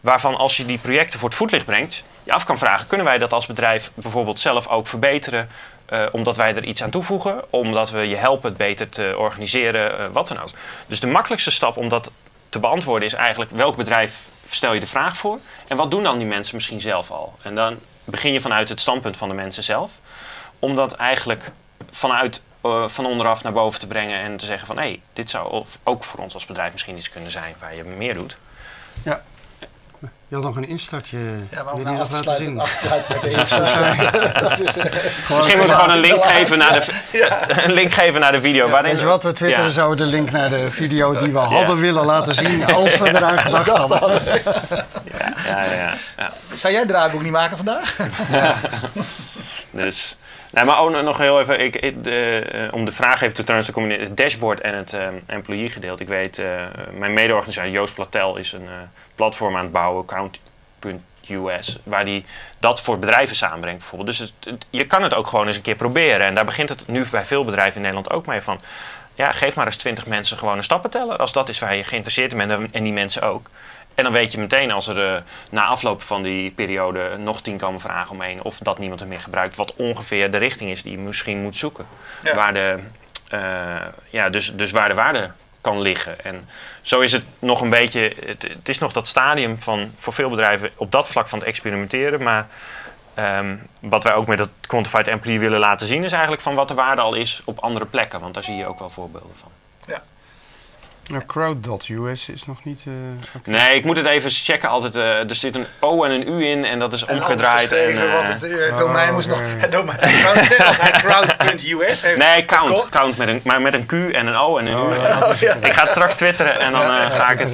Waarvan 0.00 0.36
als 0.36 0.56
je 0.56 0.66
die 0.66 0.78
projecten 0.78 1.18
voor 1.18 1.28
het 1.28 1.38
voetlicht 1.38 1.64
brengt, 1.64 2.04
je 2.22 2.32
af 2.32 2.44
kan 2.44 2.58
vragen: 2.58 2.86
kunnen 2.86 3.06
wij 3.06 3.18
dat 3.18 3.32
als 3.32 3.46
bedrijf 3.46 3.90
bijvoorbeeld 3.94 4.38
zelf 4.38 4.68
ook 4.68 4.86
verbeteren? 4.86 5.48
Uh, 5.90 6.06
omdat 6.12 6.36
wij 6.36 6.56
er 6.56 6.64
iets 6.64 6.82
aan 6.82 6.90
toevoegen, 6.90 7.44
omdat 7.50 7.90
we 7.90 8.08
je 8.08 8.16
helpen 8.16 8.48
het 8.48 8.58
beter 8.58 8.88
te 8.88 9.14
organiseren, 9.18 10.00
uh, 10.00 10.06
wat 10.12 10.28
dan 10.28 10.40
ook. 10.40 10.48
Dus 10.86 11.00
de 11.00 11.06
makkelijkste 11.06 11.50
stap 11.50 11.76
om 11.76 11.88
dat 11.88 12.10
te 12.48 12.58
beantwoorden 12.58 13.08
is 13.08 13.14
eigenlijk 13.14 13.50
welk 13.50 13.76
bedrijf 13.76 14.22
stel 14.48 14.72
je 14.72 14.80
de 14.80 14.86
vraag 14.86 15.16
voor 15.16 15.38
en 15.68 15.76
wat 15.76 15.90
doen 15.90 16.02
dan 16.02 16.18
die 16.18 16.26
mensen 16.26 16.54
misschien 16.54 16.80
zelf 16.80 17.10
al? 17.10 17.38
En 17.42 17.54
dan 17.54 17.78
begin 18.04 18.32
je 18.32 18.40
vanuit 18.40 18.68
het 18.68 18.80
standpunt 18.80 19.16
van 19.16 19.28
de 19.28 19.34
mensen 19.34 19.64
zelf, 19.64 20.00
om 20.58 20.74
dat 20.74 20.92
eigenlijk 20.92 21.50
vanuit 21.90 22.42
uh, 22.66 22.88
van 22.88 23.06
onderaf 23.06 23.42
naar 23.42 23.52
boven 23.52 23.80
te 23.80 23.86
brengen 23.86 24.20
en 24.20 24.36
te 24.36 24.46
zeggen 24.46 24.66
van 24.66 24.76
hé, 24.76 24.82
hey, 24.82 25.00
dit 25.12 25.30
zou 25.30 25.64
ook 25.82 26.04
voor 26.04 26.20
ons 26.20 26.34
als 26.34 26.46
bedrijf 26.46 26.72
misschien 26.72 26.96
iets 26.96 27.08
kunnen 27.08 27.30
zijn 27.30 27.54
waar 27.60 27.76
je 27.76 27.84
meer 27.84 28.14
doet. 28.14 28.36
Ja, 29.02 29.22
je 30.28 30.34
had 30.34 30.44
nog 30.44 30.56
een 30.56 30.68
instartje. 30.68 31.18
Ja, 31.50 31.62
maar 31.62 31.72
om 31.72 31.82
nou 31.82 31.98
afsluiten, 31.98 32.60
afsluiten 32.60 33.14
met 33.14 33.22
de 33.30 33.30
instart. 33.30 34.38
dat 34.48 34.60
is, 34.60 34.76
uh, 34.76 34.84
Misschien 34.84 35.58
moeten 35.58 35.58
we 35.58 35.68
gewoon 35.68 35.90
een 35.90 35.98
link, 35.98 36.24
geven 36.24 36.58
naar 36.58 36.72
de, 36.72 37.02
ja. 37.18 37.64
een 37.64 37.72
link 37.72 37.92
geven 37.92 38.20
naar 38.20 38.32
de 38.32 38.40
video. 38.40 38.68
Ja, 38.68 38.82
weet 38.82 38.98
je 38.98 39.04
wat, 39.04 39.22
we 39.22 39.32
twitteren 39.32 39.64
ja. 39.64 39.70
zo 39.70 39.94
de 39.94 40.04
link 40.04 40.30
naar 40.30 40.50
de 40.50 40.70
video 40.70 41.18
die 41.18 41.32
we 41.32 41.38
hadden 41.38 41.80
willen 41.80 42.04
laten 42.04 42.34
zien 42.34 42.66
als 42.66 42.98
we 42.98 43.08
eraan 43.08 43.38
gedacht 43.38 43.68
hadden. 43.68 44.22
Ja, 44.24 45.32
ja, 45.46 45.64
ja, 45.64 45.94
ja. 46.16 46.32
Zou 46.54 46.72
jij 46.72 46.82
het 46.82 46.90
draaiboek 46.90 47.22
niet 47.22 47.32
maken 47.32 47.56
vandaag? 47.56 47.96
dus... 49.70 50.16
Nee, 50.56 50.64
maar 50.64 50.78
ook 50.78 51.02
nog 51.02 51.18
heel 51.18 51.40
even, 51.40 51.60
ik, 51.60 52.04
de, 52.04 52.46
uh, 52.54 52.72
om 52.72 52.84
de 52.84 52.92
vraag 52.92 53.22
even 53.22 53.34
te 53.34 53.42
trouwens 53.42 53.68
te 53.68 53.74
combineren, 53.74 54.06
het 54.06 54.16
dashboard 54.16 54.60
en 54.60 54.74
het 54.74 54.92
uh, 54.92 55.06
employee 55.26 55.68
gedeelte. 55.68 56.02
Ik 56.02 56.08
weet, 56.08 56.38
uh, 56.38 56.46
mijn 56.92 57.12
mede-organisator 57.14 57.70
Joost 57.70 57.94
Platel 57.94 58.36
is 58.36 58.52
een 58.52 58.68
platform 59.14 59.56
aan 59.56 59.62
het 59.62 59.72
bouwen, 59.72 60.04
Count.us, 60.04 61.78
waar 61.82 62.04
die 62.04 62.24
dat 62.58 62.82
voor 62.82 62.98
bedrijven 62.98 63.36
samenbrengt 63.36 63.78
bijvoorbeeld. 63.78 64.18
Dus 64.18 64.34
je 64.70 64.86
kan 64.86 65.02
het 65.02 65.14
ook 65.14 65.26
gewoon 65.26 65.46
eens 65.46 65.56
een 65.56 65.62
keer 65.62 65.74
proberen. 65.74 66.26
En 66.26 66.34
daar 66.34 66.44
begint 66.44 66.68
het 66.68 66.88
nu 66.88 67.04
bij 67.10 67.24
veel 67.24 67.44
bedrijven 67.44 67.74
in 67.74 67.80
Nederland 67.80 68.10
ook 68.10 68.26
mee 68.26 68.40
van, 68.40 68.60
ja, 69.14 69.32
geef 69.32 69.54
maar 69.54 69.66
eens 69.66 69.76
twintig 69.76 70.06
mensen 70.06 70.38
gewoon 70.38 70.56
een 70.56 70.64
stappenteller. 70.64 71.16
Als 71.16 71.32
dat 71.32 71.48
is 71.48 71.58
waar 71.58 71.76
je 71.76 71.84
geïnteresseerd 71.84 72.32
in 72.32 72.46
bent 72.46 72.72
en 72.72 72.82
die 72.82 72.92
mensen 72.92 73.22
ook. 73.22 73.50
En 73.96 74.04
dan 74.04 74.12
weet 74.12 74.32
je 74.32 74.38
meteen 74.38 74.70
als 74.70 74.86
er 74.86 74.96
uh, 74.96 75.16
na 75.50 75.64
afloop 75.64 76.02
van 76.02 76.22
die 76.22 76.50
periode 76.50 77.16
nog 77.18 77.40
tien 77.40 77.58
komen 77.58 77.80
vragen 77.80 78.10
omheen 78.10 78.42
of 78.42 78.58
dat 78.58 78.78
niemand 78.78 79.00
er 79.00 79.06
meer 79.06 79.20
gebruikt, 79.20 79.56
wat 79.56 79.74
ongeveer 79.76 80.30
de 80.30 80.36
richting 80.36 80.70
is 80.70 80.82
die 80.82 80.92
je 80.92 80.98
misschien 80.98 81.42
moet 81.42 81.56
zoeken. 81.56 81.86
Waar, 82.34 82.54
de, 82.54 82.78
uh, 83.32 83.40
ja, 84.10 84.28
dus, 84.28 84.56
dus 84.56 84.70
waar 84.70 84.88
de 84.88 84.94
waarde 84.94 85.30
kan 85.60 85.80
liggen. 85.80 86.24
En 86.24 86.48
zo 86.82 87.00
is 87.00 87.12
het 87.12 87.24
nog 87.38 87.60
een 87.60 87.70
beetje, 87.70 88.12
het, 88.24 88.42
het, 88.42 88.68
is 88.68 88.78
nog 88.78 88.92
dat 88.92 89.08
stadium 89.08 89.60
van 89.60 89.92
voor 89.96 90.12
veel 90.12 90.30
bedrijven 90.30 90.70
op 90.76 90.92
dat 90.92 91.08
vlak 91.08 91.28
van 91.28 91.38
het 91.38 91.48
experimenteren. 91.48 92.22
Maar 92.22 92.46
um, 93.18 93.66
wat 93.80 94.04
wij 94.04 94.14
ook 94.14 94.26
met 94.26 94.38
het 94.38 94.50
Quantified 94.60 95.06
Employee 95.06 95.40
willen 95.40 95.58
laten 95.58 95.86
zien, 95.86 96.04
is 96.04 96.12
eigenlijk 96.12 96.42
van 96.42 96.54
wat 96.54 96.68
de 96.68 96.74
waarde 96.74 97.02
al 97.02 97.14
is 97.14 97.42
op 97.44 97.58
andere 97.58 97.84
plekken. 97.84 98.20
Want 98.20 98.34
daar 98.34 98.44
zie 98.44 98.56
je 98.56 98.66
ook 98.66 98.78
wel 98.78 98.90
voorbeelden 98.90 99.36
van. 99.36 99.50
Nou, 101.08 101.24
Crowd.us 101.26 102.28
is 102.28 102.46
nog 102.46 102.64
niet. 102.64 102.84
Uh, 102.88 102.94
nee, 103.44 103.76
ik 103.76 103.84
moet 103.84 103.96
het 103.96 104.06
even 104.06 104.30
checken. 104.30 104.68
Altijd, 104.68 104.96
uh, 104.96 105.30
er 105.30 105.34
zit 105.34 105.54
een 105.54 105.66
O 105.80 106.04
en 106.04 106.10
een 106.10 106.28
U 106.28 106.44
in 106.44 106.64
en 106.64 106.78
dat 106.78 106.92
is 106.92 107.04
en 107.04 107.16
omgedraaid. 107.16 107.72
En, 107.72 107.94
uh, 107.94 108.12
wat 108.12 108.28
het 108.28 108.44
uh, 108.44 108.78
domein 108.78 109.08
oh, 109.08 109.14
moest 109.14 109.28
nog. 109.28 109.40
Het 109.42 109.72
domein. 109.78 109.98
Ik 109.98 110.22
wou 110.22 110.36
zeggen, 110.36 110.66
als 110.66 110.80
hij 110.80 110.90
Crowd.us 110.90 112.02
heeft. 112.02 112.18
Nee, 112.18 112.44
count. 112.44 112.68
Gekocht. 112.68 112.90
Count 112.90 113.16
met 113.16 113.28
een, 113.28 113.40
maar 113.44 113.60
met 113.60 113.74
een 113.74 113.86
Q 113.86 113.92
en 113.92 114.26
een 114.26 114.36
O 114.36 114.58
en 114.58 114.66
een 114.66 114.78
oh, 114.78 114.90
U. 114.90 114.94
Ja, 114.94 115.32
ja. 115.40 115.54
Ik 115.54 115.72
ga 115.72 115.80
het 115.80 115.90
straks 115.90 116.14
twitteren 116.14 116.60
en 116.60 116.72
dan 116.72 116.82
ga 117.10 117.30
ik 117.30 117.38
het. 117.38 117.52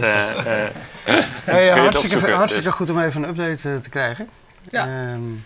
hey, 1.44 1.68
hartstikke, 1.68 2.32
hartstikke 2.32 2.68
dus. 2.68 2.76
goed 2.76 2.90
om 2.90 3.00
even 3.00 3.22
een 3.22 3.28
update 3.28 3.80
te 3.80 3.90
krijgen. 3.90 4.28
Ja. 4.70 4.86
Um, 5.12 5.44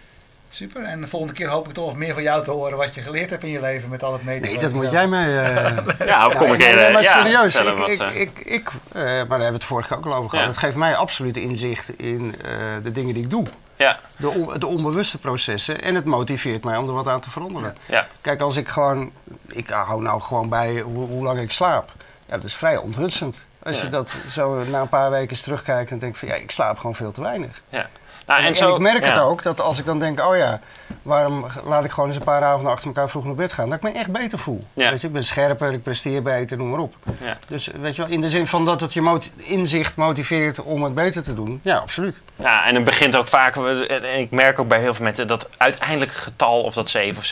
Super. 0.57 0.83
En 0.83 1.01
de 1.01 1.07
volgende 1.07 1.35
keer 1.35 1.49
hoop 1.49 1.69
ik 1.69 1.73
toch 1.73 1.97
meer 1.97 2.15
van 2.15 2.23
jou 2.23 2.43
te 2.43 2.51
horen 2.51 2.77
wat 2.77 2.95
je 2.95 3.01
geleerd 3.01 3.31
hebt 3.31 3.43
in 3.43 3.51
je 3.51 3.61
leven 3.61 3.89
met 3.89 4.03
al 4.03 4.13
het 4.13 4.25
meten. 4.25 4.51
Nee, 4.51 4.59
dat 4.59 4.73
moet 4.73 4.91
jij 4.91 5.09
mij. 5.09 5.27
Uh... 5.27 5.79
ja, 6.07 6.27
of 6.27 6.37
kom 6.37 6.53
ik 6.53 6.63
even. 6.63 6.93
Maar 6.93 7.05
serieus, 7.05 7.55
ja, 7.55 7.87
ik, 7.87 7.99
ik, 7.99 8.13
ik, 8.15 8.39
ik 8.39 8.71
uh, 8.73 9.03
maar 9.03 9.05
daar 9.05 9.29
hebben 9.29 9.39
we 9.39 9.53
het 9.53 9.65
vorige 9.65 9.89
keer 9.89 9.97
ook 9.97 10.07
al 10.07 10.15
over 10.15 10.31
gehad. 10.31 10.45
Ja. 10.45 10.51
Het 10.51 10.61
geeft 10.61 10.77
mij 10.77 10.97
absoluut 10.97 11.37
inzicht 11.37 11.89
in 11.89 12.35
uh, 12.45 12.53
de 12.83 12.93
dingen 12.93 13.15
die 13.15 13.23
ik 13.23 13.31
doe. 13.31 13.47
Ja. 13.77 13.99
De, 14.17 14.29
on, 14.29 14.59
de, 14.59 14.67
onbewuste 14.67 15.19
processen. 15.19 15.83
En 15.83 15.95
het 15.95 16.05
motiveert 16.05 16.65
mij 16.65 16.77
om 16.77 16.89
er 16.89 16.95
wat 16.95 17.09
aan 17.09 17.21
te 17.21 17.31
veranderen. 17.31 17.77
Ja. 17.87 18.07
Kijk, 18.21 18.41
als 18.41 18.57
ik 18.57 18.69
gewoon. 18.69 19.13
Ik 19.49 19.69
hou 19.69 20.03
nou 20.03 20.21
gewoon 20.21 20.49
bij 20.49 20.81
hoe, 20.81 21.07
hoe 21.07 21.25
lang 21.25 21.41
ik 21.41 21.51
slaap. 21.51 21.93
Ja, 22.27 22.35
dat 22.35 22.45
is 22.45 22.55
vrij 22.55 22.77
onthutsend. 22.77 23.37
Als 23.63 23.81
je 23.81 23.89
dat 23.89 24.15
zo 24.31 24.65
na 24.65 24.81
een 24.81 24.89
paar 24.89 25.11
weken 25.11 25.31
eens 25.31 25.43
terugkijkt 25.43 25.91
en 25.91 25.99
denkt 25.99 26.19
van 26.19 26.29
ja, 26.29 26.35
ik 26.35 26.51
slaap 26.51 26.79
gewoon 26.79 26.95
veel 26.95 27.13
te 27.13 27.21
weinig. 27.21 27.63
Ja. 27.69 27.89
Nou, 28.27 28.41
en, 28.41 28.47
en 28.47 28.55
zo- 28.55 28.75
ik 28.75 28.81
merk 28.81 29.05
het 29.05 29.19
ook, 29.19 29.43
dat 29.43 29.61
als 29.61 29.79
ik 29.79 29.87
dan 29.87 29.99
denk, 29.99 30.21
oh 30.21 30.37
ja, 30.37 30.61
waarom 31.03 31.47
laat 31.65 31.85
ik 31.85 31.91
gewoon 31.91 32.09
eens 32.09 32.19
een 32.19 32.25
paar 32.25 32.43
avonden 32.43 32.73
achter 32.73 32.87
elkaar 32.87 33.09
vroeg 33.11 33.25
naar 33.25 33.35
bed 33.35 33.53
gaan, 33.53 33.69
dat 33.69 33.77
ik 33.79 33.85
me 33.85 33.91
echt 33.99 34.11
beter 34.13 34.39
voel. 34.39 34.65
Ja. 34.75 34.91
Weet 34.91 35.01
je, 35.01 35.07
ik 35.07 35.13
ben 35.13 35.25
scherper, 35.25 35.73
ik 35.73 35.83
presteer 35.83 36.23
beter, 36.23 36.57
noem 36.57 36.71
maar 36.71 36.81
op. 36.81 36.95
Ja. 37.21 37.39
Dus 37.49 37.67
weet 37.81 37.97
je 37.97 38.03
wel, 38.03 38.11
in 38.11 38.21
de 38.21 38.29
zin 38.29 38.47
van 38.47 38.65
dat 38.65 38.81
het 38.81 38.93
je 38.93 39.01
moti- 39.01 39.33
inzicht 39.37 39.97
motiveert 39.97 40.63
om 40.63 40.83
het 40.83 40.95
beter 40.95 41.23
te 41.23 41.35
doen, 41.35 41.61
ja, 41.63 41.77
absoluut. 41.77 42.21
Ja, 42.37 42.65
en 42.65 42.75
het 42.75 42.85
begint 42.85 43.17
ook 43.17 43.27
vaak, 43.29 43.57
en 43.57 44.19
ik 44.21 44.31
merk 44.31 44.59
ook 44.59 44.69
bij 44.69 44.81
heel 44.81 44.95
veel 44.95 45.05
mensen 45.05 45.27
dat 45.27 45.49
uiteindelijk 45.57 46.13
getal, 46.13 46.61
of 46.63 46.75
dat 46.75 46.89
7 46.89 47.17
of 47.19 47.25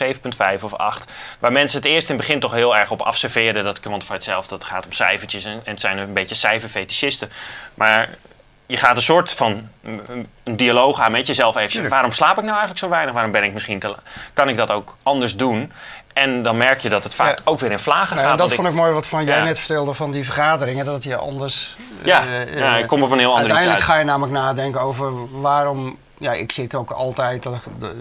7,5 0.57 0.63
of 0.63 0.73
8, 0.73 1.11
waar 1.39 1.51
mensen 1.51 1.77
het 1.77 1.87
eerst 1.87 2.09
in 2.09 2.15
het 2.15 2.25
begin 2.25 2.39
toch 2.39 2.51
heel 2.51 2.77
erg 2.77 2.91
op 2.91 3.01
afserveren, 3.01 3.63
dat 3.63 3.79
quantified 3.79 4.23
zelf, 4.23 4.47
dat 4.47 4.63
gaat 4.63 4.85
om 4.85 4.91
cijfertjes 4.91 5.45
en, 5.45 5.51
en 5.51 5.71
het 5.71 5.79
zijn 5.79 5.97
een 5.97 6.13
beetje 6.13 6.35
cijferfetischisten. 6.35 7.29
Maar 7.73 8.09
je 8.65 8.77
gaat 8.77 8.95
een 8.95 9.01
soort 9.01 9.31
van 9.31 9.67
een, 9.83 10.27
een 10.43 10.55
dialoog 10.55 10.99
aan 11.01 11.11
met 11.11 11.27
jezelf 11.27 11.55
even. 11.55 11.89
Waarom 11.89 12.11
slaap 12.11 12.31
ik 12.37 12.43
nou 12.43 12.49
eigenlijk 12.49 12.79
zo 12.79 12.89
weinig? 12.89 13.13
Waarom 13.13 13.31
ben 13.31 13.43
ik 13.43 13.53
misschien 13.53 13.79
te 13.79 13.95
Kan 14.33 14.49
ik 14.49 14.57
dat 14.57 14.71
ook 14.71 14.97
anders 15.03 15.35
doen? 15.35 15.71
En 16.13 16.41
dan 16.41 16.57
merk 16.57 16.79
je 16.79 16.89
dat 16.89 17.03
het 17.03 17.15
vaak 17.15 17.37
Ja. 17.37 17.41
ook 17.43 17.59
weer 17.59 17.71
in 17.71 17.79
vlagen 17.79 18.15
Nou, 18.15 18.27
gaat. 18.27 18.37
dat 18.37 18.47
want 18.47 18.53
vond 18.61 18.67
ik 18.67 18.73
mooi 18.81 18.91
wat 18.91 19.07
van 19.07 19.25
jij 19.25 19.43
net 19.43 19.59
vertelde 19.59 19.93
van 19.93 20.11
die 20.11 20.23
vergaderingen, 20.23 20.85
dat 20.85 20.93
het 20.93 21.03
je 21.03 21.15
anders... 21.15 21.75
Ja, 22.03 22.21
eh, 22.25 22.57
ja, 22.57 22.73
eh, 22.75 22.79
ik 22.79 22.87
kom 22.87 23.03
op 23.03 23.11
een 23.11 23.19
heel 23.19 23.27
ander 23.35 23.43
iets 23.45 23.53
Uiteindelijk 23.53 23.89
uit. 23.89 23.91
ga 23.91 23.97
je 23.99 24.05
namelijk 24.05 24.33
nadenken 24.33 24.81
over 24.81 25.41
waarom... 25.41 25.97
Ja, 26.17 26.31
ik 26.31 26.51
zit 26.51 26.75
ook 26.75 26.91
altijd, 26.91 27.43
dat, 27.43 27.53
dat, 27.77 27.91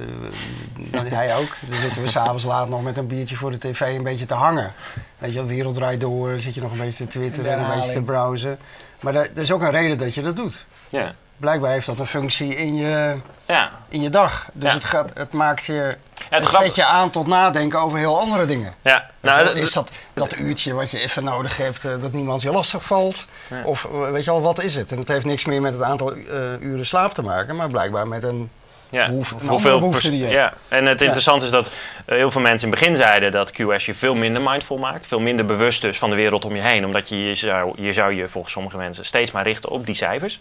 dat- 0.76 1.08
hij 1.08 1.36
ook. 1.36 1.48
Dan 1.60 1.78
zitten 1.78 2.02
we 2.02 2.08
s'avonds 2.08 2.44
laat 2.44 2.68
nog 2.68 2.82
met 2.82 2.98
een 2.98 3.06
biertje 3.06 3.36
voor 3.36 3.50
de 3.50 3.58
tv 3.58 3.80
een 3.80 4.02
beetje 4.02 4.26
te 4.26 4.34
hangen. 4.34 4.72
Weet 5.18 5.32
je, 5.32 5.38
de 5.40 5.46
wereld 5.46 5.74
draait 5.74 6.00
door, 6.00 6.28
dan 6.28 6.40
zit 6.40 6.54
je 6.54 6.60
nog 6.60 6.72
een 6.72 6.78
beetje 6.78 7.04
te 7.04 7.10
twitteren 7.10 7.52
en 7.52 7.58
een 7.64 7.76
beetje 7.80 7.92
te 7.92 8.02
browsen. 8.02 8.58
Maar 9.04 9.14
er 9.14 9.30
er 9.34 9.42
is 9.42 9.52
ook 9.52 9.62
een 9.62 9.70
reden 9.70 9.98
dat 9.98 10.14
je 10.14 10.22
dat 10.22 10.36
doet. 10.36 10.64
Ja, 10.88 11.14
Blijkbaar 11.36 11.70
heeft 11.70 11.86
dat 11.86 11.98
een 11.98 12.06
functie 12.06 12.56
in 12.56 12.74
je, 12.74 13.16
ja. 13.46 13.70
in 13.88 14.02
je 14.02 14.10
dag. 14.10 14.46
Dus 14.52 14.68
Ja. 14.68 14.74
het, 14.74 14.84
gaat, 14.84 15.10
het 15.14 15.32
maakt 15.32 15.64
je... 15.64 15.96
het 16.30 16.44
zet 16.46 16.74
je 16.74 16.84
aan 16.84 17.10
tot 17.10 17.26
nadenken 17.26 17.80
over 17.80 17.98
heel 17.98 18.18
andere 18.20 18.46
dingen. 18.46 18.74
ja. 18.82 19.10
Nou, 19.20 19.48
is 19.48 19.72
dat, 19.72 19.90
dat 20.12 20.36
uurtje 20.36 20.72
wat 20.72 20.90
je 20.90 21.00
even 21.00 21.24
nodig 21.24 21.56
hebt, 21.56 21.84
eh, 21.84 21.92
dat 22.00 22.12
niemand 22.12 22.42
je 22.42 22.50
lastig 22.50 22.84
valt? 22.84 23.26
Of 23.64 23.84
eh, 23.84 24.10
weet 24.10 24.24
je 24.24 24.30
al, 24.30 24.40
wat 24.40 24.62
is 24.62 24.76
het? 24.76 24.92
En 24.92 24.98
het 24.98 25.08
heeft 25.08 25.24
niks 25.24 25.44
meer 25.44 25.60
met 25.60 25.72
het 25.72 25.82
aantal 25.82 26.12
eh, 26.12 26.60
uren 26.60 26.86
slaap 26.86 27.14
te 27.14 27.22
maken, 27.22 27.56
maar 27.56 27.68
blijkbaar 27.68 28.08
met 28.08 28.22
een 28.22 28.50
Ja, 28.94 29.06
behoefte- 29.06 29.34
behoefte 29.60 29.88
pers- 29.88 30.10
die 30.10 30.20
hebt. 30.22 30.32
Ja, 30.34 30.52
en 30.68 30.86
het 30.86 31.00
interessante 31.00 31.44
is 31.44 31.50
dat 31.50 31.70
eh, 32.06 32.16
heel 32.16 32.30
veel 32.30 32.40
mensen 32.40 32.66
in 32.68 32.72
het 32.74 32.80
begin 32.80 32.96
zeiden 32.96 33.32
dat 33.32 33.52
QS 33.52 33.84
je 33.86 33.94
veel 33.94 34.14
minder 34.14 34.42
mindful 34.42 34.78
maakt. 34.78 35.06
Veel 35.06 35.20
minder 35.20 35.44
bewust 35.44 35.80
dus 35.82 35.98
van 35.98 36.10
de 36.10 36.16
wereld 36.16 36.44
om 36.44 36.54
je 36.54 36.62
heen. 36.62 36.84
Omdat 36.84 37.08
je 37.08 37.24
je 37.28 37.34
zou 37.34 37.82
je, 37.82 37.92
zou 37.92 38.14
je 38.14 38.28
volgens 38.28 38.52
sommige 38.52 38.76
mensen 38.76 39.04
steeds 39.04 39.30
maar 39.30 39.42
richten 39.42 39.70
op 39.70 39.86
die 39.86 39.94
cijfers. 39.94 40.40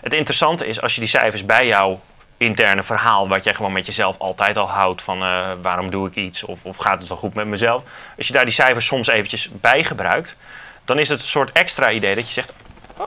Het 0.00 0.14
interessante 0.14 0.66
is 0.66 0.80
als 0.80 0.94
je 0.94 1.00
die 1.00 1.08
cijfers 1.08 1.46
bij 1.46 1.66
jouw 1.66 2.00
interne 2.36 2.82
verhaal, 2.82 3.28
wat 3.28 3.44
jij 3.44 3.54
gewoon 3.54 3.72
met 3.72 3.86
jezelf 3.86 4.18
altijd 4.18 4.56
al 4.56 4.68
houdt 4.70 5.02
van 5.02 5.22
eh, 5.22 5.42
waarom 5.62 5.90
doe 5.90 6.08
ik 6.08 6.14
iets 6.14 6.44
of, 6.44 6.64
of 6.64 6.76
gaat 6.76 6.98
het 7.00 7.08
wel 7.08 7.18
goed 7.18 7.34
met 7.34 7.46
mezelf. 7.46 7.82
Als 8.16 8.26
je 8.26 8.32
daar 8.32 8.44
die 8.44 8.54
cijfers 8.54 8.86
soms 8.86 9.08
eventjes 9.08 9.48
bij 9.52 9.84
gebruikt, 9.84 10.36
dan 10.84 10.98
is 10.98 11.08
het 11.08 11.20
een 11.20 11.26
soort 11.26 11.52
extra 11.52 11.90
idee 11.90 12.14
dat 12.14 12.26
je 12.26 12.32
zegt, 12.32 12.52
oh, 12.96 13.06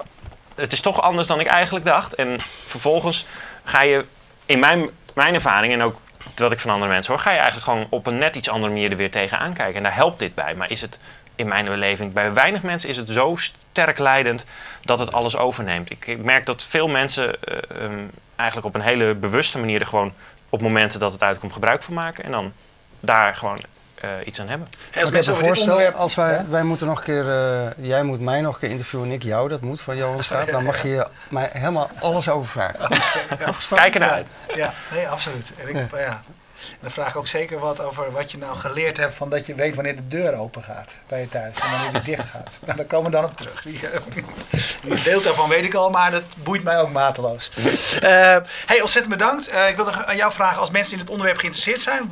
het 0.55 0.73
is 0.73 0.81
toch 0.81 1.01
anders 1.01 1.27
dan 1.27 1.39
ik 1.39 1.47
eigenlijk 1.47 1.85
dacht. 1.85 2.15
En 2.15 2.39
vervolgens 2.65 3.25
ga 3.63 3.81
je 3.81 4.05
in 4.47 4.59
mijn, 4.59 4.89
mijn 5.13 5.33
ervaring 5.33 5.73
en 5.73 5.81
ook 5.81 5.99
wat 6.35 6.51
ik 6.51 6.59
van 6.59 6.71
andere 6.71 6.91
mensen 6.91 7.13
hoor, 7.13 7.21
ga 7.21 7.31
je 7.31 7.37
eigenlijk 7.37 7.65
gewoon 7.65 7.87
op 7.89 8.07
een 8.07 8.17
net 8.17 8.35
iets 8.35 8.49
andere 8.49 8.73
manier 8.73 8.91
er 8.91 8.97
weer 8.97 9.11
tegenaan 9.11 9.53
kijken. 9.53 9.75
En 9.75 9.83
daar 9.83 9.95
helpt 9.95 10.19
dit 10.19 10.35
bij. 10.35 10.55
Maar 10.55 10.71
is 10.71 10.81
het 10.81 10.99
in 11.35 11.47
mijn 11.47 11.65
beleving, 11.65 12.13
bij 12.13 12.33
weinig 12.33 12.63
mensen 12.63 12.89
is 12.89 12.97
het 12.97 13.09
zo 13.09 13.35
sterk 13.35 13.99
leidend 13.99 14.45
dat 14.81 14.99
het 14.99 15.13
alles 15.13 15.37
overneemt. 15.37 15.91
Ik, 15.91 16.23
merk 16.23 16.45
dat 16.45 16.63
veel 16.63 16.87
mensen 16.87 17.43
eh, 17.43 17.83
ehm, 17.83 17.99
eigenlijk 18.35 18.67
op 18.67 18.75
een 18.75 18.81
hele 18.81 19.15
bewuste 19.15 19.59
manier 19.59 19.79
er 19.79 19.85
gewoon 19.85 20.13
op 20.49 20.61
momenten 20.61 20.99
dat 20.99 21.11
het 21.11 21.23
uitkomt 21.23 21.53
gebruik 21.53 21.83
van 21.83 21.93
maken. 21.93 22.23
En 22.23 22.31
dan 22.31 22.53
daar 22.99 23.35
gewoon 23.35 23.59
eh, 24.01 24.09
iets 24.25 24.39
aan 24.39 24.47
hebben. 24.47 24.67
Hey, 24.91 25.01
als 25.01 25.11
mensen 25.11 25.33
dit 25.35 25.45
voorstel, 25.45 25.67
onderwerp... 25.71 25.95
als 25.95 26.15
wij, 26.15 26.31
Ja? 26.33 26.45
wij 26.49 26.63
moeten 26.63 26.87
nog 26.87 26.97
een 26.97 27.03
keer, 27.03 27.29
eh, 27.29 27.85
jij 27.85 28.03
moet 28.03 28.19
mij 28.21 28.41
nog 28.41 28.53
een 28.53 28.59
keer 28.59 28.69
interviewen 28.69 29.07
en 29.07 29.13
ik 29.13 29.23
jou, 29.23 29.49
dat 29.49 29.61
moet 29.61 29.81
van 29.81 29.97
Johan 29.97 30.23
Schaap. 30.23 30.49
Dan 30.51 30.63
mag 30.63 30.83
je 30.83 31.07
mij 31.29 31.49
helemaal 31.53 31.89
alles 31.99 32.29
over 32.29 32.49
vragen. 32.49 32.87
Kijk 33.69 33.93
ernaar 33.93 34.09
uit. 34.09 34.27
Ja, 34.55 34.73
nee, 34.91 35.07
absoluut. 35.07 35.51
En, 35.57 35.75
ik, 35.75 35.91
ja. 35.95 36.23
En 36.71 36.77
dan 36.81 36.91
vraag 36.91 37.09
ik 37.09 37.15
ook 37.15 37.27
zeker 37.27 37.59
wat 37.59 37.81
over 37.81 38.11
wat 38.11 38.31
je 38.31 38.37
nou 38.37 38.57
geleerd 38.57 38.97
hebt 38.97 39.15
van 39.15 39.29
dat 39.29 39.45
je 39.45 39.55
weet 39.55 39.75
wanneer 39.75 39.95
de 39.95 40.07
deur 40.07 40.33
open 40.33 40.63
gaat 40.63 40.95
bij 41.07 41.19
je 41.19 41.29
thuis 41.29 41.59
en 41.59 41.71
wanneer 41.71 42.01
die 42.01 42.15
dicht 42.15 42.29
gaat. 42.29 42.57
Nou, 42.67 42.79
daar 42.79 42.87
komen 42.87 43.11
we 43.11 43.17
dan 43.17 43.25
op 43.25 43.37
terug. 43.37 43.61
Die, 43.61 43.79
eh, 43.87 43.99
Een 44.89 45.03
deel 45.03 45.21
daarvan 45.21 45.49
weet 45.49 45.65
ik 45.65 45.73
al, 45.73 45.89
maar 45.89 46.11
dat 46.11 46.23
boeit 46.37 46.63
mij 46.63 46.79
ook 46.79 46.91
mateloos. 46.91 47.51
Eh, 48.01 48.37
hey, 48.65 48.81
ontzettend 48.81 49.17
bedankt. 49.17 49.49
Eh, 49.49 49.69
ik 49.69 49.75
wil 49.75 49.85
nog 49.85 50.05
aan 50.05 50.15
jou 50.15 50.31
vragen, 50.31 50.59
als 50.59 50.71
mensen 50.71 50.93
in 50.93 50.99
het 50.99 51.09
onderwerp 51.09 51.37
geïnteresseerd 51.37 51.79
zijn, 51.79 52.09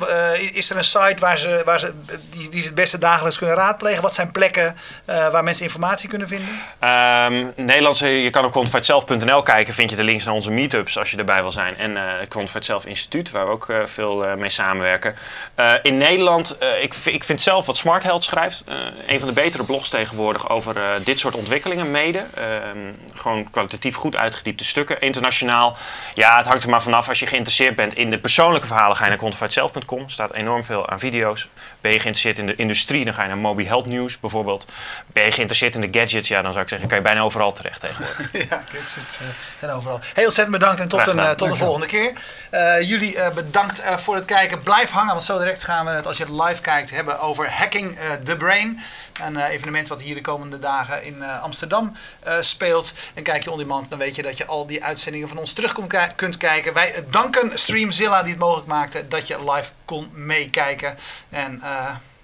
is 0.52 0.70
er 0.70 0.76
een 0.76 0.84
site 0.84 1.16
waar 1.18 1.38
ze, 1.38 1.62
waar 1.64 1.80
ze, 1.80 1.92
die, 2.30 2.50
die 2.50 2.60
ze 2.60 2.66
het 2.66 2.74
beste 2.74 2.98
dagelijks 2.98 3.38
kunnen 3.38 3.56
raadplegen? 3.56 4.02
Wat 4.02 4.14
zijn 4.14 4.30
plekken 4.30 4.76
waar 5.04 5.44
mensen 5.44 5.64
informatie 5.64 6.08
kunnen 6.08 6.28
vinden? 6.28 6.48
Ehm 6.78 7.46
Nederlandse, 7.56 8.06
je 8.06 8.30
kan 8.30 8.44
op 8.44 8.50
quantifiedzelf.nl 8.50 9.42
kijken, 9.42 9.74
vind 9.74 9.90
je 9.90 9.96
de 9.96 10.04
links 10.04 10.24
naar 10.24 10.34
onze 10.34 10.50
meetups 10.50 10.98
als 10.98 11.10
je 11.10 11.16
erbij 11.16 11.42
wil 11.42 11.52
zijn. 11.52 11.76
En 11.76 11.96
eh 11.96 12.04
het 12.18 12.84
Instituut, 12.84 13.30
waar 13.30 13.46
we 13.46 13.52
ook 13.52 13.72
veel 13.84 14.35
mee 14.38 14.50
samenwerken. 14.50 15.16
Eh, 15.54 15.72
in 15.82 15.96
Nederland, 15.96 16.58
eh, 16.58 16.82
ik, 16.82 16.94
ik 17.04 17.24
vind 17.24 17.40
zelf 17.40 17.66
wat 17.66 17.76
Smart 17.76 18.02
Health 18.02 18.24
schrijft, 18.24 18.62
eh, 18.66 18.76
een 19.06 19.18
van 19.18 19.28
de 19.28 19.34
betere 19.34 19.64
blogs 19.64 19.88
tegenwoordig 19.88 20.48
over 20.48 20.76
eh, 20.76 20.82
dit 21.04 21.18
soort 21.18 21.34
ontwikkelingen 21.34 21.90
mede. 21.90 22.24
Ehm, 22.34 22.78
gewoon 23.14 23.50
kwalitatief 23.50 23.94
goed 23.96 24.16
uitgediepte 24.16 24.64
stukken. 24.64 25.00
Internationaal, 25.00 25.76
ja, 26.14 26.36
het 26.36 26.46
hangt 26.46 26.62
er 26.62 26.70
maar 26.70 26.82
vanaf. 26.82 27.08
Als 27.08 27.18
je 27.18 27.26
geïnteresseerd 27.26 27.76
bent 27.76 27.94
in 27.94 28.10
de 28.10 28.18
persoonlijke 28.18 28.66
verhalen, 28.66 28.96
ga 28.96 29.02
je 29.02 29.08
naar 29.08 29.18
quantifiedself.com. 29.18 30.02
Er 30.02 30.10
staat 30.10 30.34
enorm 30.34 30.64
veel 30.64 30.88
aan 30.88 30.98
video's. 30.98 31.48
Ben 31.80 31.92
je 31.92 32.00
geïnteresseerd 32.00 32.38
in 32.38 32.46
de 32.46 32.56
industrie, 32.56 33.04
dan 33.04 33.14
ga 33.14 33.22
je 33.22 33.28
naar 33.28 33.38
Moby 33.38 33.64
Health 33.64 33.86
News 33.86 34.20
bijvoorbeeld. 34.20 34.66
Ben 35.06 35.24
je 35.24 35.32
geïnteresseerd 35.32 35.74
in 35.74 35.80
de 35.80 35.98
gadgets, 35.98 36.28
ja, 36.28 36.42
dan 36.42 36.52
zou 36.52 36.64
ik 36.64 36.70
zeggen, 36.70 36.88
kan 36.88 36.98
je 36.98 37.04
bijna 37.04 37.20
overal 37.20 37.52
terecht 37.52 37.80
tegenwoordig. 37.80 38.14
Ja, 38.50 38.62
gadgets 38.68 39.18
eh, 39.18 39.26
zijn 39.58 39.70
overal. 39.70 40.00
Heel 40.14 40.24
ontzettend 40.24 40.58
bedankt 40.58 40.80
en 40.80 40.88
tot, 40.88 41.06
een, 41.06 41.18
eh, 41.18 41.30
tot 41.30 41.48
de 41.48 41.56
volgende 41.56 41.86
keer. 41.86 42.12
Eh, 42.50 42.80
jullie 42.80 43.16
eh, 43.18 43.34
bedankt 43.34 43.80
eh, 43.80 43.96
voor 43.96 44.14
het 44.14 44.24
kijken. 44.26 44.62
Blijf 44.62 44.90
hangen, 44.90 45.12
want 45.12 45.24
zo 45.24 45.38
direct 45.38 45.64
gaan 45.64 45.84
we 45.86 45.90
het, 45.90 46.06
als 46.06 46.16
je 46.16 46.42
live 46.42 46.62
kijkt, 46.62 46.90
hebben 46.90 47.20
over 47.20 47.50
Hacking 47.52 47.98
eh, 47.98 48.12
the 48.12 48.36
Brain. 48.36 48.80
Een 49.22 49.36
eh, 49.36 49.48
evenement 49.52 49.88
wat 49.88 50.00
hier 50.02 50.14
de 50.14 50.20
komende 50.20 50.58
dagen 50.58 51.04
in 51.04 51.22
eh, 51.22 51.42
Amsterdam 51.42 51.96
speelt. 52.40 52.92
En 53.14 53.22
kijk 53.22 53.42
je 53.44 53.50
on 53.50 53.58
demand, 53.58 53.90
dan 53.90 53.98
weet 53.98 54.14
je 54.14 54.22
dat 54.22 54.36
je 54.36 54.46
al 54.46 54.66
die 54.66 54.84
uitzendingen 54.84 55.28
van 55.28 55.36
ons 55.38 55.52
terug 55.52 55.72
kunt, 55.72 55.88
ki- 55.88 56.12
kunt 56.16 56.36
kijken. 56.36 56.72
Wij 56.74 57.04
danken 57.10 57.50
Streamzilla 57.58 58.22
die 58.22 58.30
het 58.32 58.40
mogelijk 58.40 58.66
maakte 58.68 59.08
dat 59.08 59.26
je 59.26 59.52
live 59.52 59.70
kon 59.84 60.08
meekijken. 60.12 60.98
En 61.30 61.54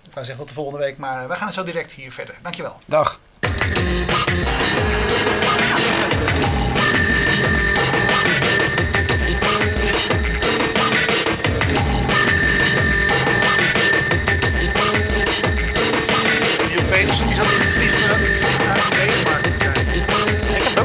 ik 0.04 0.12
wou 0.12 0.26
zeggen 0.26 0.36
tot 0.36 0.48
de 0.48 0.54
volgende 0.54 0.78
week, 0.78 0.98
maar 0.98 1.28
wij 1.28 1.36
gaan 1.36 1.52
zo 1.52 1.64
direct 1.64 1.92
hier 1.92 2.12
verder. 2.12 2.34
Dankjewel. 2.42 2.80
Dag. 2.86 3.18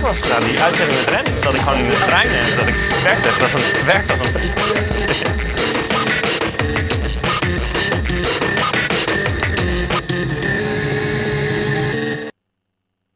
Eens 0.07 0.21
gedaan, 0.21 0.43
die 0.43 0.59
uitzending 0.59 0.99
met 0.99 1.09
Ren. 1.09 1.41
Zat 1.41 1.53
ik 1.53 1.59
gewoon 1.59 1.77
in 1.77 1.89
de 1.89 2.03
trein 2.05 2.29
en 2.29 2.47
zat 2.57 2.67
ik, 2.67 2.75
werkte 3.03 3.27
echt 3.27 3.41
als 3.41 3.53
een, 3.53 3.85
werkte 3.85 4.11
als 4.11 4.21
een 4.21 4.86